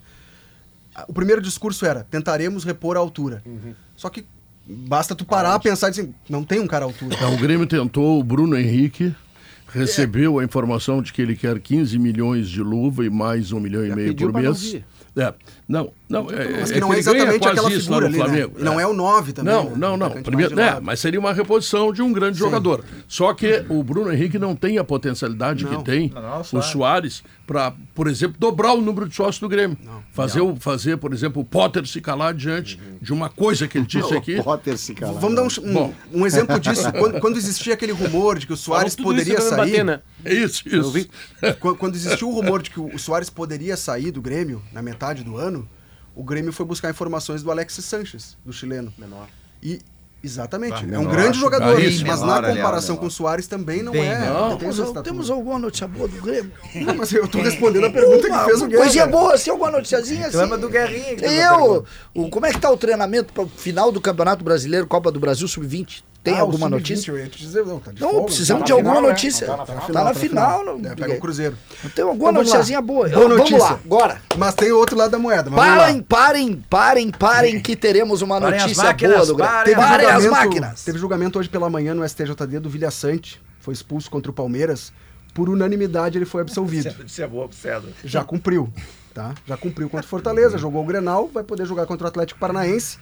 [1.06, 3.42] O primeiro discurso era, tentaremos repor a altura.
[3.94, 4.24] Só que
[4.66, 7.14] basta tu parar, pensar e dizer, não tem um cara à altura.
[7.14, 9.14] Então, o Grêmio tentou o Bruno Henrique,
[9.68, 13.84] recebeu a informação de que ele quer 15 milhões de luva e mais um milhão
[13.84, 14.82] e Já meio pediu por mês.
[15.14, 15.34] Vir.
[15.68, 18.18] É, não, não, é, Mas é que não é ganha exatamente aquela figura no ali,
[18.18, 18.24] né?
[18.24, 18.52] Flamengo.
[18.58, 19.52] E não é o 9 também.
[19.54, 19.76] Não, né?
[19.76, 20.10] não, não.
[20.22, 22.84] Primeiro, né, mas seria uma reposição de um grande jogador.
[23.06, 25.78] Só que o Bruno Henrique não tem a potencialidade Não.
[25.78, 27.22] que tem Não, não, o Soares.
[27.46, 29.78] Para, por exemplo, dobrar o número de sócios do Grêmio.
[30.12, 33.86] fazer, o, fazer, por exemplo, o Potter se calar diante de uma coisa que ele
[33.88, 34.42] disse aqui.
[34.42, 35.14] Potter se calar.
[35.18, 35.94] Vamos dar um, um, Bom.
[36.12, 36.92] um exemplo disso.
[36.92, 39.56] quando, quando existia aquele rumor de que o Soares poderia sair.
[39.56, 40.00] bater, né?
[40.26, 41.08] É isso, isso.
[41.58, 45.24] Qu- Quando existiu o rumor de que o Soares poderia sair do Grêmio na metade
[45.24, 45.66] do ano,
[46.18, 48.92] o Grêmio foi buscar informações do Alexis Sanches, do chileno.
[48.98, 49.28] Menor.
[49.62, 49.80] E
[50.22, 51.02] exatamente, é menor.
[51.02, 52.08] um grande jogador, Caríssimo.
[52.08, 53.00] mas Menor, na aliás, comparação menor.
[53.02, 54.18] com o Soares também não Bem é.
[54.28, 55.02] não tem Temos, estatura.
[55.04, 56.50] temos alguma notícia boa do Grêmio?
[56.74, 58.82] Não, mas eu tô respondendo a pergunta que fez o Guerra.
[58.82, 60.36] Coisinha boa, assim, alguma noticiazinha assim.
[60.38, 64.00] Reclama do Guerrinha Eu, o, como é que tá o treinamento para o final do
[64.00, 66.02] Campeonato Brasileiro, Copa do Brasil Sub-20?
[66.30, 67.28] Tem Ah, alguma sub-20, notícia?
[67.28, 69.08] Dizer, não, tá de Não, folga, precisamos tá de na alguma final, né?
[69.08, 69.46] notícia.
[69.46, 70.60] Tá Tá na na final, tá final.
[70.60, 71.56] É, não- pega o Cruzeiro.
[71.56, 73.08] Tem alguma Então, vamos noticiazinha boa.
[73.08, 73.58] Boa Vamos notícia.
[73.58, 74.22] lá, agora.
[74.36, 75.50] Mas tem o outro lado da moeda.
[75.50, 75.56] vamos.
[75.64, 79.76] Parem, parem, parem, parem, que teremos uma Parem notícia máquinas, boa do Grêmio.
[79.80, 80.84] parem as julgamento, máquinas.
[80.84, 83.40] teve julgamento hoje pela manhã no STJD do Vilha Sante.
[83.60, 84.92] Foi expulso contra o Palmeiras.
[85.34, 86.86] Por unanimidade ele foi absolvido.
[86.98, 87.88] Notícia boa pro César.
[88.04, 88.72] Já cumpriu,
[89.14, 89.34] tá?
[89.46, 92.98] Já cumpriu contra o Fortaleza, jogou o Grenal, vai poder jogar contra o Atlético Paranaense.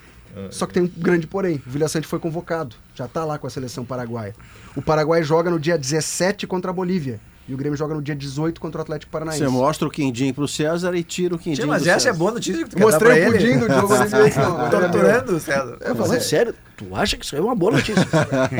[0.51, 1.63] Só que tem um grande porém.
[1.67, 2.77] O Vilha foi convocado.
[2.95, 4.35] Já tá lá com a seleção paraguaia.
[4.75, 7.21] O Paraguai joga no dia 17 contra a Bolívia.
[7.49, 9.39] E o Grêmio joga no dia 18 contra o Atlético Paranaense.
[9.39, 12.11] Você mostra o quindim pro César e tira o quindim Tia, mas do essa é
[12.11, 12.19] César.
[12.19, 13.61] boa notícia que tu Mostrei quer dar o pra pudim ele.
[13.61, 13.69] do.
[14.41, 15.77] Não, Torturando o César.
[15.81, 18.05] É, falando sério, tu acha que isso aí é uma boa notícia?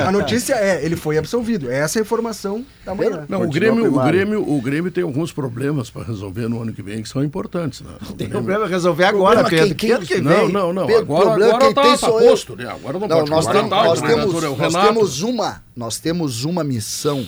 [0.07, 1.69] A notícia é, ele foi absolvido.
[1.69, 3.27] Essa é a informação da manhã.
[3.29, 4.05] Não, o Grêmio, o.
[4.05, 7.81] Grêmio, o Grêmio tem alguns problemas para resolver no ano que vem que são importantes.
[7.81, 7.91] Né?
[8.03, 9.75] O Tem Grêmio- problema resolver agora, Problema Pedro.
[9.77, 10.53] quem- que Não, vem.
[10.53, 10.87] não, não.
[10.87, 12.29] Pedro, agora problema agora quem tá, tem tá sou eu.
[12.31, 12.67] posto, né?
[12.69, 14.61] Agora não, Não, pode nós, agora temos, tá, o nós, treinador temos, é o nós
[14.73, 14.87] Renato.
[14.95, 17.27] temos uma, nós temos uma missão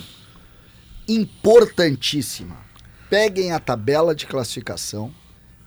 [1.09, 2.55] importantíssima.
[3.09, 5.11] Peguem a tabela de classificação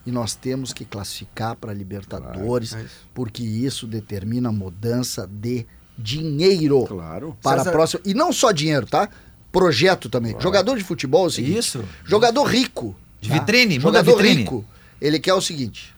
[0.06, 2.76] e nós temos que classificar para Libertadores,
[3.12, 5.66] porque isso determina a mudança de
[5.98, 7.36] dinheiro Claro.
[7.42, 8.02] para César- a próxima.
[8.04, 9.08] E não só dinheiro, tá?
[9.50, 10.34] Projeto também.
[10.40, 11.58] Jogador de futebol é o seguinte.
[11.58, 11.84] Isso.
[12.04, 12.96] Jogador rico.
[13.20, 13.34] De tá?
[13.34, 14.42] vitrine, Jogador vitrine.
[14.42, 14.64] rico.
[15.00, 15.94] Ele quer o seguinte.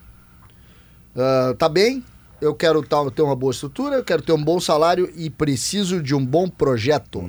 [1.17, 2.05] ah, tá bem,
[2.41, 6.15] eu quero ter uma boa estrutura, eu quero ter um bom salário e preciso de
[6.15, 7.23] um bom projeto.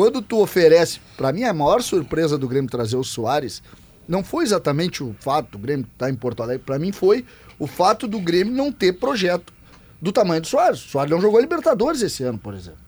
[0.00, 3.62] Quando tu oferece, pra mim a maior surpresa do Grêmio trazer o Soares
[4.08, 7.22] não foi exatamente o fato do Grêmio estar em Porto Alegre, pra mim foi
[7.58, 9.52] o fato do Grêmio não ter projeto
[10.00, 10.82] do tamanho do Soares.
[10.86, 12.78] O Soares não jogou Libertadores esse ano, por exemplo.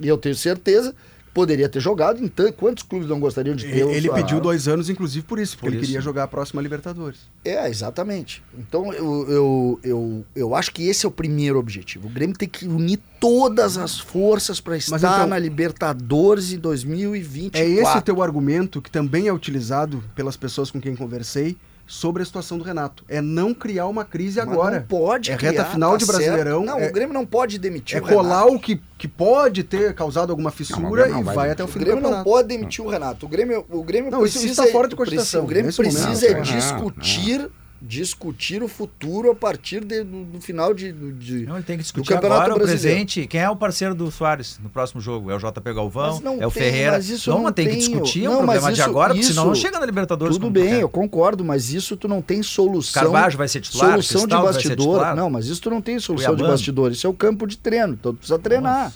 [0.00, 0.94] E eu tenho certeza
[1.34, 5.26] poderia ter jogado tanto, quantos clubes não gostariam de ter Ele, pediu dois anos, inclusive,
[5.26, 5.86] por isso, porque Por ele isso.
[5.88, 7.22] queria jogar a próxima Libertadores.
[7.44, 8.42] É, exatamente.
[8.56, 12.06] Então eu, eu, eu, eu acho que esse é o primeiro objetivo.
[12.06, 17.60] O Grêmio tem que unir todas as forças para estar então- na Libertadores em 2024.
[17.60, 21.56] É esse o teu argumento que também é utilizado pelas pessoas com quem conversei
[21.86, 23.04] sobre a situação do Renato.
[23.08, 24.80] É não criar uma crise Mas agora.
[24.80, 26.16] Não pode É criar, reta final tá de certo.
[26.18, 26.64] Brasileirão.
[26.64, 28.22] Não, é, o Grêmio não pode demitir é o Renato.
[28.28, 31.34] colar o que, que pode ter causado alguma Não, fissura o Grêmio não e vai
[31.34, 33.26] vai até o O fim do Grêmio não pode demitir o Renato.
[33.26, 34.62] O Grêmio, o Grêmio Não, isso precisa.
[34.62, 35.44] está fora de precisa- cogitação.
[35.44, 37.50] O Grêmio Nesse momento, precisa não, discutir,
[37.86, 41.76] discutir o futuro a partir de- do, do final de, do- de- Não, ele tem
[41.76, 42.98] que do discutir Campeonato agora o Brasileiro.
[43.00, 43.26] presente.
[43.26, 45.30] Quem é o parceiro do Soares no próximo jogo?
[45.30, 46.18] É o JP Galvão?
[46.20, 46.92] Não é o tem, Ferreira?
[46.92, 48.90] mas isso não, não mas tem que tem, discutir não, o problema mas de isso-
[48.90, 50.36] agora, porque senão não isso- chega na Libertadores.
[50.36, 50.80] Tudo bem, quer.
[50.82, 53.02] eu concordo, mas isso tu não tem solução.
[53.02, 53.90] Carvalho vai ser titular?
[53.90, 54.86] Solução de Cristaldo vai ser bastidor.
[54.94, 55.16] titular?
[55.16, 56.54] Não, mas isso tu não tem solução de Cuiabano?
[56.56, 56.90] bastidor.
[56.92, 57.92] Isso é o campo de treino.
[57.92, 58.92] Então tu precisa treinar.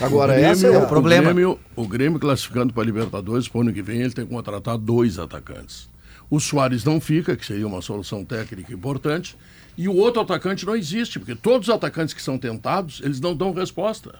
[0.00, 0.78] Agora, o Grêmio, essa é a...
[0.78, 1.22] o problema.
[1.22, 4.32] O Grêmio, o Grêmio classificando para Libertadores, para o ano que vem, ele tem que
[4.32, 5.88] contratar dois atacantes.
[6.30, 9.36] O Soares não fica, que seria uma solução técnica importante,
[9.76, 13.34] e o outro atacante não existe, porque todos os atacantes que são tentados, eles não
[13.34, 14.16] dão resposta.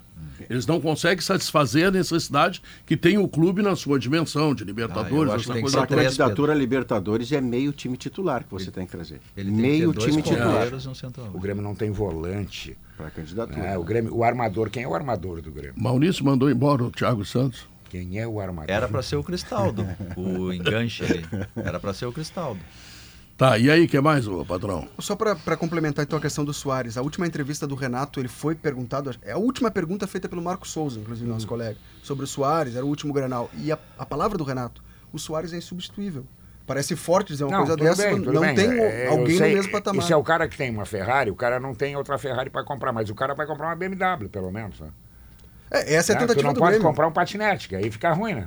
[0.49, 4.67] Eles não conseguem satisfazer a necessidade que tem o clube na sua dimensão de Ah,
[4.67, 8.51] Libertadores, que essa que coisa Para a candidatura a Libertadores é meio time titular que
[8.51, 9.21] você tem que trazer.
[9.37, 11.37] Ele tem que meio time titular um.
[11.37, 12.77] O Grêmio não tem volante.
[12.97, 13.61] para a candidatura.
[13.61, 13.77] né?
[13.79, 15.75] O, Grêmio, o armador, quem é o armador do Grêmio?
[15.77, 17.67] Maurício mandou embora o Thiago Santos.
[17.89, 18.71] Quem é o armador?
[18.75, 19.87] Era pra ser o Cristaldo,
[20.17, 21.25] o enganche ali.
[21.57, 22.61] Era pra ser o Cristaldo.
[23.37, 24.89] Tá, e aí, o que mais, ô patrão?
[24.99, 28.57] Só para complementar então a questão do Soares, a última entrevista do Renato, ele foi
[28.57, 32.75] perguntado, é a última pergunta feita pelo Marco Souza, inclusive nosso colega, sobre o Soares,
[32.75, 33.49] era o último Granal.
[33.57, 34.83] E a, a palavra do Renato,
[35.13, 36.27] o Soares é insubstituível.
[36.67, 38.55] Parece forte dizer uma coisa tudo dessa, bem, não bem.
[38.57, 40.03] tem É, alguém sei, no mesmo patamar.
[40.03, 42.65] Isso é o cara que tem uma Ferrari, o cara não tem outra Ferrari para
[42.65, 44.81] comprar, mas o cara vai comprar uma BMW, pelo menos.
[44.81, 44.89] Né?
[45.71, 46.19] É, essa é a?
[46.19, 46.89] Tu tentativa não do pode Grêmio.
[46.89, 48.47] comprar um patinete, que aí fica ruim, né?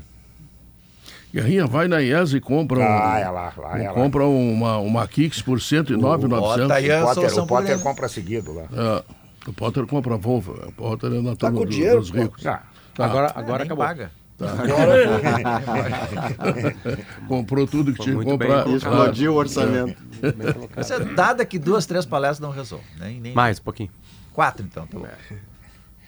[1.34, 3.94] Guerrinha, vai na IES e compra um, Ah, é lá, lá, é lá.
[3.94, 6.62] compra uma, uma Kicks por 109,900.
[6.68, 8.64] Bota aí a O Potter, o pro Potter compra seguido lá.
[8.74, 9.04] É,
[9.50, 10.52] o Potter compra Volvo.
[10.68, 12.42] O Potter é na Tá turma com do- dinheiro, dos ricos.
[12.44, 12.62] Já.
[12.94, 13.06] Tá.
[13.06, 13.86] Agora, Ah, agora acabou.
[13.86, 14.12] paga.
[17.28, 18.68] Comprou tudo que Foi tinha que bem comprar.
[18.68, 20.02] Explodiu o orçamento.
[20.22, 20.84] Bem colocado.
[20.84, 22.86] Isso é dada que duas, três palestras não resolvem.
[23.00, 23.90] Nem, nem Mais um pouquinho.
[24.34, 24.86] Quatro, então.
[24.88, 25.08] Tá bom.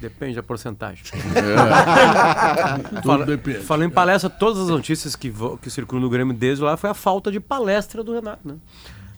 [0.04, 1.01] Depende da porcentagem.
[2.89, 3.60] Tudo Fala- depende.
[3.60, 6.89] Falando em palestra, todas as notícias que, vo- que circulam no Grêmio desde lá foi
[6.89, 8.56] a falta de palestra do Renato, né?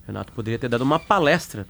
[0.05, 1.65] Renato poderia ter dado uma palestra.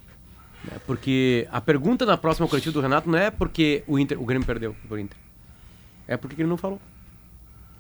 [0.66, 0.74] né?
[0.86, 4.46] Porque a pergunta na próxima coletiva do Renato não é porque o, Inter, o Grêmio
[4.46, 5.18] perdeu pro Inter.
[6.08, 6.80] É porque ele não falou.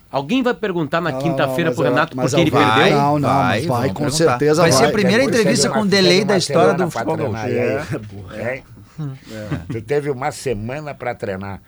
[0.09, 2.97] Alguém vai perguntar na quinta-feira pro Renato é- porque ele vai, perdeu?
[2.97, 4.11] Não, não, mas vai, vamos com perguntar.
[4.17, 4.89] certeza Vai ser vai.
[4.89, 7.47] a primeira entrevista com delay da história do futebol gaúcho.
[7.47, 7.59] e
[8.39, 8.63] aí?
[8.99, 9.13] Hein?
[9.71, 11.61] Tu teve uma semana para treinar.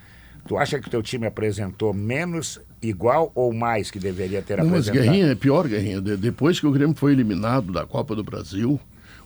[0.46, 4.64] Tu acha que o teu time apresentou menos, igual ou mais que deveria ter Não,
[4.66, 5.04] mas apresentado?
[5.04, 6.00] Guerrinha é pior, Guerrinha.
[6.00, 8.80] De- depois que o Grêmio foi eliminado da Copa do Brasil,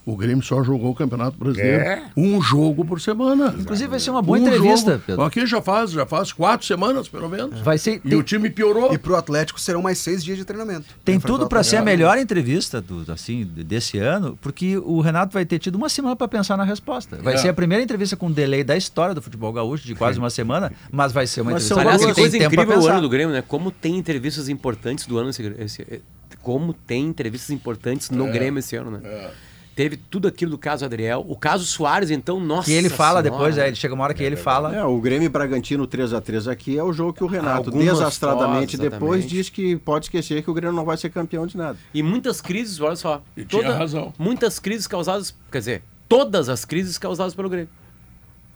[0.04, 1.80] o Grêmio só jogou o Campeonato Brasileiro.
[1.82, 2.02] É?
[2.16, 3.54] Um jogo por semana.
[3.58, 5.02] Inclusive vai ser uma boa Um entrevista, jogo.
[5.06, 5.22] Pedro.
[5.24, 7.60] Aqui já faz, já faz quatro semanas, pelo menos.
[7.60, 8.92] Vai ser, E tem, o time piorou.
[8.92, 10.86] E pro Atlético serão mais seis dias de treinamento.
[11.04, 15.32] tem tudo para ser a melhor entrevista do, assim, de- desse ano, porque o Renato
[15.34, 17.16] vai ter tido uma semana para pensar na resposta.
[17.22, 17.36] Vai É.
[17.36, 20.72] ser a primeira entrevista com delay da história do futebol gaúcho, de quase uma semana,
[20.90, 23.32] mas vai ser uma Mas entrevista são Aliás, que coisa incrível o ano do Grêmio,
[23.34, 23.42] né?
[23.46, 26.02] Como tem entrevistas importantes do ano esse, esse-
[26.40, 29.30] como tem entrevistas importantes no Grêmio esse ano, né?
[29.74, 32.66] Teve tudo aquilo do caso Adriel, o caso Soares, então, nossa.
[32.66, 33.30] Que ele fala Senhora.
[33.38, 34.74] depois, é, ele chega uma hora que ele fala.
[34.76, 38.76] É, o Grêmio e Bragantino 3x3 aqui é o jogo que o Renato, Algumas desastradamente,
[38.76, 41.78] fotos, depois diz que pode esquecer que o Grêmio não vai ser campeão de nada.
[41.94, 43.22] E muitas crises, olha só.
[43.34, 44.12] E tinha razão.
[44.18, 47.70] Muitas crises causadas, quer dizer, todas as crises causadas pelo Grêmio.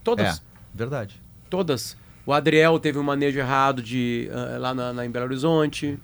[0.04, 0.36] Todas.
[0.36, 0.40] É,
[0.74, 1.20] verdade.
[1.48, 1.96] Todas.
[2.26, 5.98] O Adriel teve um manejo errado de, ah, lá na, na- em Belo Horizonte.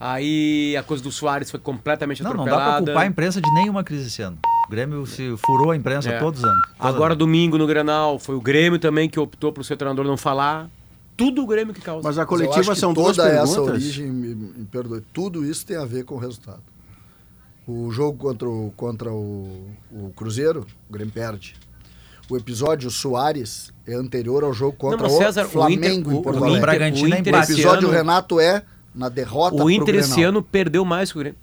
[0.00, 2.64] Aí a coisa do Soares foi completamente Não, não atropelada.
[2.66, 4.38] dá pra culpar a imprensa de nenhuma crise esse ano.
[4.68, 6.18] O Grêmio se furou a imprensa É.
[6.18, 6.60] todos os anos.
[6.76, 7.18] Todos Agora, anos.
[7.18, 10.68] domingo no Grenal, foi o Grêmio também que optou pro seu treinador não falar.
[11.16, 12.06] Tudo o Grêmio que causa.
[12.06, 13.50] Mas a Mas coletiva que são duas toda perguntas.
[13.50, 16.62] essa origem, me, me perdoe, tudo isso tem a ver com o resultado.
[17.66, 21.54] O jogo contra o, contra o, o Cruzeiro, o Grêmio perde.
[22.30, 26.18] O episódio Soares é anterior ao jogo contra mas o César, o Flamengo Inter- em
[26.18, 26.46] o- Porto o.
[26.48, 27.52] Inter- Bragantino o é Inter O empate.
[27.52, 28.62] esse episódio ano- Renato é
[28.94, 31.38] na derrota o pro Inter esse ano perdeu mais que o Grêmio.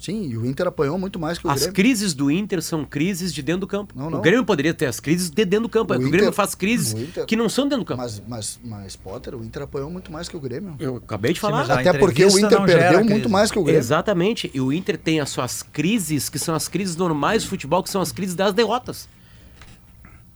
[0.00, 1.74] Sim, e o Inter apanhou muito mais que o As Grêmio.
[1.74, 3.92] crises do Inter são crises de dentro do campo.
[3.94, 4.18] Não, não.
[4.18, 5.92] O Grêmio poderia ter as crises de dentro do campo.
[5.92, 8.00] O é que o Inter- Grêmio faz crises Inter- que não são dentro do campo.
[8.00, 10.74] Mas, mas, mas, Potter, o Inter apanhou muito mais que o Grêmio.
[10.78, 11.70] Eu acabei de Sim, falar.
[11.70, 13.78] a Até porque o Inter perdeu muito mais que o Grêmio.
[13.78, 14.50] Exatamente.
[14.54, 17.90] E o Inter tem as suas crises, que são as crises normais do futebol, que
[17.90, 19.06] são as crises das derrotas.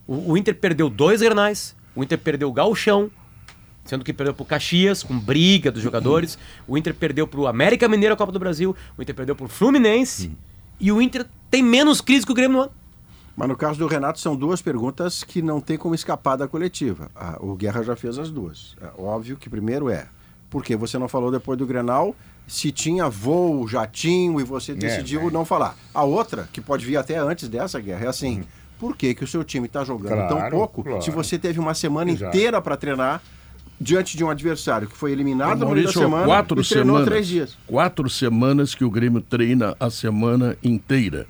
[0.07, 3.11] O, o Inter perdeu dois granais, o Inter perdeu o Gauchão,
[3.85, 6.39] sendo que perdeu pro Caxias, com briga dos jogadores.
[6.67, 10.33] O Inter perdeu pro América Mineiro a Copa do Brasil, o Inter perdeu pro Fluminense.
[10.81, 12.73] E o Inter tem menos crise que o Grêmio no ano.
[13.37, 17.11] Mas no caso do Renato, são duas perguntas que não tem como escapar da coletiva.
[17.17, 18.77] Ah, o Guerra já fez as duas.
[18.81, 20.07] É, óbvio que primeiro é,
[20.49, 22.15] por que você não falou depois do Grenal
[22.47, 25.31] se tinha voo, jatinho e você decidiu é.
[25.31, 25.77] não falar?
[25.93, 28.45] A outra, que pode vir até antes dessa guerra, é assim,
[28.79, 31.03] por que, que o seu time está jogando tão Claro, pouco claro.
[31.03, 32.37] se você teve uma semana Exato.
[32.37, 33.23] inteira para treinar
[33.81, 37.09] diante de um adversário que foi eliminado no meio da semana quatro e treinou semanas.
[37.09, 37.59] três dias?
[37.67, 41.27] Quatro semanas que o Grêmio treina a semana inteira.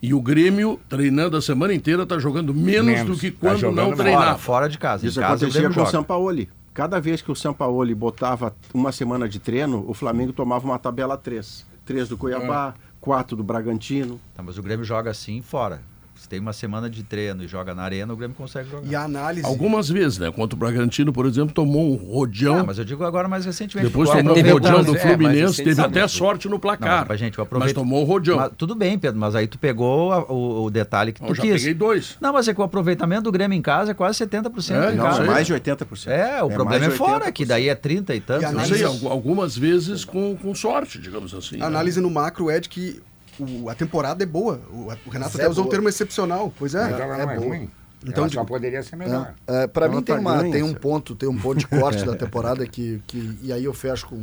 [0.00, 3.16] E o Grêmio, treinando a semana inteira, está jogando menos, Menos.
[3.16, 4.24] do que Tá quando jogando não treinava.
[4.24, 5.06] Fora, fora de casa.
[5.06, 5.86] Isso em casa, acontecia Grêmio com o.
[5.86, 6.48] Sampaoli.
[6.74, 11.16] Cada vez que o Sampaoli botava uma semana de treino, o Flamengo tomava uma tabela
[11.16, 11.64] 3.
[11.84, 14.20] 3 do Cuiabá, 4 do Bragantino.
[14.34, 15.80] Tá, mas o Grêmio joga assim fora.
[16.22, 18.86] Se tem uma semana de treino e joga na arena, o Grêmio consegue jogar.
[18.88, 19.44] E a análise.
[19.44, 20.30] Algumas vezes, né?
[20.30, 22.58] Contra o Bragantino, por exemplo, tomou um rodeão.
[22.60, 23.88] Ah, mas eu digo agora mais recentemente.
[23.88, 26.60] Depois tomou um teve rodeão do é, Fluminense, recente, teve sabe, até sorte no Não,
[26.60, 27.06] placar.
[27.08, 27.74] mas, gente, eu mas aproveito.
[27.74, 28.36] tomou o rodeão.
[28.36, 31.34] Mas tudo bem, Pedro, mas aí tu pegou a- o, o detalhe que tu Eu
[31.34, 31.54] já quis.
[31.54, 32.16] peguei dois.
[32.20, 34.96] Não, mas é que o aproveitamento do Grêmio em casa é quase 70% É, em
[34.96, 35.22] não, Não, casa.
[35.22, 35.26] é sei.
[35.34, 36.06] mais de 80%.
[36.08, 37.32] É, o problema mais é fora, 80%.
[37.32, 38.44] que daí é 30 e tantos.
[38.44, 38.64] E Não né?
[38.66, 41.56] sei, análise- algu- algumas vezes com, com sorte, digamos assim.
[41.56, 41.66] A né?
[41.66, 43.02] análise no macro é de que
[43.38, 44.60] o- a temporada é boa.
[44.70, 45.70] O, o Renato Mas até é usou um boa.
[45.70, 46.52] termo excepcional.
[46.58, 46.90] Pois é.
[46.90, 47.48] Mas ela é não é boa.
[47.48, 47.70] ruim.
[48.04, 49.32] Então, ela só poderia ser melhor.
[49.46, 52.16] É, para mim tem, tá uma, tem um ponto, tem um ponto de corte da
[52.16, 54.16] temporada que, que e aí eu fecho com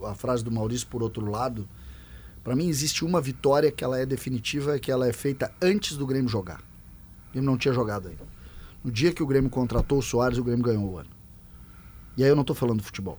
[0.00, 1.68] o- a frase do Maurício por outro lado.
[2.42, 6.04] Pra mim existe uma vitória que ela é definitiva, que ela é feita antes do
[6.04, 6.58] Grêmio jogar.
[7.28, 8.24] O Grêmio não tinha jogado ainda.
[8.82, 11.10] No dia que o Grêmio contratou o Soares, o Grêmio ganhou o ano.
[12.16, 13.18] E aí eu não tô falando de futebol.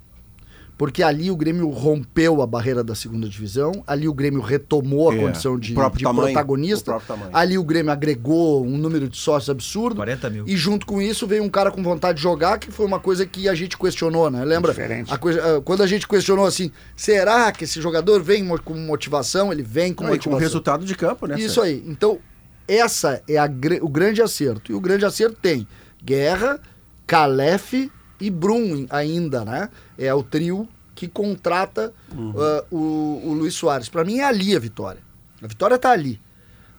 [0.78, 5.16] Porque ali o Grêmio rompeu a barreira da segunda divisão, ali o Grêmio retomou a
[5.16, 6.92] É, condição o de, próprio de tamanho, protagonista.
[6.92, 7.30] o.
[7.32, 9.98] Ali o Grêmio agregou um número de sócios absurdo.
[9.98, 10.44] 40 mil.
[10.48, 13.26] E junto com isso veio um cara com vontade de jogar, que foi uma coisa
[13.26, 14.44] que a gente questionou, né?
[14.44, 14.72] Lembra?
[14.72, 15.14] Diferente.
[15.14, 19.52] A coisa, ah, quando a gente questionou assim, será que esse jogador vem com motivação?
[19.52, 20.38] Ele vem com Não, e com motivação.
[20.38, 21.40] o resultado de campo, né?
[21.40, 21.84] Isso aí.
[21.86, 22.20] Então,
[22.68, 23.46] essa é a
[23.82, 24.72] o grande acerto.
[24.72, 25.68] E o grande acerto tem
[26.04, 26.60] Guerra,
[27.06, 27.90] Calef
[28.24, 29.70] e Brum ainda, né?
[29.98, 30.66] É o trio
[30.96, 33.90] que contrata ah, o, o Luiz Soares.
[33.90, 35.02] Pra mim é ali a vitória.
[35.42, 36.22] A vitória tá ali.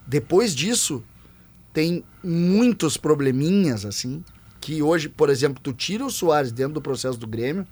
[0.07, 1.03] Depois disso,
[1.71, 4.23] tem muitos probleminhas, assim,
[4.59, 7.67] que hoje, por exemplo, tu tira o Soares dentro do processo do Grêmio,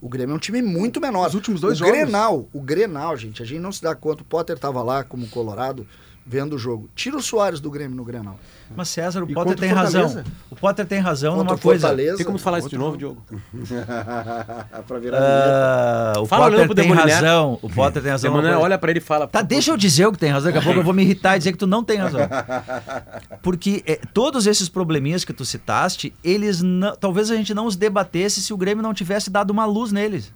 [0.00, 1.26] o Grêmio é um time muito menor.
[1.26, 1.92] Os últimos dois o jogos.
[1.92, 5.26] Grenal, o Grenal, gente, a gente não se dá conta, o Potter tava lá como
[5.28, 5.84] Colorado,
[6.26, 6.90] vendo o jogo.
[6.94, 8.38] Tira o Soares do Grêmio no Grenal.
[8.74, 10.02] Mas César, o E Potter tem razão.
[10.02, 10.32] Fortaleza?
[10.50, 11.86] O Potter tem razão Contra numa o coisa.
[11.86, 12.16] Fortaleza.
[12.16, 13.22] Tem como falar isso de novo, Diogo?
[14.88, 15.18] pra virar.
[15.20, 17.58] Ah, o Fala Potter tem razão.
[17.62, 18.32] O Potter tem razão.
[18.32, 19.28] numa olha pra ele e fala.
[19.28, 21.36] Tá, deixa eu dizer o que tem razão, daqui a pouco eu vou me irritar
[21.36, 22.20] e dizer que tu não tem razão.
[23.40, 27.76] Porque é, todos esses probleminhas que tu citaste, eles não, talvez a gente não os
[27.76, 30.32] debatesse se o Grêmio não tivesse dado uma luz neles.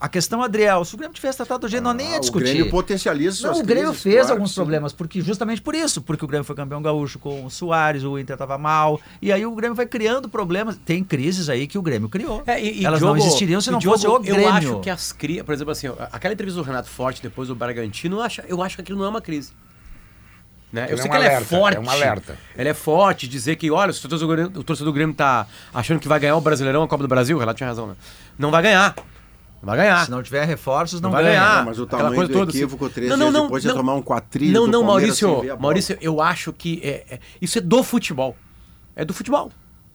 [0.00, 2.20] A questão, Adriel, se o Grêmio tivesse tratado do jeito, nós nem ia Ah, o
[2.20, 2.44] discutir.
[2.54, 4.54] Grêmio potencializa Não, suas o Grêmio crises, fez claro alguns sim.
[4.56, 8.18] problemas, porque justamente por isso, porque o Grêmio foi campeão gaúcho com o Soares, o
[8.18, 10.76] Inter tava mal, e aí o Grêmio vai criando problemas.
[10.84, 12.42] Tem crises aí que o Grêmio criou.
[12.48, 14.42] É, e- e Elas Diogo- não existiriam se e não Diogo, fosse o Grêmio.
[14.42, 17.54] Eu acho que as crises, por exemplo, assim, aquela entrevista do Renato Forte depois do
[17.54, 19.52] Bragantino, eu acho, eu acho que aquilo não é uma crise.
[20.72, 20.88] Né?
[20.90, 21.76] Eu sei é que ela é forte.
[21.76, 22.36] é um alerta.
[22.56, 25.14] Ela é forte, dizer que, olha, se o torcedor, do Grêmio- o torcedor do Grêmio
[25.14, 27.86] tá achando que vai ganhar o Brasileirão, a Copa do Brasil, o Renato tinha razão,
[27.86, 27.94] né?
[28.36, 28.94] Não vai ganhar.
[29.66, 30.04] Não vai ganhar.
[30.04, 31.40] Se não tiver reforços, não, Não vai ganha.
[31.40, 31.56] ganhar.
[31.58, 32.58] Não, mas o Aquela tamanho coisa do toda, assim.
[32.58, 33.70] equívoco, três Não, não, dias não, depois não.
[33.72, 35.42] ia tomar um quatrilho Não, não, Maurício.
[35.58, 38.36] Maurício, eu acho que é, é- isso é do futebol.
[38.94, 39.50] É do futebol.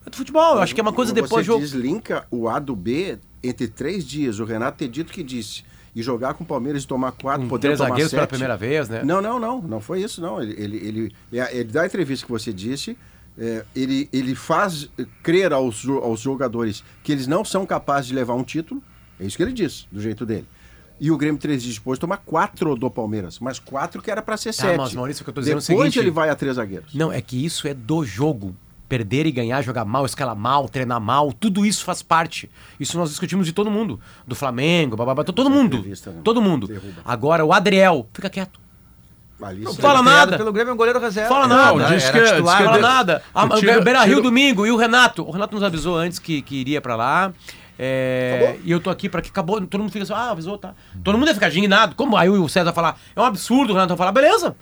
[0.06, 0.56] É do futebol.
[0.56, 1.60] Eu acho que é uma coisa depois do jogo.
[1.60, 4.38] deslinka o A do B entre três dias.
[4.38, 5.64] O Renato ter dito que disse.
[5.94, 8.18] E jogar com o Palmeiras e tomar quatro, Com poder três tomar zagueiros sete.
[8.18, 9.02] pela primeira vez, né?
[9.04, 9.60] Não, não, não.
[9.60, 10.42] Não foi isso, não.
[10.42, 12.96] Ele, ele, ele, é, ele dá a entrevista que você disse.
[13.38, 14.88] é, ele, ele faz
[15.22, 18.82] crer aos, aos jogadores que eles não são capazes de levar um título.
[19.22, 20.46] É isso que ele disse, do jeito dele.
[21.00, 23.38] E o Grêmio, três dias depois, toma quatro do Palmeiras.
[23.40, 24.76] Mas quatro que era para ser Tá, sete.
[24.76, 26.56] mas, Maurício, o que eu tô dizendo é o Depois seguinte- ele vai a três
[26.56, 26.94] zagueiros.
[26.94, 28.54] Não, é que isso é do jogo.
[28.88, 32.50] Perder e ganhar, jogar mal, escalar mal, treinar mal, tudo isso faz parte.
[32.78, 33.98] Isso nós discutimos de todo mundo.
[34.26, 35.78] Do Flamengo, bababá, todo mundo.
[35.78, 36.20] entrevista, né?
[36.22, 36.66] Todo mundo.
[36.68, 37.00] Derruba.
[37.02, 38.60] Agora, o Adriel, fica quieto.
[39.42, 40.36] Ali Não fala nada.
[40.36, 41.28] Pelo Grêmio é um goleiro reserva.
[41.28, 41.94] Fala Não, nada.
[41.96, 42.58] diz era que- diz titular.
[42.58, 43.22] que Fala nada.
[43.34, 45.22] O tira- o Beira Rio tira- domingo e o Renato.
[45.26, 47.32] O Renato nos avisou antes que, que iria pra lá.
[47.78, 49.60] É, e eu tô aqui pra que acabou.
[49.66, 50.74] Todo mundo fica assim, ah, avisou, tá.
[51.02, 51.94] Todo mundo ia ficar indignado.
[51.94, 54.54] Como aí o César falar, é um absurdo, o Renato falar, beleza.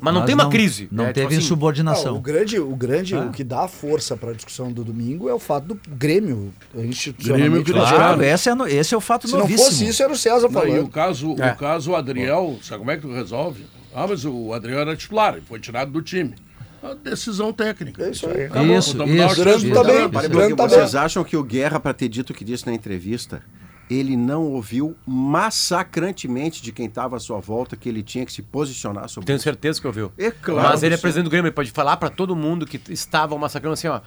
[0.00, 0.88] Mas não Mas tem uma crise.
[0.92, 2.14] Não teve Tipo assim, Não, insubordinação.
[2.16, 5.40] o grande, o grande, o que dá força para a discussão do domingo é o
[5.40, 7.64] fato do Grêmio institucionalmente.
[7.64, 7.96] Grêmio falando.
[7.96, 9.64] Claro, esse é, no- esse é o fato Se não novíssimo.
[9.70, 10.88] fosse isso, era o César Não, e o falando.
[10.88, 11.50] caso, É.
[11.50, 13.66] o caso Adriel, sabe como é que tu resolve?
[13.92, 16.34] Ah, mas o Adriel era titular, ele foi tirado do time.
[16.82, 18.04] A decisão técnica.
[18.04, 18.44] É isso aí.
[18.44, 18.78] Acabou.
[18.78, 20.08] Isso, dar uma isso, chance isso, pro também.
[20.28, 23.42] Grande vocês acham que o Guerra, para ter dito o que disse na entrevista,
[23.90, 28.42] ele não ouviu massacrantemente de quem estava à sua volta que ele tinha que se
[28.42, 29.44] posicionar sobre Tenho isso?
[29.44, 30.12] certeza que ouviu.
[30.18, 32.80] É claro Mas ele é presidente do Grêmio, ele pode falar pra todo mundo que
[32.92, 34.00] estavam massacrando assim, ó.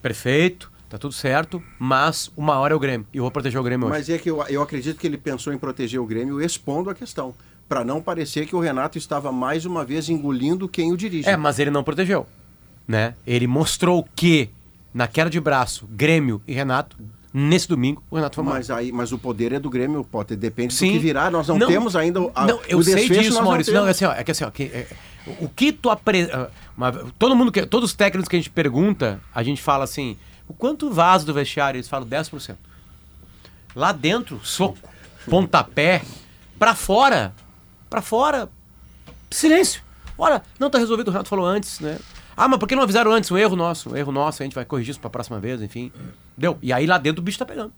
[0.00, 3.06] Perfeito, tá tudo certo, mas uma hora é o Grêmio.
[3.12, 3.96] E eu vou proteger o Grêmio hoje.
[3.96, 6.94] Mas é que eu, eu acredito que ele pensou em proteger o Grêmio expondo a
[6.94, 7.34] questão,
[7.68, 11.28] para não parecer que o Renato estava mais uma vez engolindo quem o dirige.
[11.28, 12.26] É, mas ele não protegeu.
[12.86, 13.14] Né?
[13.26, 14.50] Ele mostrou que,
[14.92, 16.96] na queda de braço, Grêmio e Renato,
[17.32, 18.54] nesse domingo, o Renato foi mal.
[18.54, 20.36] Mas, aí, mas o poder é do Grêmio, Potter.
[20.36, 20.88] Depende Sim.
[20.88, 21.30] do que virá.
[21.30, 23.22] Nós não, Não, temos ainda a, não, eu o sei desfecho.
[23.22, 23.72] disso, Maurício.
[23.72, 24.86] Não Não, é assim, ó, é que assim, ó, que, é,
[25.40, 26.28] o que tu apre...
[26.32, 26.48] ah,
[27.18, 30.52] todo mundo que, todos os técnicos que a gente pergunta, a gente fala assim, o
[30.52, 31.78] quanto vaza do vestiário?
[31.78, 32.56] Eles falam 10%.
[33.74, 34.76] Lá dentro, soco,
[35.30, 36.02] pontapé,
[36.58, 37.32] pra fora,
[37.92, 38.48] pra fora,
[39.30, 39.82] silêncio.
[40.16, 41.98] Olha, não tá resolvido, o Renato falou antes, né?
[42.34, 43.30] Ah, mas por que não avisaram antes?
[43.30, 45.92] Um erro nosso, um erro nosso, a gente vai corrigir isso pra próxima vez, enfim.
[46.36, 46.56] Deu.
[46.62, 47.70] E aí lá dentro o bicho tá pegando.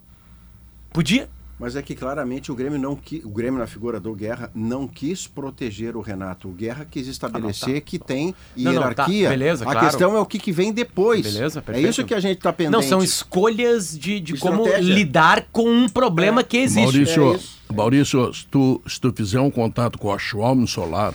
[0.93, 1.29] Podia.
[1.59, 4.87] Mas é que claramente o Grêmio não qui- o Grêmio na figura do Guerra não
[4.89, 6.49] quis proteger o Renato.
[6.49, 9.29] O Guerra quis estabelecer que tem Não, não, tá, hierarquia.
[9.29, 9.87] beleza, a claro.
[9.87, 11.23] questão é o que, que vem depois.
[11.23, 11.89] Beleza, é perfeito.
[11.91, 12.73] isso que a gente está pendente.
[12.73, 16.83] Não, são escolhas de, de como lidar com um problema que existe.
[16.83, 17.59] Maurício, É isso.
[17.73, 21.13] Maurício, se tu, se tu fizer um contato com a Schwalm Solar,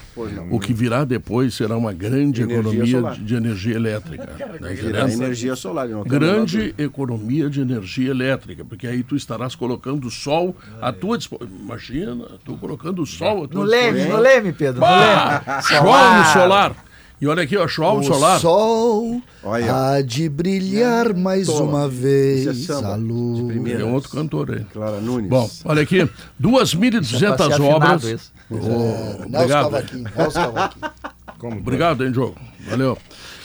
[0.49, 3.15] o que virá depois será uma grande Energia economia solar.
[3.15, 4.30] de, de energia elétrica.
[4.38, 5.11] Virar entendendo?
[5.23, 5.88] energia solar.
[5.88, 11.17] não Grande economia de energia elétrica, porque aí tu estarás colocando o sol à tua
[11.17, 11.55] disposição.
[11.61, 14.17] Imagina, tu colocando o sol à tua No Leme, disposição.
[14.17, 14.76] no Leme, Pedro.
[14.76, 15.61] No Bah, Leme.
[15.63, 16.76] Schwalm Solar.
[17.21, 18.39] E olha aqui, ó, Schwalm O Solar.
[18.39, 19.75] sol Olha.
[19.95, 21.63] há de brilhar mais Toma.
[21.63, 23.67] uma vez Isso é samba a luz.
[23.79, 24.63] É outro cantor aí.
[24.71, 25.29] Clara Nunes.
[25.29, 26.09] Bom, olha aqui,
[26.41, 28.03] 2.200 Pra ser obras.
[28.03, 28.31] isso.
[28.49, 29.63] Ô, Nelson obrigado.
[29.65, 30.91] Cavaquinho, Nelson Cavaquinho.
[31.37, 32.35] Como Obrigado, hein, Diogo.
[32.69, 32.97] Valeu.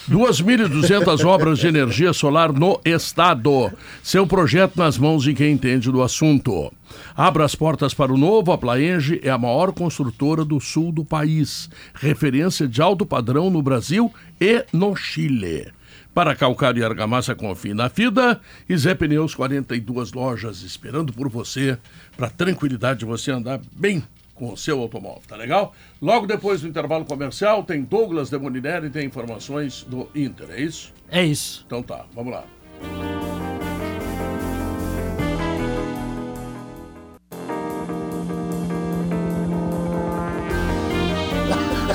[0.09, 3.71] 2.200 obras de energia solar no estado.
[4.03, 6.71] Seu projeto nas mãos de quem entende do assunto.
[7.15, 8.51] Abra as portas para o novo.
[8.51, 11.69] A Plaenge é a maior construtora do sul do país.
[11.95, 15.67] Referência de alto padrão no Brasil e no Chile.
[16.13, 18.39] Para calcário e argamassa, confie na FIDA.
[18.69, 21.79] E Zé Pneus, 42 lojas esperando por você.
[22.15, 24.03] Para tranquilidade de você andar bem
[24.35, 25.73] com o seu automóvel, tá legal?
[26.01, 30.93] Logo depois do intervalo comercial, tem Douglas Demolineri e tem informações do Inter, é isso?
[31.09, 31.63] É isso.
[31.65, 32.43] Então tá, vamos lá.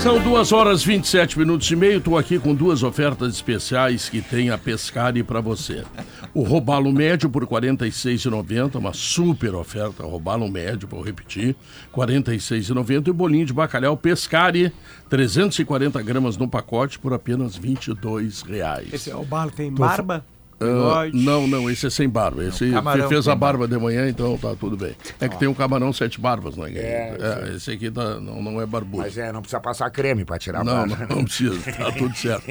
[0.02, 1.98] São duas horas 27 minutos e meio.
[1.98, 5.84] Estou aqui com duas ofertas especiais que tem a Pescari para você.
[6.32, 10.02] O robalo médio por R$ 46,90, uma super oferta.
[10.02, 11.54] Robalo médio, vou repetir,
[11.94, 13.08] R$ 46,90.
[13.08, 14.72] E o bolinho de bacalhau Pescari,
[15.10, 18.90] 340 gramas no pacote por apenas 22 reais.
[18.94, 20.24] Esse é o balo tem barba?
[20.26, 21.16] Ah, bigode.
[21.24, 22.44] não, não, esse é sem barba.
[22.44, 24.92] Esse camarão fez a barba de manhã, então tá tudo bem.
[25.20, 26.70] É que tem um camarão sete barbas, né?
[26.74, 27.16] É,
[27.50, 28.98] É, esse aqui tá- não, não é barbudo.
[29.02, 31.06] Mas é, não precisa passar creme pra tirar a Não, barba.
[31.08, 32.44] não, não precisa, tá tudo certo.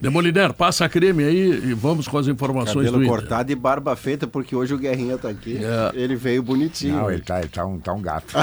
[0.00, 3.16] Demoliner, passa a creme aí e vamos com as informações Cabelo do Inter.
[3.18, 5.58] cortado e barba feita, porque hoje o Guerrinha tá aqui.
[5.62, 5.92] É.
[5.94, 6.96] Ele veio bonitinho.
[6.96, 8.32] Não, ele tá, ele tá, um, tá um gato.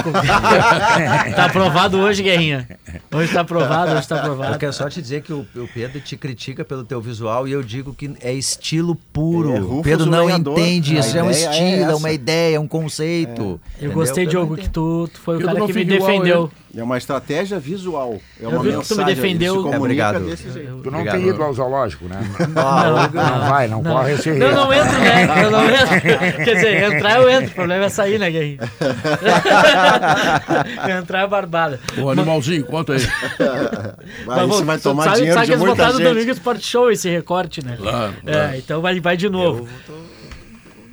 [1.34, 2.68] Tá aprovado hoje, Guerrinha.
[3.12, 4.58] Hoje tá aprovado, hoje tá Eu aprovado.
[4.58, 7.62] quero só te dizer que o, o Pedro te critica pelo teu visual e eu
[7.62, 9.80] digo que é estilo puro.
[9.80, 10.58] É, Pedro não lenhador.
[10.58, 13.42] entende isso, é um é estilo, é, uma ideia, é um conceito.
[13.42, 13.94] Eu Entendeu?
[13.94, 16.50] gostei, Diogo, que tu, tu foi o Pedro cara que me defendeu.
[16.76, 18.20] É uma estratégia visual.
[18.40, 19.04] É uma vi que tu me mensagem.
[19.06, 19.54] defendeu.
[19.54, 20.20] Se É, comunica obrigado.
[20.24, 20.80] desse jeito.
[20.84, 21.18] Tu não Obrigado.
[21.20, 22.20] tem ido ao zoológico, né?
[22.38, 24.44] Não, Não vai, não, corre esse risco.
[24.44, 25.44] Eu não entro, né?
[25.44, 26.00] Eu não entro.
[26.44, 27.50] Quer dizer, entrar eu entro.
[27.50, 28.58] O problema é sair, né, Guerrinha?
[31.00, 31.80] entrar é barbada.
[31.98, 33.00] O animalzinho, conta aí.
[34.26, 36.08] Mas isso vai tomar sabe, dinheiro sabe de que eles muita botaram no gente.
[36.14, 37.76] Domingo Sport Show esse recorte, né?
[37.78, 38.56] Claro, É, claro.
[38.56, 39.68] então vai, vai de novo.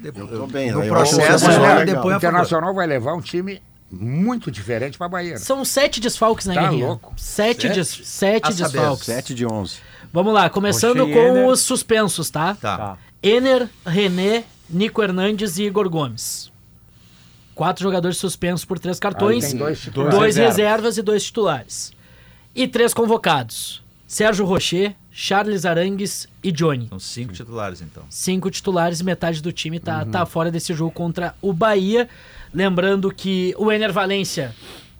[0.04, 0.72] Eu tô bem.
[0.72, 2.14] No processo, é, depois o a favor.
[2.16, 3.62] Internacional vai levar um time
[3.92, 5.38] muito diferente pra Bahia.
[5.38, 6.88] São sete desfalques, né, Tá Guerrinha?
[6.88, 7.14] louco.
[7.18, 9.06] Sete, des- sete saber, desfalques.
[9.06, 9.78] 7 de 11.
[10.14, 11.48] Vamos lá, começando e com Ener.
[11.48, 12.56] os suspensos, tá?
[12.56, 12.98] Tá.
[13.22, 16.52] Ener, René, Nico Hernandes e Igor Gomes.
[17.56, 20.36] Quatro jogadores suspensos por três cartões, dois dois, titulares.
[20.36, 20.98] reservas.
[20.98, 21.92] e dois titulares.
[22.54, 26.88] E três convocados: Sérgio Rocher, Charles Arangues e Johnny.
[26.88, 28.04] São cinco titulares, então.
[28.10, 32.08] Cinco titulares, metade do time tá, tá fora desse jogo contra o Bahia.
[32.54, 34.54] Lembrando que o Ener Valência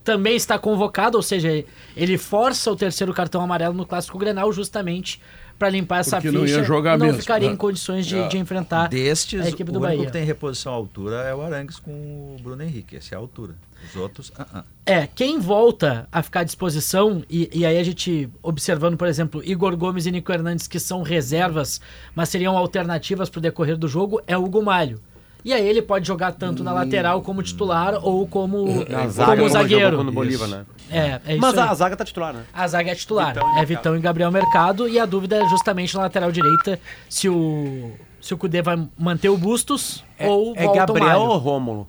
[0.04, 1.66] também está convocado, ou seja,
[1.96, 5.22] ele força o terceiro cartão amarelo no Clássico Grenal justamente
[5.60, 7.54] para limpar essa Porque não ia ficha jogar e não mesmo, ficaria né?
[7.54, 8.28] em condições de, É.
[8.28, 10.06] de enfrentar Destes, a equipe o do único Bahia.
[10.06, 12.96] que tem reposição à altura é o Arangues com o Bruno Henrique.
[12.96, 13.56] Essa é a altura.
[13.90, 14.64] Os outros, ah, ah.
[14.86, 19.44] É, quem volta a ficar à disposição, e, e aí a gente observando, por exemplo,
[19.44, 21.82] Igor Gomes e Nico Hernandes, que são reservas,
[22.16, 25.02] mas seriam alternativas para o decorrer do jogo, é o Hugo Malho.
[25.46, 29.38] E aí ele pode jogar tanto na lateral como titular ou como, Na zaga, como
[29.38, 30.04] como zagueiro.
[30.04, 30.66] no Bolívar, né?
[30.90, 32.44] É, é isso Mas a, a zaga tá titular, né?
[32.54, 33.34] A zaga é titular.
[33.34, 33.66] Vitão e é.
[33.66, 34.88] Vitão e Gabriel Mercado.
[34.90, 37.92] E a dúvida é justamente na lateral direita se o,
[38.22, 41.88] se o Cudê vai manter o Bustos É, ou é Gabriel ou Rômulo?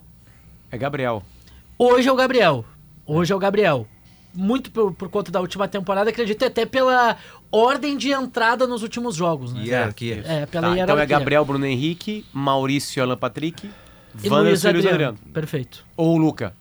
[0.70, 1.22] É Gabriel.
[1.78, 2.64] Hoje é o Gabriel.
[3.06, 3.86] Hoje é o Gabriel.
[4.34, 7.16] Muito por, por conta da última temporada, acredito até pela
[7.50, 9.64] ordem de entrada nos últimos jogos, né?
[9.64, 10.22] Hierarquia.
[10.26, 13.68] É, pela Tá, então é Gabriel, Bruno Henrique, Maurício Alan Patrick,
[14.22, 14.72] e Luiz e.
[14.72, 15.18] Luiz Adriano.
[15.32, 15.84] Perfeito.
[15.96, 16.54] Ou o Luca.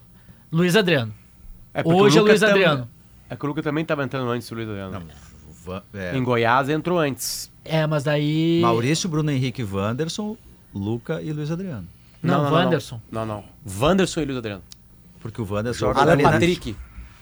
[0.51, 1.13] Luiz Adriano.
[1.73, 2.89] É Hoje o é Luca Luiz tam- Adriano.
[3.29, 5.03] É que o Luca também estava entrando antes do Luiz Adriano.
[5.49, 7.51] O Van- é, Em Goiás entrou antes.
[7.65, 8.59] É, mas daí.
[8.61, 10.37] Maurício, Bruno Henrique, Wanderson,
[10.73, 11.85] Luca e Luiz Adriano.
[12.23, 12.99] Não, Wanderson.
[13.11, 13.43] Não, não.
[13.79, 14.63] Wanderson e Luiz Adriano.
[15.19, 16.55] Porque o Wanderson joga Alan ali,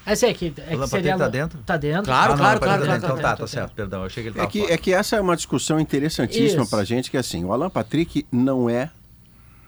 [0.06, 0.12] Patrick.
[0.14, 0.88] Esse aqui, é que seria.
[0.88, 1.60] Patrick tá dentro?
[1.66, 2.04] Tá dentro.
[2.06, 3.06] Claro, Ah, não, claro, Patrick claro, tá claro, dentro.
[3.08, 3.48] Então tá, tá claro.
[3.52, 4.00] certo, perdão.
[4.02, 4.74] Eu achei que ele É que, fora.
[4.74, 6.70] é que essa é uma discussão interessantíssima Isso.
[6.72, 8.90] pra gente, que assim, o Alan Patrick não é,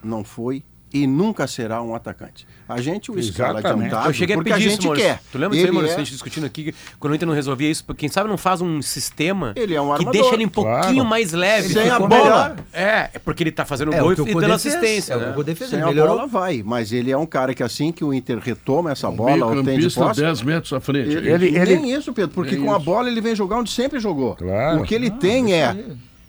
[0.04, 2.48] não foi e nunca será um atacante.
[2.68, 4.08] A gente o escala de um Exatamente.
[4.08, 5.22] Eu cheguei a porque a pedir isso, gente quer.
[5.32, 5.94] Tu lembra disso aí, Maurício?
[5.94, 8.38] é- A gente discutindo aqui, que quando o Inter não resolvia isso, quem sabe não
[8.38, 11.06] faz um sistema Ele é um que deixa ele um pouquinho Claro.
[11.06, 11.70] mais leve.
[11.74, 12.56] Sem a bola.
[12.74, 15.34] É, é porque ele tá fazendo É, gol o e dando assistência, é o né?
[15.34, 16.16] que o fez, Sem a melhorou.
[16.16, 19.16] bola vai, mas ele é um cara que assim que o Inter retoma essa Um
[19.16, 21.10] bola, ou tem de posse, 10 metros à frente.
[21.10, 22.86] ele, Ele- ele- ele- nem isso, Pedro, porque Nem com a isso.
[22.86, 24.36] bola ele vem jogar onde sempre jogou.
[24.36, 24.82] Claro.
[24.82, 25.76] O que ele tem é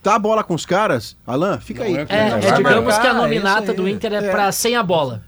[0.02, 1.96] tá a bola com os caras, Alan, fica aí.
[1.96, 5.22] é É, é, digamos que a é nominata do Inter é, pra sem a bola.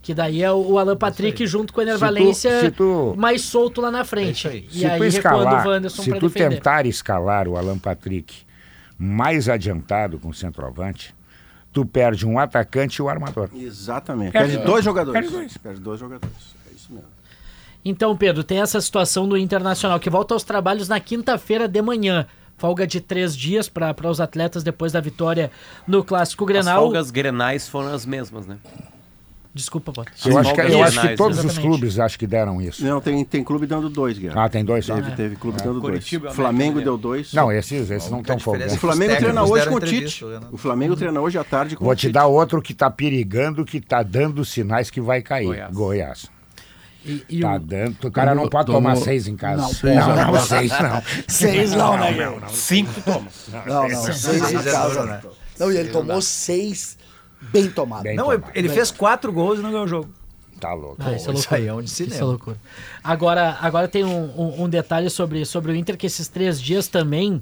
[0.00, 3.14] Que daí é o Alan Patrick junto com o Ener Se tu- Valência se tu-
[3.18, 4.46] mais solto lá na frente.
[4.46, 4.68] É aí.
[4.70, 6.54] E Se aí tu recuando escalar, o Wanderson se tu defender.
[6.56, 8.34] tentar escalar o Alan Patrick
[8.98, 11.14] mais adiantado com o centroavante,
[11.72, 13.50] tu perde um atacante e o armador.
[13.54, 14.32] Exatamente.
[14.32, 15.20] Perde Perde dois jogadores.
[15.20, 15.56] Perde dois.
[15.58, 16.34] Perde dois jogadores.
[16.70, 17.06] É isso mesmo.
[17.84, 22.26] Então, Pedro, tem essa situação do Internacional que volta aos trabalhos na quinta-feira de manhã.
[22.58, 25.50] Folga de três dias para os atletas depois da vitória
[25.86, 26.82] no Clássico As Grenal.
[26.82, 28.58] folgas grenais foram as mesmas, né?
[29.54, 30.12] Desculpa, Potter.
[30.26, 31.68] Eu acho, que, eu acho que todos os exatamente.
[31.68, 32.84] clubes acho que deram isso.
[32.84, 34.40] Não, tem, tem clube dando dois, Guilherme.
[34.40, 34.94] Ah, tem dois só?
[34.96, 35.94] Teve, teve clube dando dois.
[35.94, 37.32] Curitiba e Flamengo América deu dois.
[37.32, 38.72] Não, esses, esses não estão diferença folgando.
[38.72, 40.24] O é Flamengo Os treina hoje com o Tite.
[40.24, 40.54] Renato.
[40.54, 42.12] O Flamengo treina hoje à tarde com Vou o te Tite.
[42.12, 45.46] dar outro que tá perigando, que tá dando sinais que vai cair.
[45.46, 45.74] Goiás.
[45.74, 46.37] Goiás.
[47.04, 47.96] E, e Tá o- dando.
[48.04, 49.62] O cara não Tomou- pode tomar seis em casa.
[49.62, 50.44] Não, Seis não, a não, mais.
[50.44, 51.02] seis não.
[51.28, 52.10] Seis não, né?
[52.12, 52.48] Não, não.
[52.48, 53.28] Cinco tu toma.
[53.66, 55.04] Não, não, seis em casa.
[55.06, 55.20] né?
[55.58, 56.98] Não, e ele tomou seis
[57.52, 58.02] bem tomados.
[58.04, 58.50] Bem Não, tomado.
[58.54, 60.10] ele fez quatro gols e não ganhou o jogo.
[60.60, 60.96] Tá louco.
[60.98, 62.26] Ah, isso é Isso aí é um de Isso é cinema.
[62.26, 62.56] loucura.
[63.02, 66.88] Agora, agora tem um, um- um detalhe sobre, sobre o Inter, que esses três dias
[66.88, 67.40] também,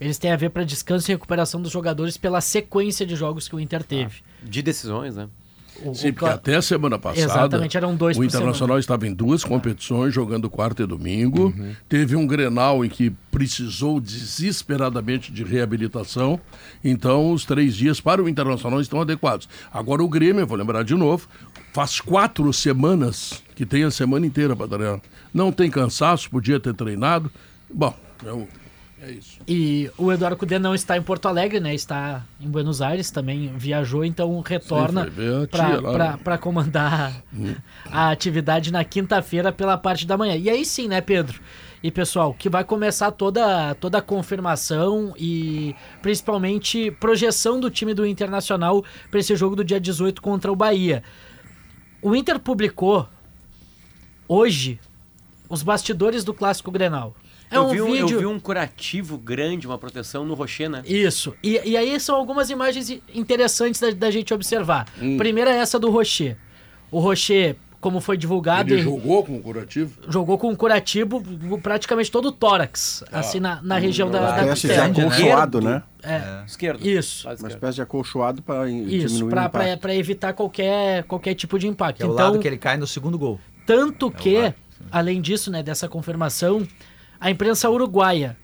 [0.00, 3.56] eles têm a ver para descanso e recuperação dos jogadores pela sequência de jogos que
[3.56, 4.22] o Inter teve.
[4.42, 5.28] De decisões, né?
[5.84, 7.24] O- Sim, o porque até a semana passada.
[7.24, 11.52] Exatamente, eram dois O Internacional estava em duas competições, jogando quarta e domingo.
[11.88, 16.38] Teve um grenal em que precisou desesperadamente de reabilitação.
[16.84, 19.48] Então, os três dias para o Internacional estão adequados.
[19.72, 21.26] Agora, o Grêmio, eu vou lembrar de novo,
[21.72, 25.00] faz quatro semanas que tem a semana inteira para treinar.
[25.32, 27.30] Não tem cansaço, podia ter treinado.
[27.72, 27.94] Bom,
[28.24, 28.46] eu-
[29.02, 29.40] é isso.
[29.48, 31.74] E o Eduardo Cudê não está em Porto Alegre, né?
[31.74, 36.18] Está em Buenos Aires, também viajou, então retorna foi ver a tia lá, né?
[36.22, 37.20] para comandar
[37.90, 40.36] a atividade na quinta-feira pela parte da manhã.
[40.36, 41.40] E aí sim, né, Pedro?
[41.82, 48.06] E pessoal, que vai começar toda, toda a confirmação e principalmente projeção do time do
[48.06, 51.02] Internacional para esse jogo do dia 18 contra o Bahia.
[52.00, 53.08] O Inter publicou
[54.28, 54.78] hoje
[55.48, 57.16] os bastidores do Clássico Grenal.
[57.52, 58.18] É eu, um vi um, eu vídeo...
[58.20, 60.82] vi um curativo grande, uma proteção no Rocher, né?
[60.86, 61.34] Isso.
[61.42, 64.86] E, e aí são algumas imagens interessantes da, da gente observar.
[65.18, 66.36] Primeira é essa do Rocher.
[66.90, 69.98] O Rocher, como foi divulgado, Ele jogou com o curativo?
[70.08, 71.22] jogou com um curativo
[71.62, 75.08] praticamente todo o tórax, assim, na, na região da, Uma da espécie de costela.
[75.08, 75.82] acolchoado, né?
[76.02, 76.86] É, Esquerdo.
[76.86, 77.28] Isso.
[77.38, 79.80] Uma espécie de acolchoado para Isso, diminuir o pra, pra, impacto.
[79.80, 81.98] pra evitar qualquer, qualquer tipo de impacto.
[81.98, 83.38] Que é o então, lado que ele cai no segundo gol.
[83.66, 84.54] Tanto É o que, lado.
[84.90, 86.66] além disso, né, dessa confirmação,
[87.22, 88.36] a imprensa uruguaia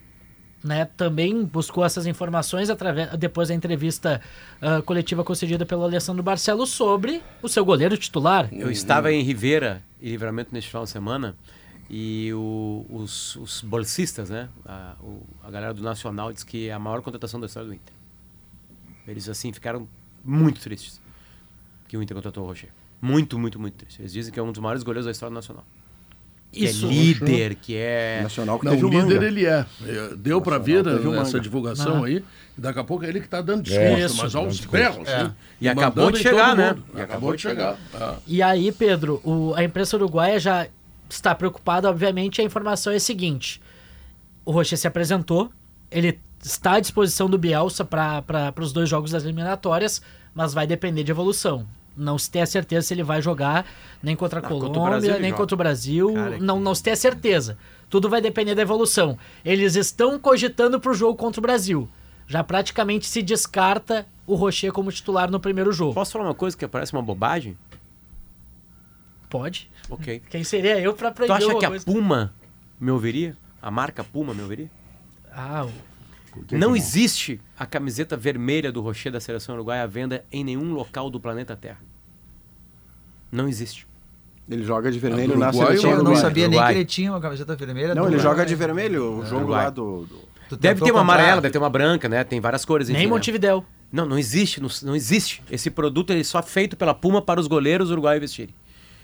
[0.65, 4.21] né, também buscou essas informações através, depois da entrevista
[4.61, 8.49] ah, coletiva concedida pelo Alessandro Barcelos sobre o seu goleiro titular.
[8.53, 11.37] Eu estava em Rivera e Livramento neste final de semana
[11.91, 14.49] e o- os, os bolsistas, né?
[14.67, 17.75] A, o- a galera do Nacional diz que é a maior contratação da história do
[17.75, 17.95] Inter.
[19.07, 19.89] Eles, assim, ficaram
[20.25, 21.01] muito tristes
[21.87, 22.69] que o Inter contratou o Rocher.
[23.01, 24.03] Muito, muito, muito triste.
[24.03, 25.35] Eles dizem que é um dos maiores goleiros da história do
[26.51, 26.87] Que Isso.
[26.87, 28.21] é líder, que é...
[28.23, 29.27] Nacional que Não, teve o líder Manga.
[29.27, 29.67] ele é.
[29.87, 32.07] É, Deu para ver né, essa divulgação Ah.
[32.07, 32.25] aí.
[32.57, 35.07] E daqui a pouco é ele que está dando É, discurso, isso, mas aos berros.
[35.07, 35.25] É.
[35.25, 35.35] né?
[35.61, 36.75] E acabou mandando de chegar, né?
[36.97, 37.77] E acabou de chegar.
[37.95, 38.17] Ah.
[38.27, 40.67] E aí, Pedro, o- a imprensa uruguaia já
[41.09, 43.61] está preocupada, obviamente, a informação é a seguinte.
[44.45, 45.53] O Rocher se apresentou,
[45.91, 50.01] ele está à disposição do Bielsa para os dois jogos das eliminatórias,
[50.35, 51.67] mas vai depender de evolução.
[51.99, 53.67] Não se tem a certeza se ele vai jogar
[54.03, 55.43] nem contra a Ah, contra o Colômbia, Brasil ele nem joga.
[55.43, 56.15] contra o Brasil.
[56.15, 57.59] Cara, não, que- não se tem a certeza.
[57.91, 59.19] Tudo vai depender da evolução.
[59.45, 61.89] Eles estão cogitando para o jogo contra o Brasil.
[62.27, 65.95] Já praticamente se descarta o Rocher como titular no primeiro jogo.
[65.95, 67.57] Posso falar uma coisa que parece uma bobagem?
[69.29, 69.71] Pode.
[69.91, 70.23] Ok.
[70.31, 71.85] Quem seria eu para Tu proibir acha uma que a coisa?
[71.85, 72.33] Puma
[72.81, 73.37] me ouviria?
[73.61, 74.71] A marca Puma me ouviria?
[75.35, 75.73] Ah, o-
[76.53, 76.77] não não?
[76.77, 81.21] existe a camiseta vermelha do Rocher da seleção uruguaia à venda em nenhum local do
[81.21, 81.81] planeta Terra.
[83.31, 83.87] Não existe.
[84.49, 87.13] Ele joga de vermelho na Uruguai, seleção Eu não Uruguai, sabia nem que ele tinha
[87.13, 87.95] uma camiseta vermelha.
[87.95, 88.21] Não, ele Uruguai.
[88.21, 89.19] joga de vermelho.
[89.19, 90.09] O jogo lá do...
[90.59, 92.25] Deve ter uma amarela, deve ter uma branca, né?
[92.25, 92.89] Tem várias cores.
[92.89, 93.07] nem né?
[93.07, 93.65] Montevidéu.
[93.93, 94.61] Não, não existe.
[94.61, 95.43] Não, não existe.
[95.51, 98.55] Esse produto ele é só feito pela Puma para os goleiros uruguaios vestirem.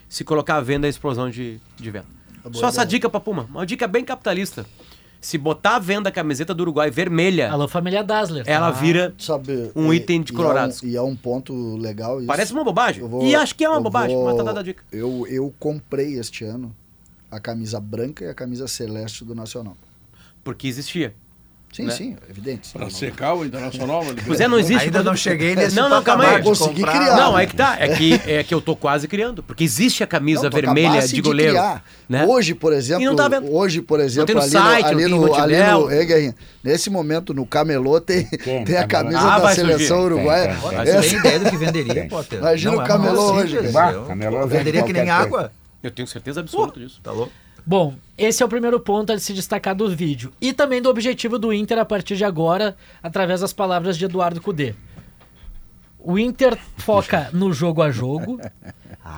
[0.08, 2.06] Se colocar à venda, é explosão de, de venda.
[2.52, 3.46] Só essa dica pra Puma.
[3.50, 4.66] Uma dica bem capitalista.
[5.24, 8.44] Se botar à venda a camiseta do Uruguai vermelha, Alô, família Dassler.
[8.46, 9.14] ela Ah, vira.
[9.18, 10.82] Sabe, Um e- item de e é um- colorados.
[10.82, 12.26] E é um ponto legal isso.
[12.26, 13.02] Parece uma bobagem.
[13.02, 14.84] Eu vou- e acho que é uma bobagem, vou- mas tá dada a dica.
[14.92, 16.76] Eu, eu comprei este ano
[17.30, 19.76] a camisa branca e a camisa celeste do Nacional.
[20.44, 21.14] Porque existia.
[21.74, 21.90] Sim, Né?
[21.92, 22.70] sim, evidente.
[22.72, 24.04] Pra secar o Internacional.
[24.24, 24.84] Pois é, não existe.
[24.84, 26.36] Ainda não cheguei nesse Não, não, calma aí.
[26.36, 26.92] de Consegui comprar.
[27.00, 27.16] criar.
[27.16, 27.76] Não, é que tá.
[27.80, 29.42] É que, é que eu tô quase criando.
[29.42, 31.50] Porque existe a camisa Não, vermelha de goleiro.
[31.54, 31.82] criar.
[32.08, 32.24] né?
[32.26, 33.52] Hoje, por exemplo, E não tá vendo.
[33.52, 37.34] hoje, por exemplo, tem no ali, site, no, ali, no, em ali no, nesse momento
[37.34, 40.14] no Camelô tem, Tem, tem a camisa Ah, da seleção surgir.
[40.14, 40.46] uruguaia.
[40.54, 40.78] Tem, tem, tem.
[40.84, 42.38] você Essa- tem ideia do que venderia, Potter?
[42.38, 43.58] Imagina Não o é camelô hoje,
[44.46, 45.50] venderia que nem água.
[45.82, 47.00] Eu tenho certeza absoluta disso.
[47.02, 47.32] Tá louco?
[47.66, 50.32] Bom, esse é o primeiro ponto a se destacar do vídeo.
[50.40, 54.40] E também do objetivo do Inter a partir de agora, através das palavras de Eduardo
[54.40, 54.74] Cudê.
[55.98, 58.38] O Inter foca no jogo a jogo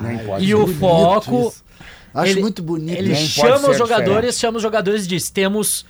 [0.00, 1.52] Nem pode e o foco.
[2.14, 2.96] Acho ele- muito bonito.
[2.96, 4.34] Ele Nem chama os jogadores, diferente.
[4.36, 5.84] chama os jogadores e diz: temos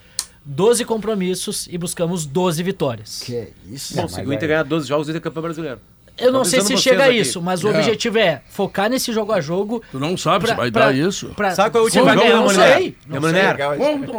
[0.44, 3.20] 12 compromissos e buscamos 12 vitórias.
[3.22, 3.94] Que é isso?
[3.94, 5.80] Bom, se o Inter aí- ganhar 12 jogos, o Inter é campeão brasileiro.
[6.18, 7.70] Eu não sei se chega a isso, mas o É.
[7.78, 9.82] objetivo é focar nesse jogo a jogo.
[9.90, 11.28] Tu não sabe pra- se vai pra- dar isso.
[11.36, 12.96] pra- Sabe qual é o último vai jogo, ganhar, não sei.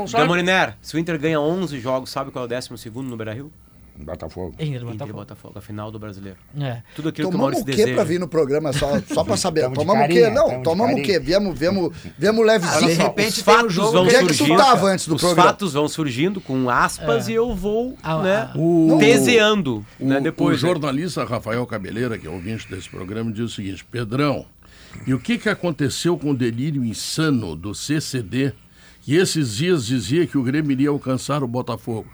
[0.08, 0.24] Sabe?
[0.24, 3.52] Demoliner, se o Inter ganha 11 jogos, sabe qual é o 12 segundo no Beira-Rio?
[4.06, 4.54] Botafogo.
[4.60, 5.14] Inter, Inter e Botafogo.
[5.14, 6.38] Botafogo, a final do brasileiro.
[6.60, 6.82] É.
[6.96, 7.96] Tudo aquilo que o Tomamos Maurício o quê deseja.
[7.96, 9.62] pra vir no programa só, só pra saber?
[9.62, 10.30] Tamo tomamos o quê?
[10.30, 11.20] Não, tomamos o quê?
[11.20, 12.88] Viemos, viemos, viemos levezinho.
[12.88, 14.58] de repente os tem um fatos jogo vão Onde é que tu surgindo.
[14.58, 15.50] tava antes do os programa?
[15.50, 17.32] fatos vão surgindo com aspas É.
[17.32, 18.58] e eu vou Ah, né, ah.
[18.58, 19.86] O- deseando.
[20.00, 20.70] O, né, o depois, né?
[20.70, 24.46] jornalista Rafael Cabeleira, que é ouvinte desse programa, diz o seguinte: Pedrão,
[25.06, 28.54] e o que, que aconteceu com o delírio insano do CCD,
[29.02, 32.08] que esses dias dizia que o Grêmio iria alcançar o Botafogo?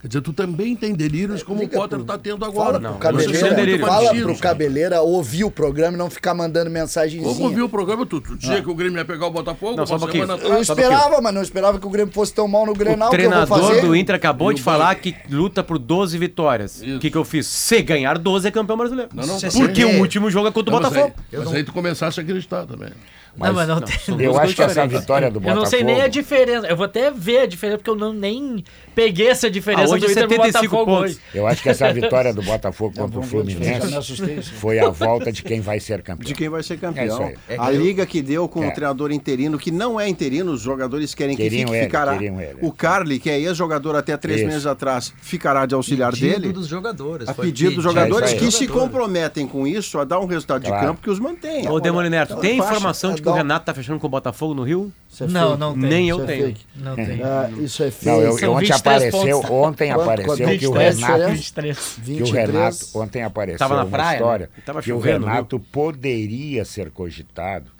[0.00, 2.78] Quer dizer, tu também tem delírios como o Potter pro- está tendo Fala agora.
[2.80, 3.84] pro Não, Cabeleira, é delírio.
[3.84, 4.38] fala pro?
[4.38, 7.34] Cabeleira ouvir o programa e não ficar mandando mensagenzinha.
[7.34, 9.84] Como viu o programa, tu, tu dizia que o Grêmio ia pegar o Botafogo Não,
[9.84, 12.74] só um Eu um esperava, mas não esperava que o Grêmio fosse tão mal no
[12.74, 13.80] Grenal O que eu vou treinador fazer.
[13.80, 16.80] do Inter acabou E de falar que luta por 12 vitórias.
[16.80, 17.48] O que, que eu fiz?
[17.48, 19.10] Se ganhar 12 é campeão brasileiro.
[19.12, 19.64] Não, não, CCD.
[19.66, 21.24] Porque o último jogo é contra o Não, mas aí, Botafogo.
[21.44, 22.90] mas aí tu começasse a acreditar também.
[23.38, 23.96] Não, mas não, não, tem.
[24.24, 25.62] Eu acho que essa vitória do Eu Botafogo.
[25.62, 26.66] não sei nem a diferença.
[26.66, 30.06] Eu vou até ver a diferença, porque eu não, nem peguei essa diferença Ah, hoje
[30.06, 31.10] do é Inter pro 75 Botafogo pontos.
[31.12, 31.20] hoje.
[31.34, 35.60] Eu acho que essa vitória do Botafogo contra o Fluminense foi a volta de quem
[35.60, 36.26] vai ser campeão.
[36.26, 37.06] De quem vai ser É campeão.
[37.06, 37.34] isso aí.
[37.48, 38.68] É que a eu- liga que deu com É.
[38.68, 42.16] o treinador interino, que não é interino, os jogadores querem que Queriam fique, ele, ficará.
[42.16, 42.56] ele.
[42.60, 44.48] O Carly, que é ex-jogador até três Isso.
[44.48, 46.52] meses atrás, ficará de auxiliar Pedido dele.
[46.52, 47.28] dos jogadores.
[47.28, 48.38] A pedido dos É jogadores aí.
[48.38, 51.70] que se comprometem com isso a dar um resultado de campo que os mantenha.
[51.70, 54.92] Ô, Demoliner, tem informação de que o Renato tá fechando com o Botafogo no Rio?
[55.10, 55.60] Isso é Não, fake.
[55.60, 55.88] não tem.
[55.90, 56.46] Nem eu é tenho.
[56.46, 56.66] fake.
[56.76, 57.22] Não tem.
[57.22, 58.14] Ah, isso é feio.
[58.16, 59.50] Não, eu, ontem 23 apareceu, pontos.
[59.50, 61.32] ontem Quanto- apareceu quanto- que o 23 Renato, diferença?
[61.34, 61.78] 23.
[61.78, 62.46] que o 23.
[62.50, 64.62] Renato ontem apareceu Tava na uma praia, história né?
[64.64, 67.70] Tava que o Renato poderia ser cogitado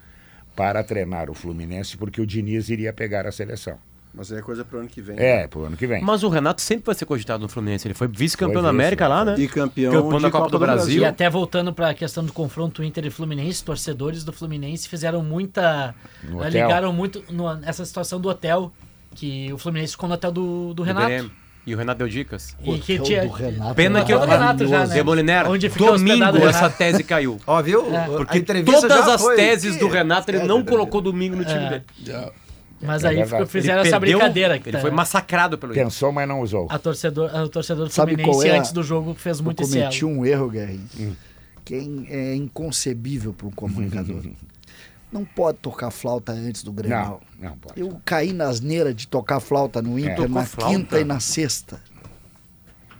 [0.56, 3.78] para treinar o Fluminense porque o Diniz iria pegar a seleção.
[4.18, 5.16] Mas é coisa pro ano que vem.
[5.16, 6.02] É, pro ano que vem.
[6.02, 7.86] Mas o Renato sempre vai ser cogitado no Fluminense.
[7.86, 9.14] Ele foi vice-campeão da América né?
[9.14, 9.36] lá, né?
[9.38, 11.00] E campeão, Campeão da Copa do Brasil.
[11.02, 15.22] E até voltando para a questão do confronto Inter e Fluminense, torcedores do Fluminense fizeram
[15.22, 15.94] muita.
[16.28, 16.50] No hotel.
[16.50, 18.72] ligaram muito no- nessa situação do hotel,
[19.14, 21.30] que o Fluminense ficou no hotel do, do Renato.
[21.64, 22.56] E o Renato deu dicas.
[22.64, 23.24] E que tinha.
[23.24, 24.94] do Renato, Pena é que do Renato já, né?
[24.94, 27.38] Demoliner, Onde fica domingo o essa tese caiu.
[27.46, 27.94] Ó, viu?
[27.94, 28.06] É.
[28.06, 29.36] Porque entrevista todas já as foi.
[29.36, 31.68] teses do Renato ele não colocou domingo no time É.
[31.68, 31.84] dele.
[32.02, 32.32] Já.
[32.80, 34.58] Mas É aí ficou- fizeram Ele essa perdeu, brincadeira.
[34.58, 35.74] Que Ele tá- foi massacrado pelo.
[35.74, 36.66] Pensou, mas não usou.
[36.70, 39.62] a torcedor, a torcedor do Sabe Fluminense qual é a- antes do jogo fez muito
[39.62, 40.10] eu esse cometi elo.
[40.12, 41.16] um erro, Guerrinho,
[41.64, 44.22] que é in- é inconcebível para um comunicador.
[45.10, 47.20] não pode tocar flauta antes do Grenal.
[47.40, 47.80] Não, não pode.
[47.80, 50.74] Eu caí na asneira de tocar flauta no Inter Tocou na flauta?
[50.76, 51.80] quinta e na sexta.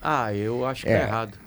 [0.03, 0.99] Ah, eu acho que É.
[1.01, 1.39] tá errado.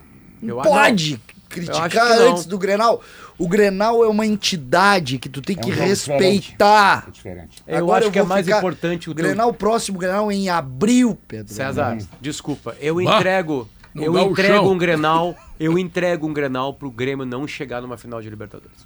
[0.42, 1.20] Eu pode Eu
[1.52, 3.02] criticar antes do Grenal.
[3.38, 7.06] O Grenal é uma entidade que tu tem É um que jogo respeitar.
[7.08, 7.64] É diferente.
[7.68, 10.50] Eu acho que é mais ficar- importante o teu- Grenal, o próximo Grenal é em
[10.50, 11.54] abril, Pedro.
[11.54, 12.76] César, desculpa.
[12.80, 13.68] Eu Bah, entrego.
[13.96, 14.72] Eu entrego chão.
[14.72, 15.36] um Grenal.
[15.60, 18.78] Eu entrego um Grenal pro Grêmio não chegar numa final de Libertadores.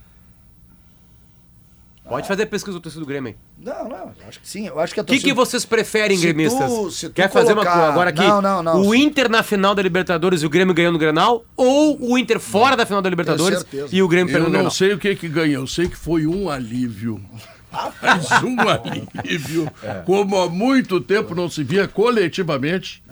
[2.07, 3.35] Pode fazer pesquisa do torcedor do Grêmio aí.
[3.65, 4.67] Não, não, eu acho que sim.
[4.67, 6.71] Eu acho que a O que, que vocês preferem, Se gremistas?
[6.71, 8.21] tu- se tu Quer fazer uma colocar- coisa agora aqui?
[8.21, 8.81] Não, não, não.
[8.87, 11.43] O Inter na final da Libertadores e o Grêmio ganhando o Grenal?
[11.57, 13.87] Ou o Inter fora da final da Libertadores certeza.
[13.91, 14.71] e o Grêmio Eu perdendo o não Grenal?
[14.71, 17.19] sei o que que ganhou, eu sei que foi um alívio.
[18.01, 19.69] Mas um alívio,
[20.05, 23.03] como há muito tempo não se via coletivamente,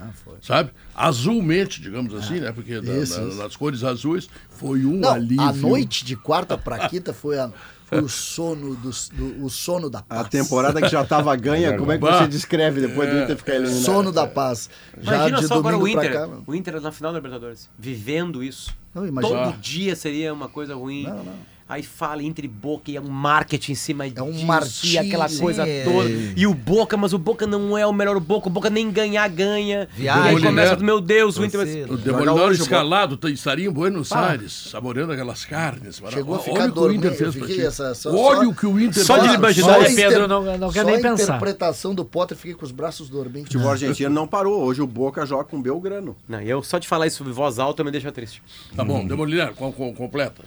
[0.42, 0.70] sabe?
[0.96, 2.52] Azulmente, digamos assim, né?
[2.54, 3.38] Porque Isso, na- isso.
[3.38, 5.42] nas cores azuis foi um Não, alívio.
[5.42, 7.52] a noite de quarta pra quinta foi, a-
[8.00, 10.22] o sono do, do- o sono da paz.
[10.22, 13.56] A temporada que já estava ganha, como é que você descreve depois do Inter ficar
[13.56, 13.82] eliminado?
[13.84, 14.70] Sono da paz.
[15.02, 16.20] Já Imagina de só agora o domingo pra Inter.
[16.30, 16.38] cá.
[16.48, 17.70] o Inter na final da Libertadores.
[17.78, 18.74] Vivendo isso.
[18.96, 19.22] Não.
[19.22, 21.04] Todo dia seria uma coisa ruim.
[21.04, 21.53] Não, não.
[21.68, 24.98] Aí fala entre Boca e é um marketing em cima É um disso, marketing, e
[24.98, 25.72] aquela coisa sim.
[25.86, 26.10] toda.
[26.36, 29.28] E o Boca, mas o Boca não é o melhor Boca, o Boca nem ganhar
[29.30, 29.88] ganha.
[29.96, 30.84] Viagem, e aí começa, né?
[30.86, 31.84] meu Deus, o Inter vai...
[31.84, 36.02] O Demolidor escalado tá- estaria em Buenos Aires, saboreando aquelas carnes.
[36.12, 38.66] Chegou a Olha ficar o que o Inter dormindo, essa- só- Olha só- o que
[38.68, 39.36] o Inter só de faz.
[39.40, 41.24] imaginar, Só a Pedro, inter- não- não quer só nem a pensar.
[41.24, 43.50] interpretação do Potter, fiquei com os braços dormentes.
[43.50, 44.62] O futebol argentino não parou.
[44.64, 46.16] Hoje o Boca joga com Belgrano.
[46.28, 48.42] Não, e eu só de falar isso em voz alta me deixa triste.
[48.76, 50.44] Tá bom, Demolidor, com, com, completa.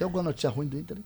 [0.00, 0.96] Tem alguma notícia ruim do Inter?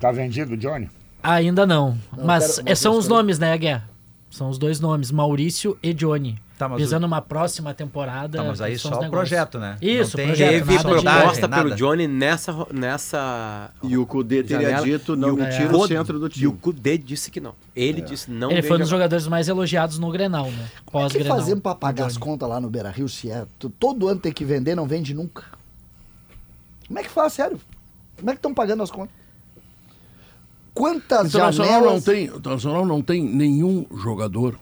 [0.00, 0.90] Tá vendido, Johnny?
[1.22, 1.96] Ainda não.
[2.16, 3.88] Não, mas quero- é, são os nomes, né, Guerra?
[4.28, 6.36] São os dois nomes, Maurício e Johnny.
[6.58, 8.38] Tá, visando uma próxima temporada.
[8.38, 9.10] Tá, mas aí só o negócios.
[9.12, 9.76] projeto, né?
[9.80, 10.50] Isso, Não tem- projeto.
[10.66, 11.62] Teve proposta nada.
[11.62, 12.66] pelo Johnny nessa...
[12.72, 16.28] nessa E o Cudê teria janela, dito, não o me tira o centro do E
[16.28, 16.52] o time.
[16.60, 17.54] Cudê disse que não.
[17.76, 20.66] Ele disse não Ele foi um dos jogadores mais elogiados no Grenal, né?
[20.82, 21.38] O que Pós-Grenal.
[21.38, 23.46] fazemos pra pagar as contas lá no Beira Rio se é?
[23.78, 25.44] Todo ano tem que vender, não vende nunca.
[26.88, 27.60] Como é que faz, sério?
[28.24, 29.14] Como é que estão pagando as contas?
[30.72, 32.04] Quantas Internacional não janelas...
[32.04, 34.58] tem, o Internacional não tem nenhum jogador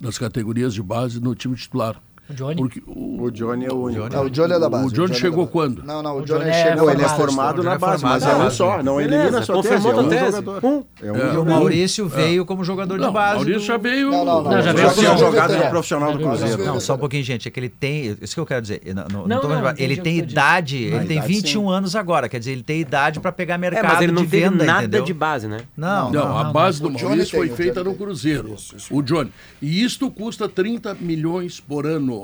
[0.00, 2.00] das categorias de base no time titular.
[2.30, 2.56] O Johnny?
[2.56, 4.08] Porque o, O Johnny é o único.
[4.08, 4.86] Não, o Johnny é da base.
[4.86, 5.52] O Johnny é da chegou base.
[5.52, 5.82] quando?
[5.84, 6.86] Não, não, o, O Johnny, Johnny é chegou...
[6.86, 8.50] Não, ele é formado, na é base, mas é um é.
[8.50, 8.82] só.
[8.82, 10.24] Não Beleza, elimina a sua tese, é um tese.
[10.26, 10.64] jogador.
[10.64, 10.84] Um.
[11.02, 11.44] É um E o.
[11.44, 13.34] Maurício veio como jogador de base.
[13.36, 14.10] Maurício do- já veio.
[14.10, 14.50] Não, não, não.
[14.50, 16.64] Não, já Já veio tinha como jogado no profissional do Já veio Cruzeiro.
[16.64, 17.48] Não, só um pouquinho, gente.
[17.48, 18.16] É que ele tem.
[18.20, 18.80] Isso que eu quero dizer.
[18.94, 19.40] Não, não,
[19.76, 22.28] ele o tem idade, ele tem idade, 21 anos agora.
[22.28, 25.00] Quer dizer, ele tem idade pra pegar mercado É, mas ele não de venda, nada
[25.02, 25.60] de base, né?
[25.76, 28.06] Não, Não, a base do O Johnny Maurício tem, foi o feita Johnny no tem.
[28.06, 28.54] Cruzeiro.
[28.90, 29.32] O Johnny.
[29.62, 32.19] E isto custa 30 milhões por ano.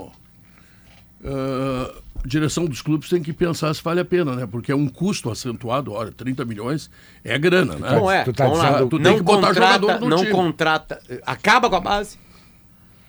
[1.25, 1.93] Ah,
[2.25, 4.47] a direção dos clubes tem que pensar se vale a pena, né?
[4.51, 5.93] Porque é um custo acentuado.
[5.93, 6.91] Olha, 30 milhões
[7.25, 7.99] é grana, né?
[7.99, 8.25] Bom, é.
[8.25, 8.71] tu tá vamos lá.
[8.73, 10.31] dizendo- tu tem não que botar contrata, jogador no não time.
[10.33, 12.19] contrata, acaba com a base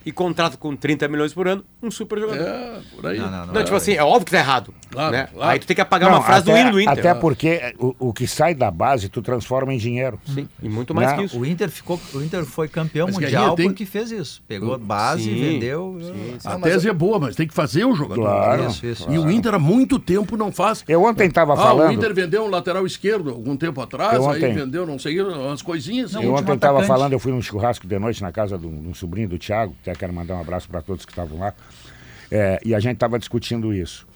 [0.07, 2.41] e contrata com 30 milhões por ano um super jogador.
[2.47, 3.19] É, por aí.
[3.19, 3.53] Não, não, não.
[3.55, 4.73] Não, tipo assim, é óbvio que tá errado.
[4.89, 5.27] Claro, né?
[5.33, 5.51] claro.
[5.51, 6.93] Aí tu tem que apagar Não, uma frase até, do hino do Inter.
[6.93, 10.17] Até porque o, o que sai da base tu transforma em dinheiro.
[10.25, 11.37] Sim, e muito mais Não, que isso.
[11.37, 14.41] O Inter ficou, o Inter foi campeão Mas, mundial tem- porque fez isso.
[14.47, 15.97] Pegou a base, Sim, vendeu.
[16.45, 18.21] A tese é boa, mas tem que fazer o jogador.
[18.21, 18.67] Claro.
[18.67, 19.11] Isso, isso.
[19.11, 20.85] E o Inter há muito tempo não faz.
[20.87, 21.89] Eu ontem estava Ah, falando.
[21.89, 25.21] o Inter vendeu um lateral esquerdo algum tempo atrás, Eu aí ontem- vendeu, não sei,
[25.21, 26.15] umas coisinhas.
[26.15, 26.25] assim.
[26.25, 26.87] Eu ontem estava atacante.
[26.87, 29.37] falando, eu fui num churrasco de noite na casa de um, de um sobrinho do
[29.37, 31.53] Thiago, até quero mandar um abraço para todos que estavam lá.
[32.31, 34.07] É, e a gente estava discutindo isso.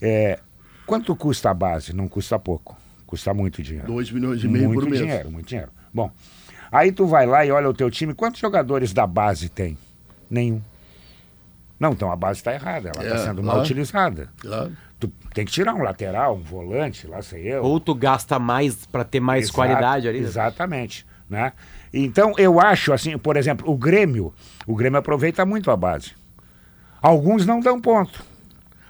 [0.00, 0.38] É,
[0.86, 1.94] quanto custa a base?
[1.94, 2.76] Não custa pouco.
[3.06, 3.86] Custa muito dinheiro.
[3.86, 5.00] 2 milhões e meio muito por mês.
[5.02, 5.70] dinheiro, muito dinheiro.
[5.92, 6.10] Bom,
[6.72, 9.78] aí tu vai lá e olha o teu time, quantos jogadores da base tem?
[10.28, 10.60] Nenhum.
[11.78, 14.28] Não, então a base está errada, ela está É, sendo mal utilizada.
[14.40, 14.72] Claro.
[14.98, 17.62] Tu tem que tirar um lateral, um volante, lá sei eu.
[17.62, 20.18] Ou tu gasta mais pra ter mais Exato, qualidade ali.
[20.18, 21.06] Exatamente.
[21.28, 21.52] Né?
[21.96, 24.32] Então, eu acho assim, por exemplo, o Grêmio,
[24.66, 26.10] o Grêmio aproveita muito a base.
[27.00, 28.24] Alguns não dão ponto.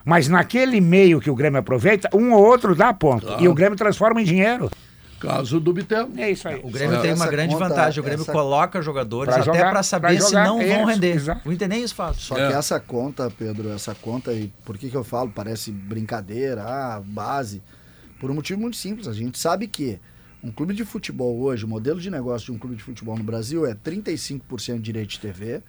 [0.04, 3.26] Mas naquele meio que o Grêmio aproveita, um ou outro dá ponto.
[3.26, 3.42] Claro.
[3.42, 4.70] E o Grêmio transforma em dinheiro.
[5.20, 6.08] Caso do Bitel.
[6.18, 6.60] É isso aí.
[6.62, 8.00] O Grêmio Essa tem uma grande conta- vantagem.
[8.00, 11.14] O Grêmio essa- coloca jogadores Pra até pra saber pra se não vão isso, render.
[11.14, 11.48] exato.
[11.48, 12.18] O Inter nem isso faz.
[12.18, 12.48] Só É.
[12.48, 15.30] que essa conta, Pedro, essa conta, e por que, que eu falo?
[15.30, 17.62] Parece brincadeira, ah, base.
[18.20, 19.08] Por um motivo muito simples.
[19.08, 19.98] A gente sabe que
[20.44, 23.24] um clube de futebol hoje, o modelo de negócio de um clube de futebol no
[23.24, 25.62] Brasil é 35% direito de TV,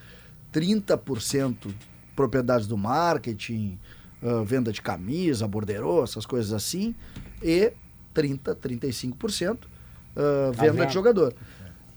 [0.54, 1.74] 30%
[2.14, 3.80] propriedades do marketing,
[4.22, 6.94] ah, venda de camisa, borderô, essas coisas assim,
[7.42, 7.72] e
[8.14, 9.60] 30, 35%
[10.14, 10.86] ah, venda venda.
[10.88, 11.34] de jogador.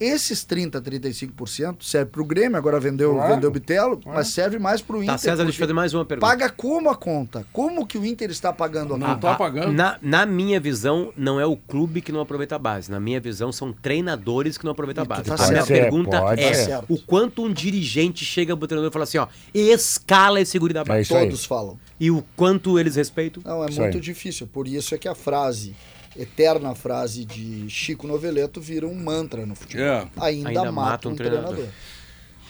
[0.01, 3.35] Esses 30, 35% serve para o Grêmio, agora vendeu, Claro.
[3.35, 5.15] vendeu o Bitelo, mas serve mais para o Inter.
[5.15, 6.25] Tá, César, deixa eu fazer mais uma pergunta.
[6.27, 7.45] Paga como a conta?
[7.53, 9.21] Como que o Inter está pagando a Não conta?
[9.21, 9.73] tá Ah, pagando.
[9.73, 12.89] Na, na minha visão, não é o clube que não aproveita a base.
[12.91, 15.25] Na minha visão, são treinadores que não aproveitam a base.
[15.25, 15.53] tá a certo.
[15.53, 19.27] minha pergunta pode é o quanto um dirigente chega pro treinador e fala assim, ó,
[19.53, 21.13] escala esse guri da É base.
[21.15, 21.25] aí.
[21.27, 21.79] Todos falam.
[21.99, 23.43] E o quanto eles respeitam.
[23.45, 24.01] Não, é Isso muito aí.
[24.01, 24.47] difícil.
[24.47, 25.75] Por isso é que a frase,
[26.19, 29.85] eterna frase de Chico Noveleto, vira um mantra no futebol.
[29.87, 30.09] É.
[30.19, 31.67] Ainda, Ainda mata um treinador.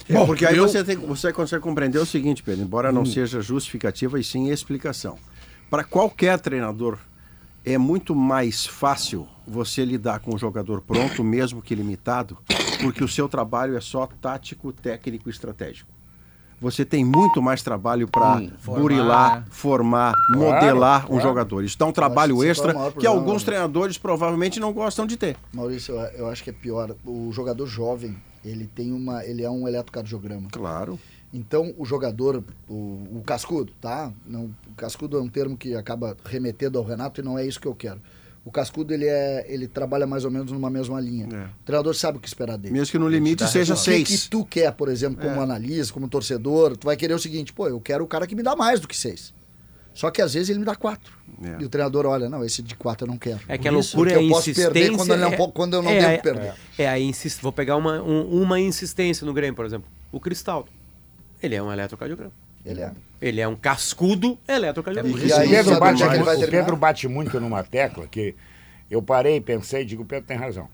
[0.08, 3.40] É, porque aí eu- você, tem, você consegue compreender o seguinte, Pedro, embora não seja
[3.42, 5.18] justificativa e sim explicação.
[5.68, 6.98] Para qualquer treinador,
[7.64, 12.38] é muito mais fácil você lidar com um jogador pronto, mesmo que limitado,
[12.80, 15.90] porque o seu trabalho é só tático, técnico e estratégico.
[16.60, 19.44] Você tem muito mais trabalho para Formar, burilar, né?
[19.50, 21.22] formar, modelar um claro.
[21.22, 21.64] jogador.
[21.64, 23.46] Isso dá um trabalho é extra que problema, alguns né?
[23.46, 25.36] treinadores provavelmente não gostam de ter.
[25.52, 26.96] Maurício, eu, acho que é pior.
[27.04, 29.24] O jogador jovem, ele tem uma.
[29.24, 30.48] ele é um eletrocardiograma.
[30.50, 30.98] Claro.
[31.32, 32.74] Então, o jogador, o,
[33.18, 34.10] o cascudo, tá?
[34.26, 37.60] Não, o cascudo é um termo que acaba remetendo ao Renato e não é isso
[37.60, 38.00] que eu quero.
[38.44, 41.28] O cascudo, ele, é, ele trabalha mais ou menos numa mesma linha.
[41.30, 41.44] É.
[41.44, 42.72] O treinador sabe o que esperar dele.
[42.72, 44.08] Mesmo que no limite dá seja O que, seis.
[44.24, 45.42] que tu quer, por exemplo, como É.
[45.44, 48.42] analista, como torcedor, tu vai querer o seguinte, pô, eu quero o cara que me
[48.42, 49.34] dá mais do que seis.
[49.92, 51.12] Só que às vezes ele me dá quatro.
[51.42, 51.60] É.
[51.60, 53.40] E o treinador olha, não, esse de quatro eu não quero.
[53.48, 54.70] É que a loucura é a eu posso insistência.
[54.70, 56.54] perder quando eu não, é- quando eu não é, devo é- perder.
[56.78, 57.42] É, a insist...
[57.42, 59.90] Vou pegar uma, um- uma insistência no Grêmio, por exemplo.
[60.12, 60.68] O Cristaldo.
[61.42, 62.32] Ele é um eletrocardiograma.
[62.64, 62.92] Ele é.
[63.20, 65.18] Ele é um cascudo eletrocardiograma.
[65.18, 66.46] E O aí, Pedro, bate, é o terminar?
[66.50, 68.34] Pedro bate muito numa tecla que
[68.90, 70.68] eu parei pensei e digo, Pedro tem razão.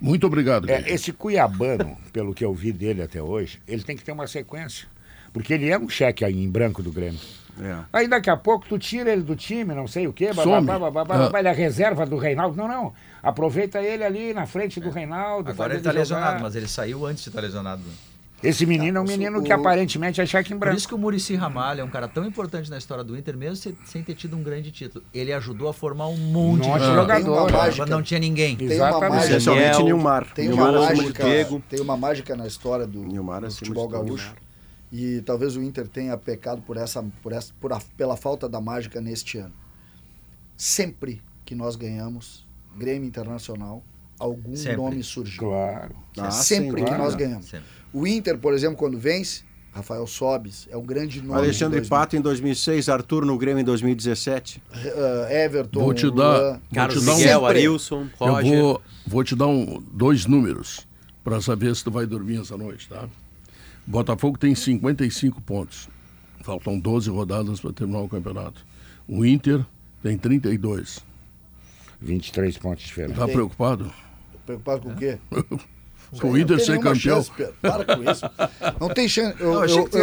[0.00, 0.68] Muito obrigado.
[0.68, 4.26] É, esse Cuiabano, pelo que eu vi dele até hoje, ele tem que ter uma
[4.26, 4.86] sequência.
[5.32, 7.18] Porque ele é um cheque aí em branco do Grêmio.
[7.60, 7.78] É.
[7.92, 11.00] Aí daqui a pouco tu tira ele do time, não sei o quê, babá, babá,
[11.00, 11.04] Ah.
[11.04, 12.56] babá, ele é reserva do Reinaldo.
[12.56, 12.92] Não, não.
[13.22, 15.50] Aproveita ele ali na frente do Reinaldo.
[15.50, 16.00] Agora ele tá jogar.
[16.00, 17.82] lesionado, mas ele saiu antes de estar lesionado.
[18.48, 20.76] Esse menino é um Tá, menino que aparentemente é cheque em Por branco.
[20.76, 23.56] isso que o Murici Ramalho é um cara tão importante na história do Inter, mesmo
[23.56, 25.04] sem, sem ter tido um grande título.
[25.12, 27.24] Ele ajudou a formar um monte Monte de jogadores.
[27.26, 27.52] Uma jogador.
[27.58, 27.86] mágica.
[27.86, 28.56] Não tinha ninguém.
[28.56, 29.10] Tem uma Exatamente.
[29.10, 29.26] mágica.
[29.36, 30.32] Especialmente Daniel, Nilmar.
[30.34, 31.24] Tem Nilmar uma, mágica,
[31.68, 34.34] tem uma mágica na história do, Nilmar do futebol gaúcho.
[34.92, 38.60] E talvez o Inter tenha pecado por essa, por essa, por a- pela falta da
[38.60, 39.52] mágica neste ano.
[40.56, 42.46] Sempre que nós ganhamos
[42.76, 43.82] Grêmio Internacional,
[44.18, 44.76] algum Sempre.
[44.76, 45.40] nome surgiu.
[45.40, 45.94] Claro.
[46.18, 47.02] Ah, sempre sim, que claro.
[47.02, 47.46] nós ganhamos.
[47.46, 47.66] Sempre.
[47.94, 49.42] O Inter, por exemplo, quando vence,
[49.72, 51.38] Rafael Sobes é um grande nome.
[51.38, 51.88] Alexandre 2000.
[51.88, 54.60] Pato em 2006, Arthur no Grêmio em 2017.
[54.74, 56.50] Eh, Everton, Vou te dar- Luan.
[56.52, 57.46] Vou Carlos te dar um- Miguel, Sempre.
[57.58, 58.60] Arilson, Eu Roger.
[58.60, 60.86] vou, vou te dar um, dois números
[61.22, 63.08] para saber se tu vai dormir essa noite, tá?
[63.86, 65.88] Botafogo tem 55 pontos.
[66.42, 68.64] Faltam 12 rodadas para terminar o campeonato.
[69.08, 69.64] O Inter
[70.02, 71.00] tem 32.
[72.00, 73.14] 23 pontos de diferença.
[73.20, 73.90] Tá preocupado?
[74.44, 75.18] Preocupado com o quê?
[76.20, 76.94] Com o Inter ser campeão?
[77.16, 77.54] chance, Pedro.
[77.60, 78.24] Para com isso.
[78.80, 79.36] Não tem chance.
[79.40, 79.98] Eu, Não, eu eu, tô-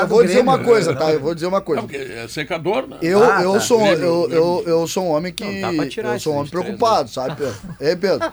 [0.00, 0.98] eu vou dizer uma coisa, né?
[0.98, 1.12] tá?
[1.12, 1.86] Eu vou dizer uma coisa.
[1.96, 2.98] é secador, né?
[3.02, 3.60] Eu, Ah, eu, tá.
[3.60, 4.36] sou, Grêmio, eu, Grêmio.
[4.36, 5.44] eu, eu sou um homem que.
[5.44, 7.56] Não, tirar eu sou um homem esses 23 preocupado, sabe, Pedro?
[7.80, 8.26] Ei, Pedro.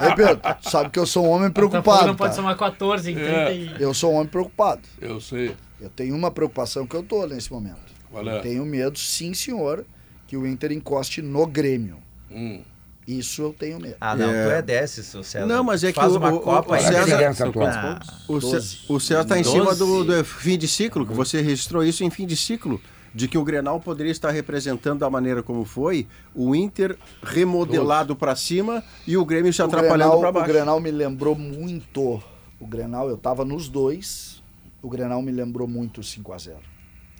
[0.00, 0.40] Ei, Pedro.
[0.62, 2.06] Sabe que eu sou um homem preocupado.
[2.06, 3.54] não pode somar 14 em 30 É.
[3.56, 3.74] e...
[3.80, 4.82] Eu sou um homem preocupado.
[5.00, 5.54] Eu sei.
[5.80, 7.76] Eu tenho uma preocupação que eu tô nesse momento.
[8.10, 8.38] Qual é?
[8.38, 9.84] Eu tenho medo, sim, senhor,
[10.26, 11.96] que o Inter encoste no Grêmio.
[12.30, 12.60] Hum.
[13.06, 13.96] Isso eu tenho medo.
[14.00, 14.44] Ah, não, É.
[14.46, 15.44] tu é desses, seu César.
[15.46, 17.34] Não, mas é que Faz o- uma o- Copa o a César-.
[17.66, 21.84] Ah, O, o Céu está em cima do, do fim de ciclo, que você registrou
[21.84, 22.80] isso em fim de ciclo,
[23.14, 28.34] de que o Grenal poderia estar representando da maneira como foi, o Inter remodelado para
[28.34, 30.48] cima e o Grêmio se o atrapalhando para o baixo.
[30.48, 32.22] Grenal me lembrou muito.
[32.58, 34.42] O Grenal, eu tava nos dois.
[34.82, 36.54] O Grenal me lembrou muito o 5x0.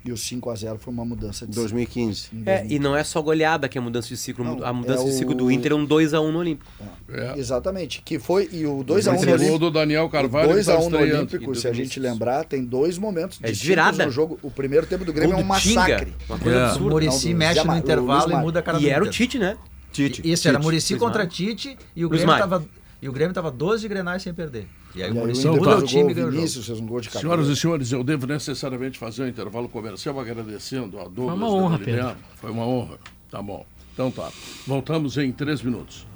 [0.05, 2.29] E o 5x0 foi uma mudança de 2015.
[2.33, 2.77] em É, 2000.
[2.77, 4.45] e não é só goleada que é mudança de ciclo.
[4.45, 6.71] Não, a mudança é de ciclo o- do Inter é um 2x1 no Olímpico.
[7.09, 7.39] É.
[7.39, 8.03] Exatamente.
[8.05, 8.47] Que foi.
[8.53, 9.59] E o 2x1 Esse no Olímpico.
[9.59, 10.49] do Daniel Carvalho.
[10.49, 10.99] que 2 tá a 1 no.
[10.99, 14.05] Olímpico, se a gente lembrar, tem dois momentos É de distintos virada.
[14.05, 14.39] no jogo.
[14.43, 16.13] O primeiro tempo do Grêmio Gol é um do Tinga, massacre.
[16.29, 16.61] Uma coisa É.
[16.61, 16.91] O absurda.
[16.91, 19.09] Murici Não, do mexe no intervalo e muda a cara E do era o.
[19.11, 19.57] Tite, né?
[19.91, 20.21] Tite.
[20.23, 20.59] Isso, era.
[20.59, 21.27] Murici contra.
[21.27, 22.67] Tite e o Grêmio Mário.
[23.05, 24.67] E o Grêmio tava 12 grenais sem perder.
[24.95, 26.97] E aí E o aí o Murici Inter muda o time e ganhou o jogo.
[26.97, 27.03] Um.
[27.03, 31.37] Senhoras e senhores, eu devo necessariamente fazer um intervalo comercial agradecendo a Douglas.
[31.37, 32.17] uma honra, da Lilian.
[32.37, 32.99] Foi uma honra.
[33.31, 33.67] Tá bom.
[33.93, 34.31] Então tá.
[34.67, 36.07] Voltamos em três minutos.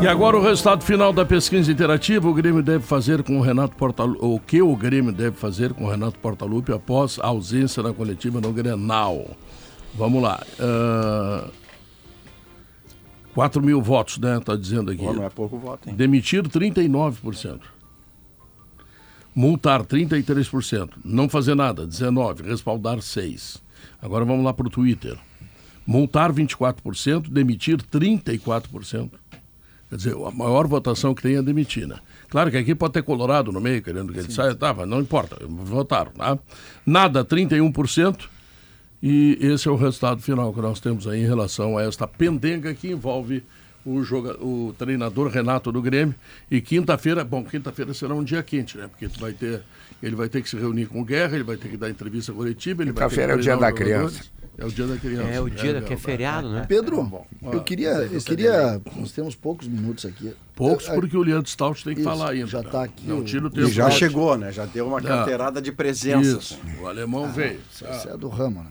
[0.00, 3.76] E agora o resultado final da pesquisa interativa, o Grêmio deve fazer com o Renato
[3.76, 7.92] Portaluppi, o que o Grêmio deve fazer com o Renato Portaluppi após a ausência na
[7.92, 9.36] coletiva no Grenal.
[9.94, 10.42] Vamos lá.
[10.58, 11.50] ah,
[13.34, 14.40] 4 mil votos, né?
[14.40, 15.04] Tá dizendo aqui.
[15.04, 15.94] Pô, não é pouco voto, hein?
[15.94, 17.60] Demitir 39%.
[19.34, 20.90] Multar 33%.
[21.04, 22.44] Não fazer nada, 19%.
[22.44, 23.60] Respaldar 6%.
[24.02, 25.16] Agora vamos lá para o Twitter.
[25.86, 29.10] Multar 24%, demitir 34%.
[29.88, 31.98] Quer dizer, a maior votação que tem é demitir, né?
[32.28, 35.00] Claro que aqui pode ter Colorado no meio, querendo que ele saia, tá, mas não
[35.00, 36.38] importa, votaram, tá?
[36.86, 38.28] Nada, 31%.
[39.02, 42.74] E esse é o resultado final que nós temos aí em relação a esta pendenga
[42.74, 43.42] que envolve
[43.84, 46.14] o, joga, o treinador Renato do Grêmio.
[46.50, 48.88] E quinta-feira, bom, quinta-feira será um dia quente, né?
[48.88, 49.62] Porque tu vai ter,
[50.02, 52.30] ele vai ter que se reunir com o Guerra, ele vai ter que dar entrevista
[52.32, 54.20] coletiva, Quinta-feira é o dia da criança.
[54.58, 55.28] É o dia da criança.
[55.30, 56.02] É o dia da, que é verdade.
[56.02, 56.66] feriado, né?
[56.68, 58.78] Pedro, Bom, eu ah, queria, eu queria.
[58.94, 60.34] Nós temos poucos minutos aqui.
[60.54, 62.46] Poucos Eu- porque o Leandro Stout tem que Isso, falar ainda.
[62.46, 62.68] já né?
[62.68, 63.70] tá aqui Não o- tira o E tempo.
[63.70, 64.52] já chegou, né?
[64.52, 66.20] Já deu uma carteirada de presença.
[66.38, 67.58] Isso, o alemão veio.
[67.72, 68.70] Isso é do ramo, né?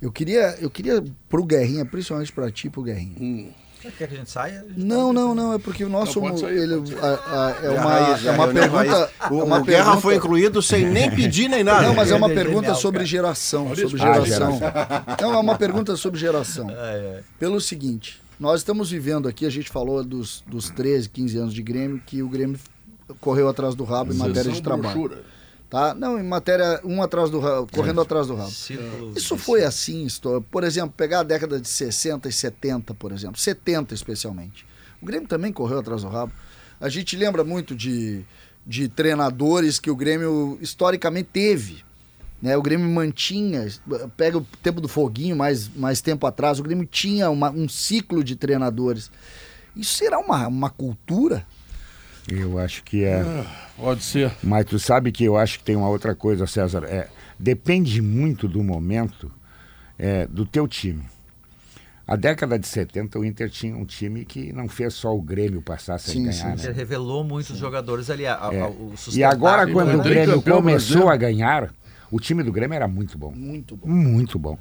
[0.00, 3.16] Eu queria, eu queria pro Guerrinha, principalmente pra ti, pro Guerrinha.
[3.20, 3.50] Hum.
[3.82, 4.62] Quer que a gente saia?
[4.76, 6.30] Não, não, não, é porque nós Não, somos.
[6.32, 8.76] pode sair, ele, a- a- é É a uma, raiz, é a uma pergunta.
[8.76, 8.92] raiz.
[8.92, 11.86] é O, uma o Guerra pergunta- foi incluído sem nem pedir nem nada.
[11.86, 13.74] Não, mas é uma Genial, pergunta sobre geração.
[13.74, 14.60] Sobre ah, geração.
[15.22, 16.66] Não, é uma pergunta sobre geração.
[17.40, 21.62] Pelo seguinte, nós estamos vivendo aqui, a gente falou dos, dos 13, 15 anos de
[21.62, 22.58] Grêmio, que o Grêmio
[23.18, 24.92] correu atrás do rabo em matéria de trabalho.
[24.94, 25.22] brochura.
[25.70, 25.94] Tá?
[25.94, 28.50] Não, em matéria, um atrás do rabo, correndo atrás do rabo.
[29.16, 30.04] Isso foi assim,
[30.50, 34.66] por exemplo, pegar a década de 60 e 70, por exemplo, 70 especialmente.
[35.00, 36.32] O Grêmio também correu atrás do rabo.
[36.80, 38.24] A gente lembra muito de,
[38.66, 41.84] de treinadores que o Grêmio historicamente teve.
[42.42, 42.56] Né?
[42.56, 43.68] O Grêmio mantinha,
[44.16, 48.24] pega o tempo do Foguinho, mais, mais tempo atrás, o Grêmio tinha uma- um ciclo
[48.24, 49.08] de treinadores.
[49.76, 51.46] Isso será uma, uma cultura?
[52.30, 53.22] Eu acho que é.
[53.76, 54.32] Pode ser.
[54.42, 56.84] Mas tu sabe que eu acho que tem uma outra coisa, César.
[56.84, 57.08] É,
[57.38, 59.30] depende muito do momento
[59.98, 61.02] é, do teu time.
[62.06, 65.62] A década de 70, o Inter tinha um time que não fez só o Grêmio
[65.62, 66.34] passar sem Sim, ganhar.
[66.56, 66.70] sim, né?
[66.70, 68.26] Ele revelou muitos jogadores ali.
[68.26, 68.64] a- a- É.
[68.64, 71.72] o E agora, quando o Grêmio começou a ganhar,
[72.10, 73.30] o time do Grêmio era muito bom.
[73.30, 73.86] Muito bom.
[73.86, 74.58] Muito bom.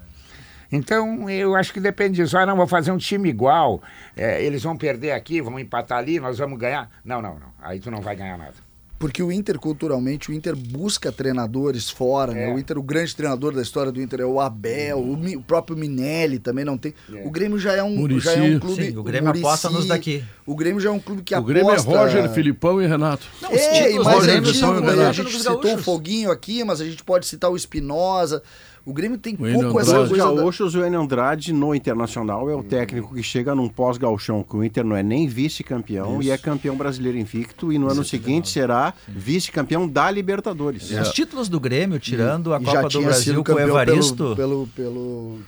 [0.72, 2.38] Então, eu acho que depende disso.
[2.38, 3.82] Ah, não, vou fazer um time igual.
[4.16, 6.90] é, eles vão perder aqui, vão empatar ali, nós vamos ganhar.
[7.04, 7.50] Não, não, não.
[7.62, 8.54] Aí tu não vai ganhar nada.
[9.00, 12.50] Porque o Inter, culturalmente, o Inter busca treinadores fora, né?
[12.50, 12.54] É.
[12.54, 15.42] O Inter, o grande treinador da história do Inter é o Abel, o, Mi- o
[15.42, 16.94] próprio Minelli também não tem.
[17.16, 17.26] É.
[17.26, 18.26] O Grêmio já é um, Muricy.
[18.26, 18.84] já é um clube.
[18.92, 20.22] Sim, o Grêmio aposta nos daqui.
[20.46, 21.54] O Grêmio já é um clube que O aposta.
[21.54, 23.26] Grêmio é Roger, Filipão e Renato.
[23.42, 24.98] Não, os É, e títulos Grêmio Roger, antigo, são Renato.
[24.98, 25.08] né?
[25.08, 25.78] a gente que os citou o.
[25.78, 28.44] Foguinho aqui, mas a gente pode citar o Espinosa.
[28.90, 30.02] O Grêmio tem O pouco essa.
[30.02, 30.26] Os coisa.
[30.26, 34.56] da- gaúchos, o Enio Andrade no Internacional é o técnico que chega num pós-galchão, que
[34.56, 38.50] o Inter não é nem vice-campeão e é campeão brasileiro invicto, e no ano seguinte
[38.50, 40.90] será vice-campeão da Libertadores.
[40.92, 44.34] Os títulos do Grêmio, tirando a e Copa do tinha Brasil sido com o Evaristo.
[44.36, 45.40] Pelo, pelo, pelo-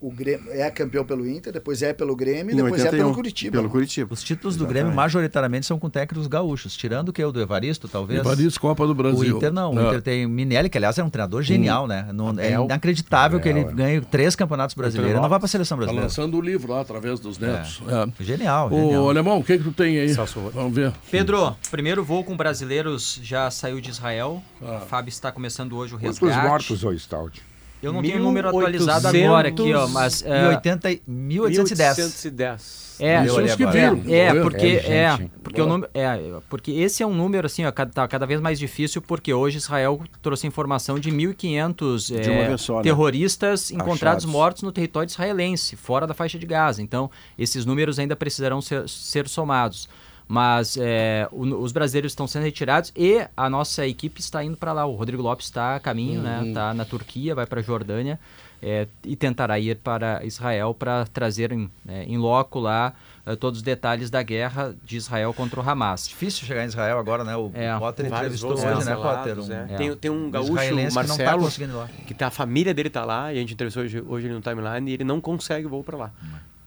[0.00, 2.98] o, o Grêmio é campeão pelo Inter, depois é pelo Grêmio e depois é 81,
[3.04, 3.52] pelo Curitiba.
[3.52, 4.12] Pelo Curitiba.
[4.14, 6.76] Os títulos do Grêmio, majoritariamente, são com técnicos gaúchos.
[6.76, 7.22] Tirando o que?
[7.24, 8.20] O do Evaristo, talvez?
[8.20, 9.36] Evaristo, Copa do O Brasil.
[9.36, 9.74] Inter não.
[9.74, 9.86] O É.
[9.88, 12.08] Inter tem o Minelli, que aliás é um treinador genial, né?
[12.12, 12.66] Não- é Abel.
[12.88, 13.64] Inacreditável que ele é.
[13.64, 15.12] ganhe três campeonatos brasileiros.
[15.12, 16.06] Ele não vai para a seleção Tá brasileira.
[16.06, 17.80] lançando o livro lá através dos netos.
[17.88, 18.22] É.
[18.24, 19.08] Genial, Ô, genial.
[19.10, 20.14] Alemão, o que que tu tem aí?
[20.14, 20.40] Celso.
[20.54, 20.92] Vamos ver.
[21.10, 24.42] Pedro, primeiro voo com brasileiros já saiu de Israel.
[24.62, 26.46] A FAB está começando hoje o Quantos resgate.
[26.48, 27.42] mortos hoje, Staldi?
[27.82, 31.96] Eu não tenho o número atualizado 1800 agora aqui, ó, mas é, 1080 e- 1810.
[31.98, 32.98] 1810.
[33.00, 33.86] é, os que viram.
[34.08, 34.42] É, morreram.
[34.42, 35.30] porque É, é, gente.
[35.42, 36.18] porque o número é,
[36.48, 39.58] porque esse é um número assim, ó, cada, tá cada vez mais difícil porque hoje
[39.58, 42.82] Israel trouxe informação de 1500 De uma é, só, né?
[42.82, 44.26] terroristas encontrados Achados.
[44.26, 46.82] mortos no território israelense, fora da faixa de Gaza.
[46.82, 49.88] Então, esses números ainda precisarão ser, ser somados.
[50.28, 54.72] Mas é, o- os brasileiros estão sendo retirados e a nossa equipe está indo para
[54.74, 54.84] lá.
[54.84, 56.42] O Rodrigo Lopes está a caminho, né?
[56.46, 58.20] Está na Turquia, vai para a Jordânia
[58.62, 62.92] é, e tentará ir para Israel para trazer em, é, em loco lá
[63.24, 66.06] eh, todos os detalhes da guerra de Israel contra o Hamas.
[66.08, 67.34] Difícil chegar em Israel agora, né?
[67.36, 67.78] O É.
[67.78, 69.38] Potter entrevistou hoje, né, Potter?
[69.38, 69.66] Um, é.
[69.70, 69.76] É.
[69.76, 71.88] Tem, tem um gaúcho, que não tá Marcelo, ir lá.
[72.06, 74.40] que tá, a família dele tá lá, e a gente entrevistou hoje, hoje ele no
[74.42, 76.10] timeline, e ele não consegue voo para lá.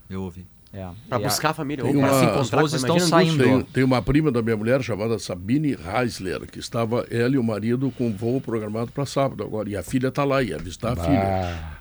[0.10, 0.48] Eu ouvi.
[0.74, 2.60] É, Para E a- buscar a família, ou para se os encontrar.
[2.62, 3.44] voos com- estão saindo.
[3.44, 7.44] Tem, tem uma prima da minha mulher chamada Sabine Reisler, que estava ela e o
[7.44, 9.70] marido com voo programado para sábado agora.
[9.70, 11.72] E a filha está lá, ia visitar a filha.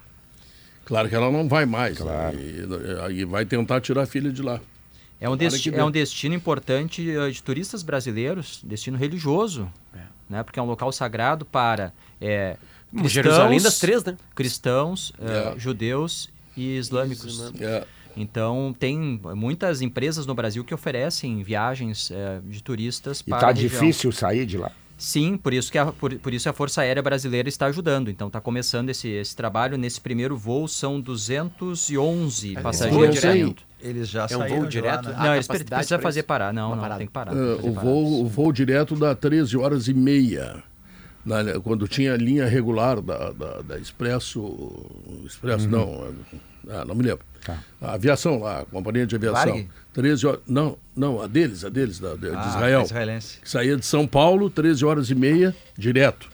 [0.85, 1.99] Claro que ela não vai mais.
[1.99, 2.37] Claro.
[2.37, 2.43] né?
[2.43, 4.61] E, aí vai tentar tirar a filha de lá.
[5.21, 9.71] É um, desti é um destino importante eh, de turistas brasileiros, destino religioso,
[10.29, 10.43] né?
[10.43, 12.57] Porque é um local sagrado para eh,
[12.91, 14.17] Como Jerusalém das três, né?
[14.35, 15.59] cristãos, eh, É.
[15.61, 17.53] judeus e islâmicos.
[17.61, 17.85] É,
[18.17, 23.49] Então tem muitas empresas no Brasil que oferecem viagens eh, de turistas e para tá
[23.49, 23.71] a região.
[23.71, 24.71] difícil sair de lá.
[24.99, 28.11] Sim, por isso que a, por, por isso a Força Aérea Brasileira está ajudando.
[28.11, 29.79] Então está começando esse, esse trabalho.
[29.79, 33.15] Nesse primeiro voo são 211 voo passageiros.
[33.15, 33.21] direto?
[33.23, 33.57] saindo.
[33.81, 35.09] Eles já É um voo de lá, direto?
[35.09, 35.15] né?
[35.17, 36.27] Ah, Não, eles pre- capacidade precisa fazer isso?
[36.27, 36.53] parar.
[36.53, 36.99] Não, Uma não, parada.
[36.99, 37.33] tem que parar.
[37.33, 37.93] é, tem que fazer o, paradas.
[37.95, 40.63] voo, o voo direto dá 13 horas e meia.
[41.25, 44.87] Na- quando tinha a linha regular da, da, da Expresso.
[45.25, 46.13] Expresso, não.
[46.69, 47.25] Ah, não me lembro.
[47.45, 47.59] Tá.
[47.81, 49.53] A aviação lá, a companhia de aviação.
[49.55, 49.69] Varg?
[49.93, 50.41] 13 horas.
[50.47, 52.83] Não, não, a deles, a deles, da, de, de Ah, Israel.
[52.83, 53.39] israelense.
[53.41, 56.29] que saía de São Paulo, 13 horas e meia, direto.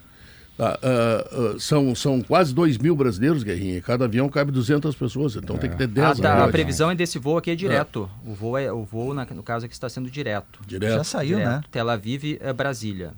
[0.59, 3.77] Tá, ah, ah, são, são quase 2 mil brasileiros, Guerrinha.
[3.77, 6.91] e Cada avião cabe 200 pessoas, então tem que ter 10 Ah, tá, a previsão
[6.91, 8.11] é desse voo aqui é direto.
[8.25, 10.61] O voo, é, o voo na- no caso aqui está sendo direto.
[10.67, 10.95] Direto.
[10.95, 11.51] Já saiu, direto.
[11.57, 11.63] né?
[11.71, 13.13] Tel Aviv, é Brasília.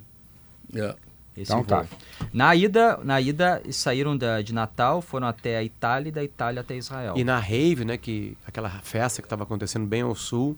[0.75, 0.95] É.
[1.43, 1.67] Esse Então voo.
[1.67, 1.87] tá.
[2.33, 6.61] Na ida, na ida saíram da, de Natal, foram até a Itália e da Itália
[6.61, 7.15] até Israel.
[7.17, 10.57] E na rave, né, que aquela festa que estava acontecendo bem ao sul,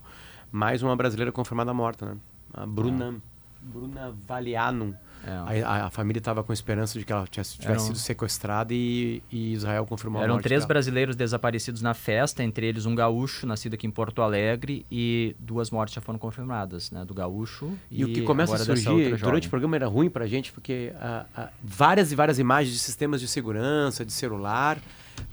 [0.51, 2.17] mais uma brasileira confirmada morta, né?
[2.53, 3.15] A Bruna,
[3.61, 4.97] Bruna Valiano.
[5.27, 5.61] É.
[5.63, 8.73] A, a- a família estava com esperança de que ela tivesse, tivesse Eram- sido sequestrada
[8.73, 10.69] e, e Israel confirmou a Eram morte três dela.
[10.69, 15.71] brasileiros desaparecidos na festa, entre eles um gaúcho nascido aqui em Porto Alegre e duas
[15.71, 17.05] mortes já foram confirmadas, né?
[17.05, 20.53] Do gaúcho E, o que começa a surgir durante o programa era ruim pra gente,
[20.53, 24.79] porque ah, ah, várias e várias imagens de sistemas de segurança, de celular,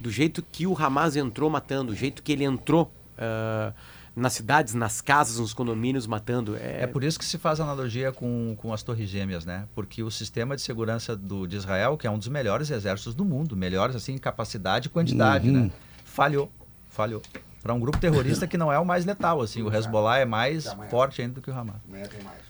[0.01, 3.71] do jeito que o Hamas entrou matando, do jeito que ele entrou ah,
[4.17, 6.55] nas cidades, nas casas, nos condomínios matando.
[6.55, 9.65] É, É por isso que se faz analogia com, com as Torres Gêmeas, né?
[9.75, 13.23] Porque o sistema de segurança do, de Israel, que é um dos melhores exércitos do
[13.23, 15.71] mundo, melhores assim em capacidade e quantidade, né?
[16.03, 16.51] Falhou,
[16.89, 17.21] falhou.
[17.61, 20.65] Para um grupo terrorista que não é o mais letal, assim, o Hezbollah é mais
[20.89, 21.75] forte ainda do que o Hamas.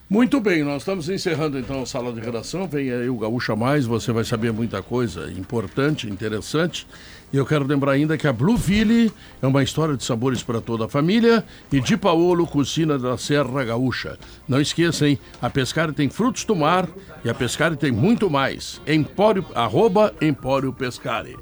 [0.10, 2.66] Muito bem, nós estamos encerrando então a sala de redação.
[2.68, 6.88] Vem aí o Gaúcha Mais, você vai saber muita coisa importante, interessante.
[7.32, 10.86] E eu quero lembrar ainda que a Blueville é uma história de sabores para toda
[10.86, 14.18] a família e de Paolo, Cucina da Serra Gaúcha.
[14.48, 15.20] Não esqueça, hein?
[15.42, 16.88] A Pescari tem frutos do mar
[17.26, 18.82] e a Pescari tem muito mais.
[18.88, 21.38] Empório, arroba Empório Pescari.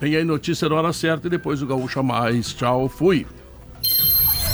[0.00, 2.54] Vem aí notícia na hora certa e depois o Gaúcha Mais.
[2.54, 3.26] Tchau, fui.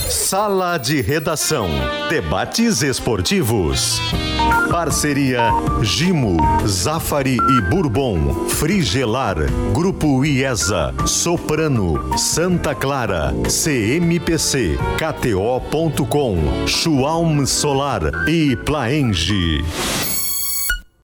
[0.09, 1.68] Sala de Redação.
[2.09, 4.01] Debates esportivos.
[4.70, 5.51] Parceria
[5.82, 6.36] Gimo,
[6.66, 9.36] Zafari e Bourbon, Frigelar,
[9.72, 20.14] Grupo IESA, Soprano, Santa Clara, CMPC, KTO.com, Schwalm Solar e Plaenge.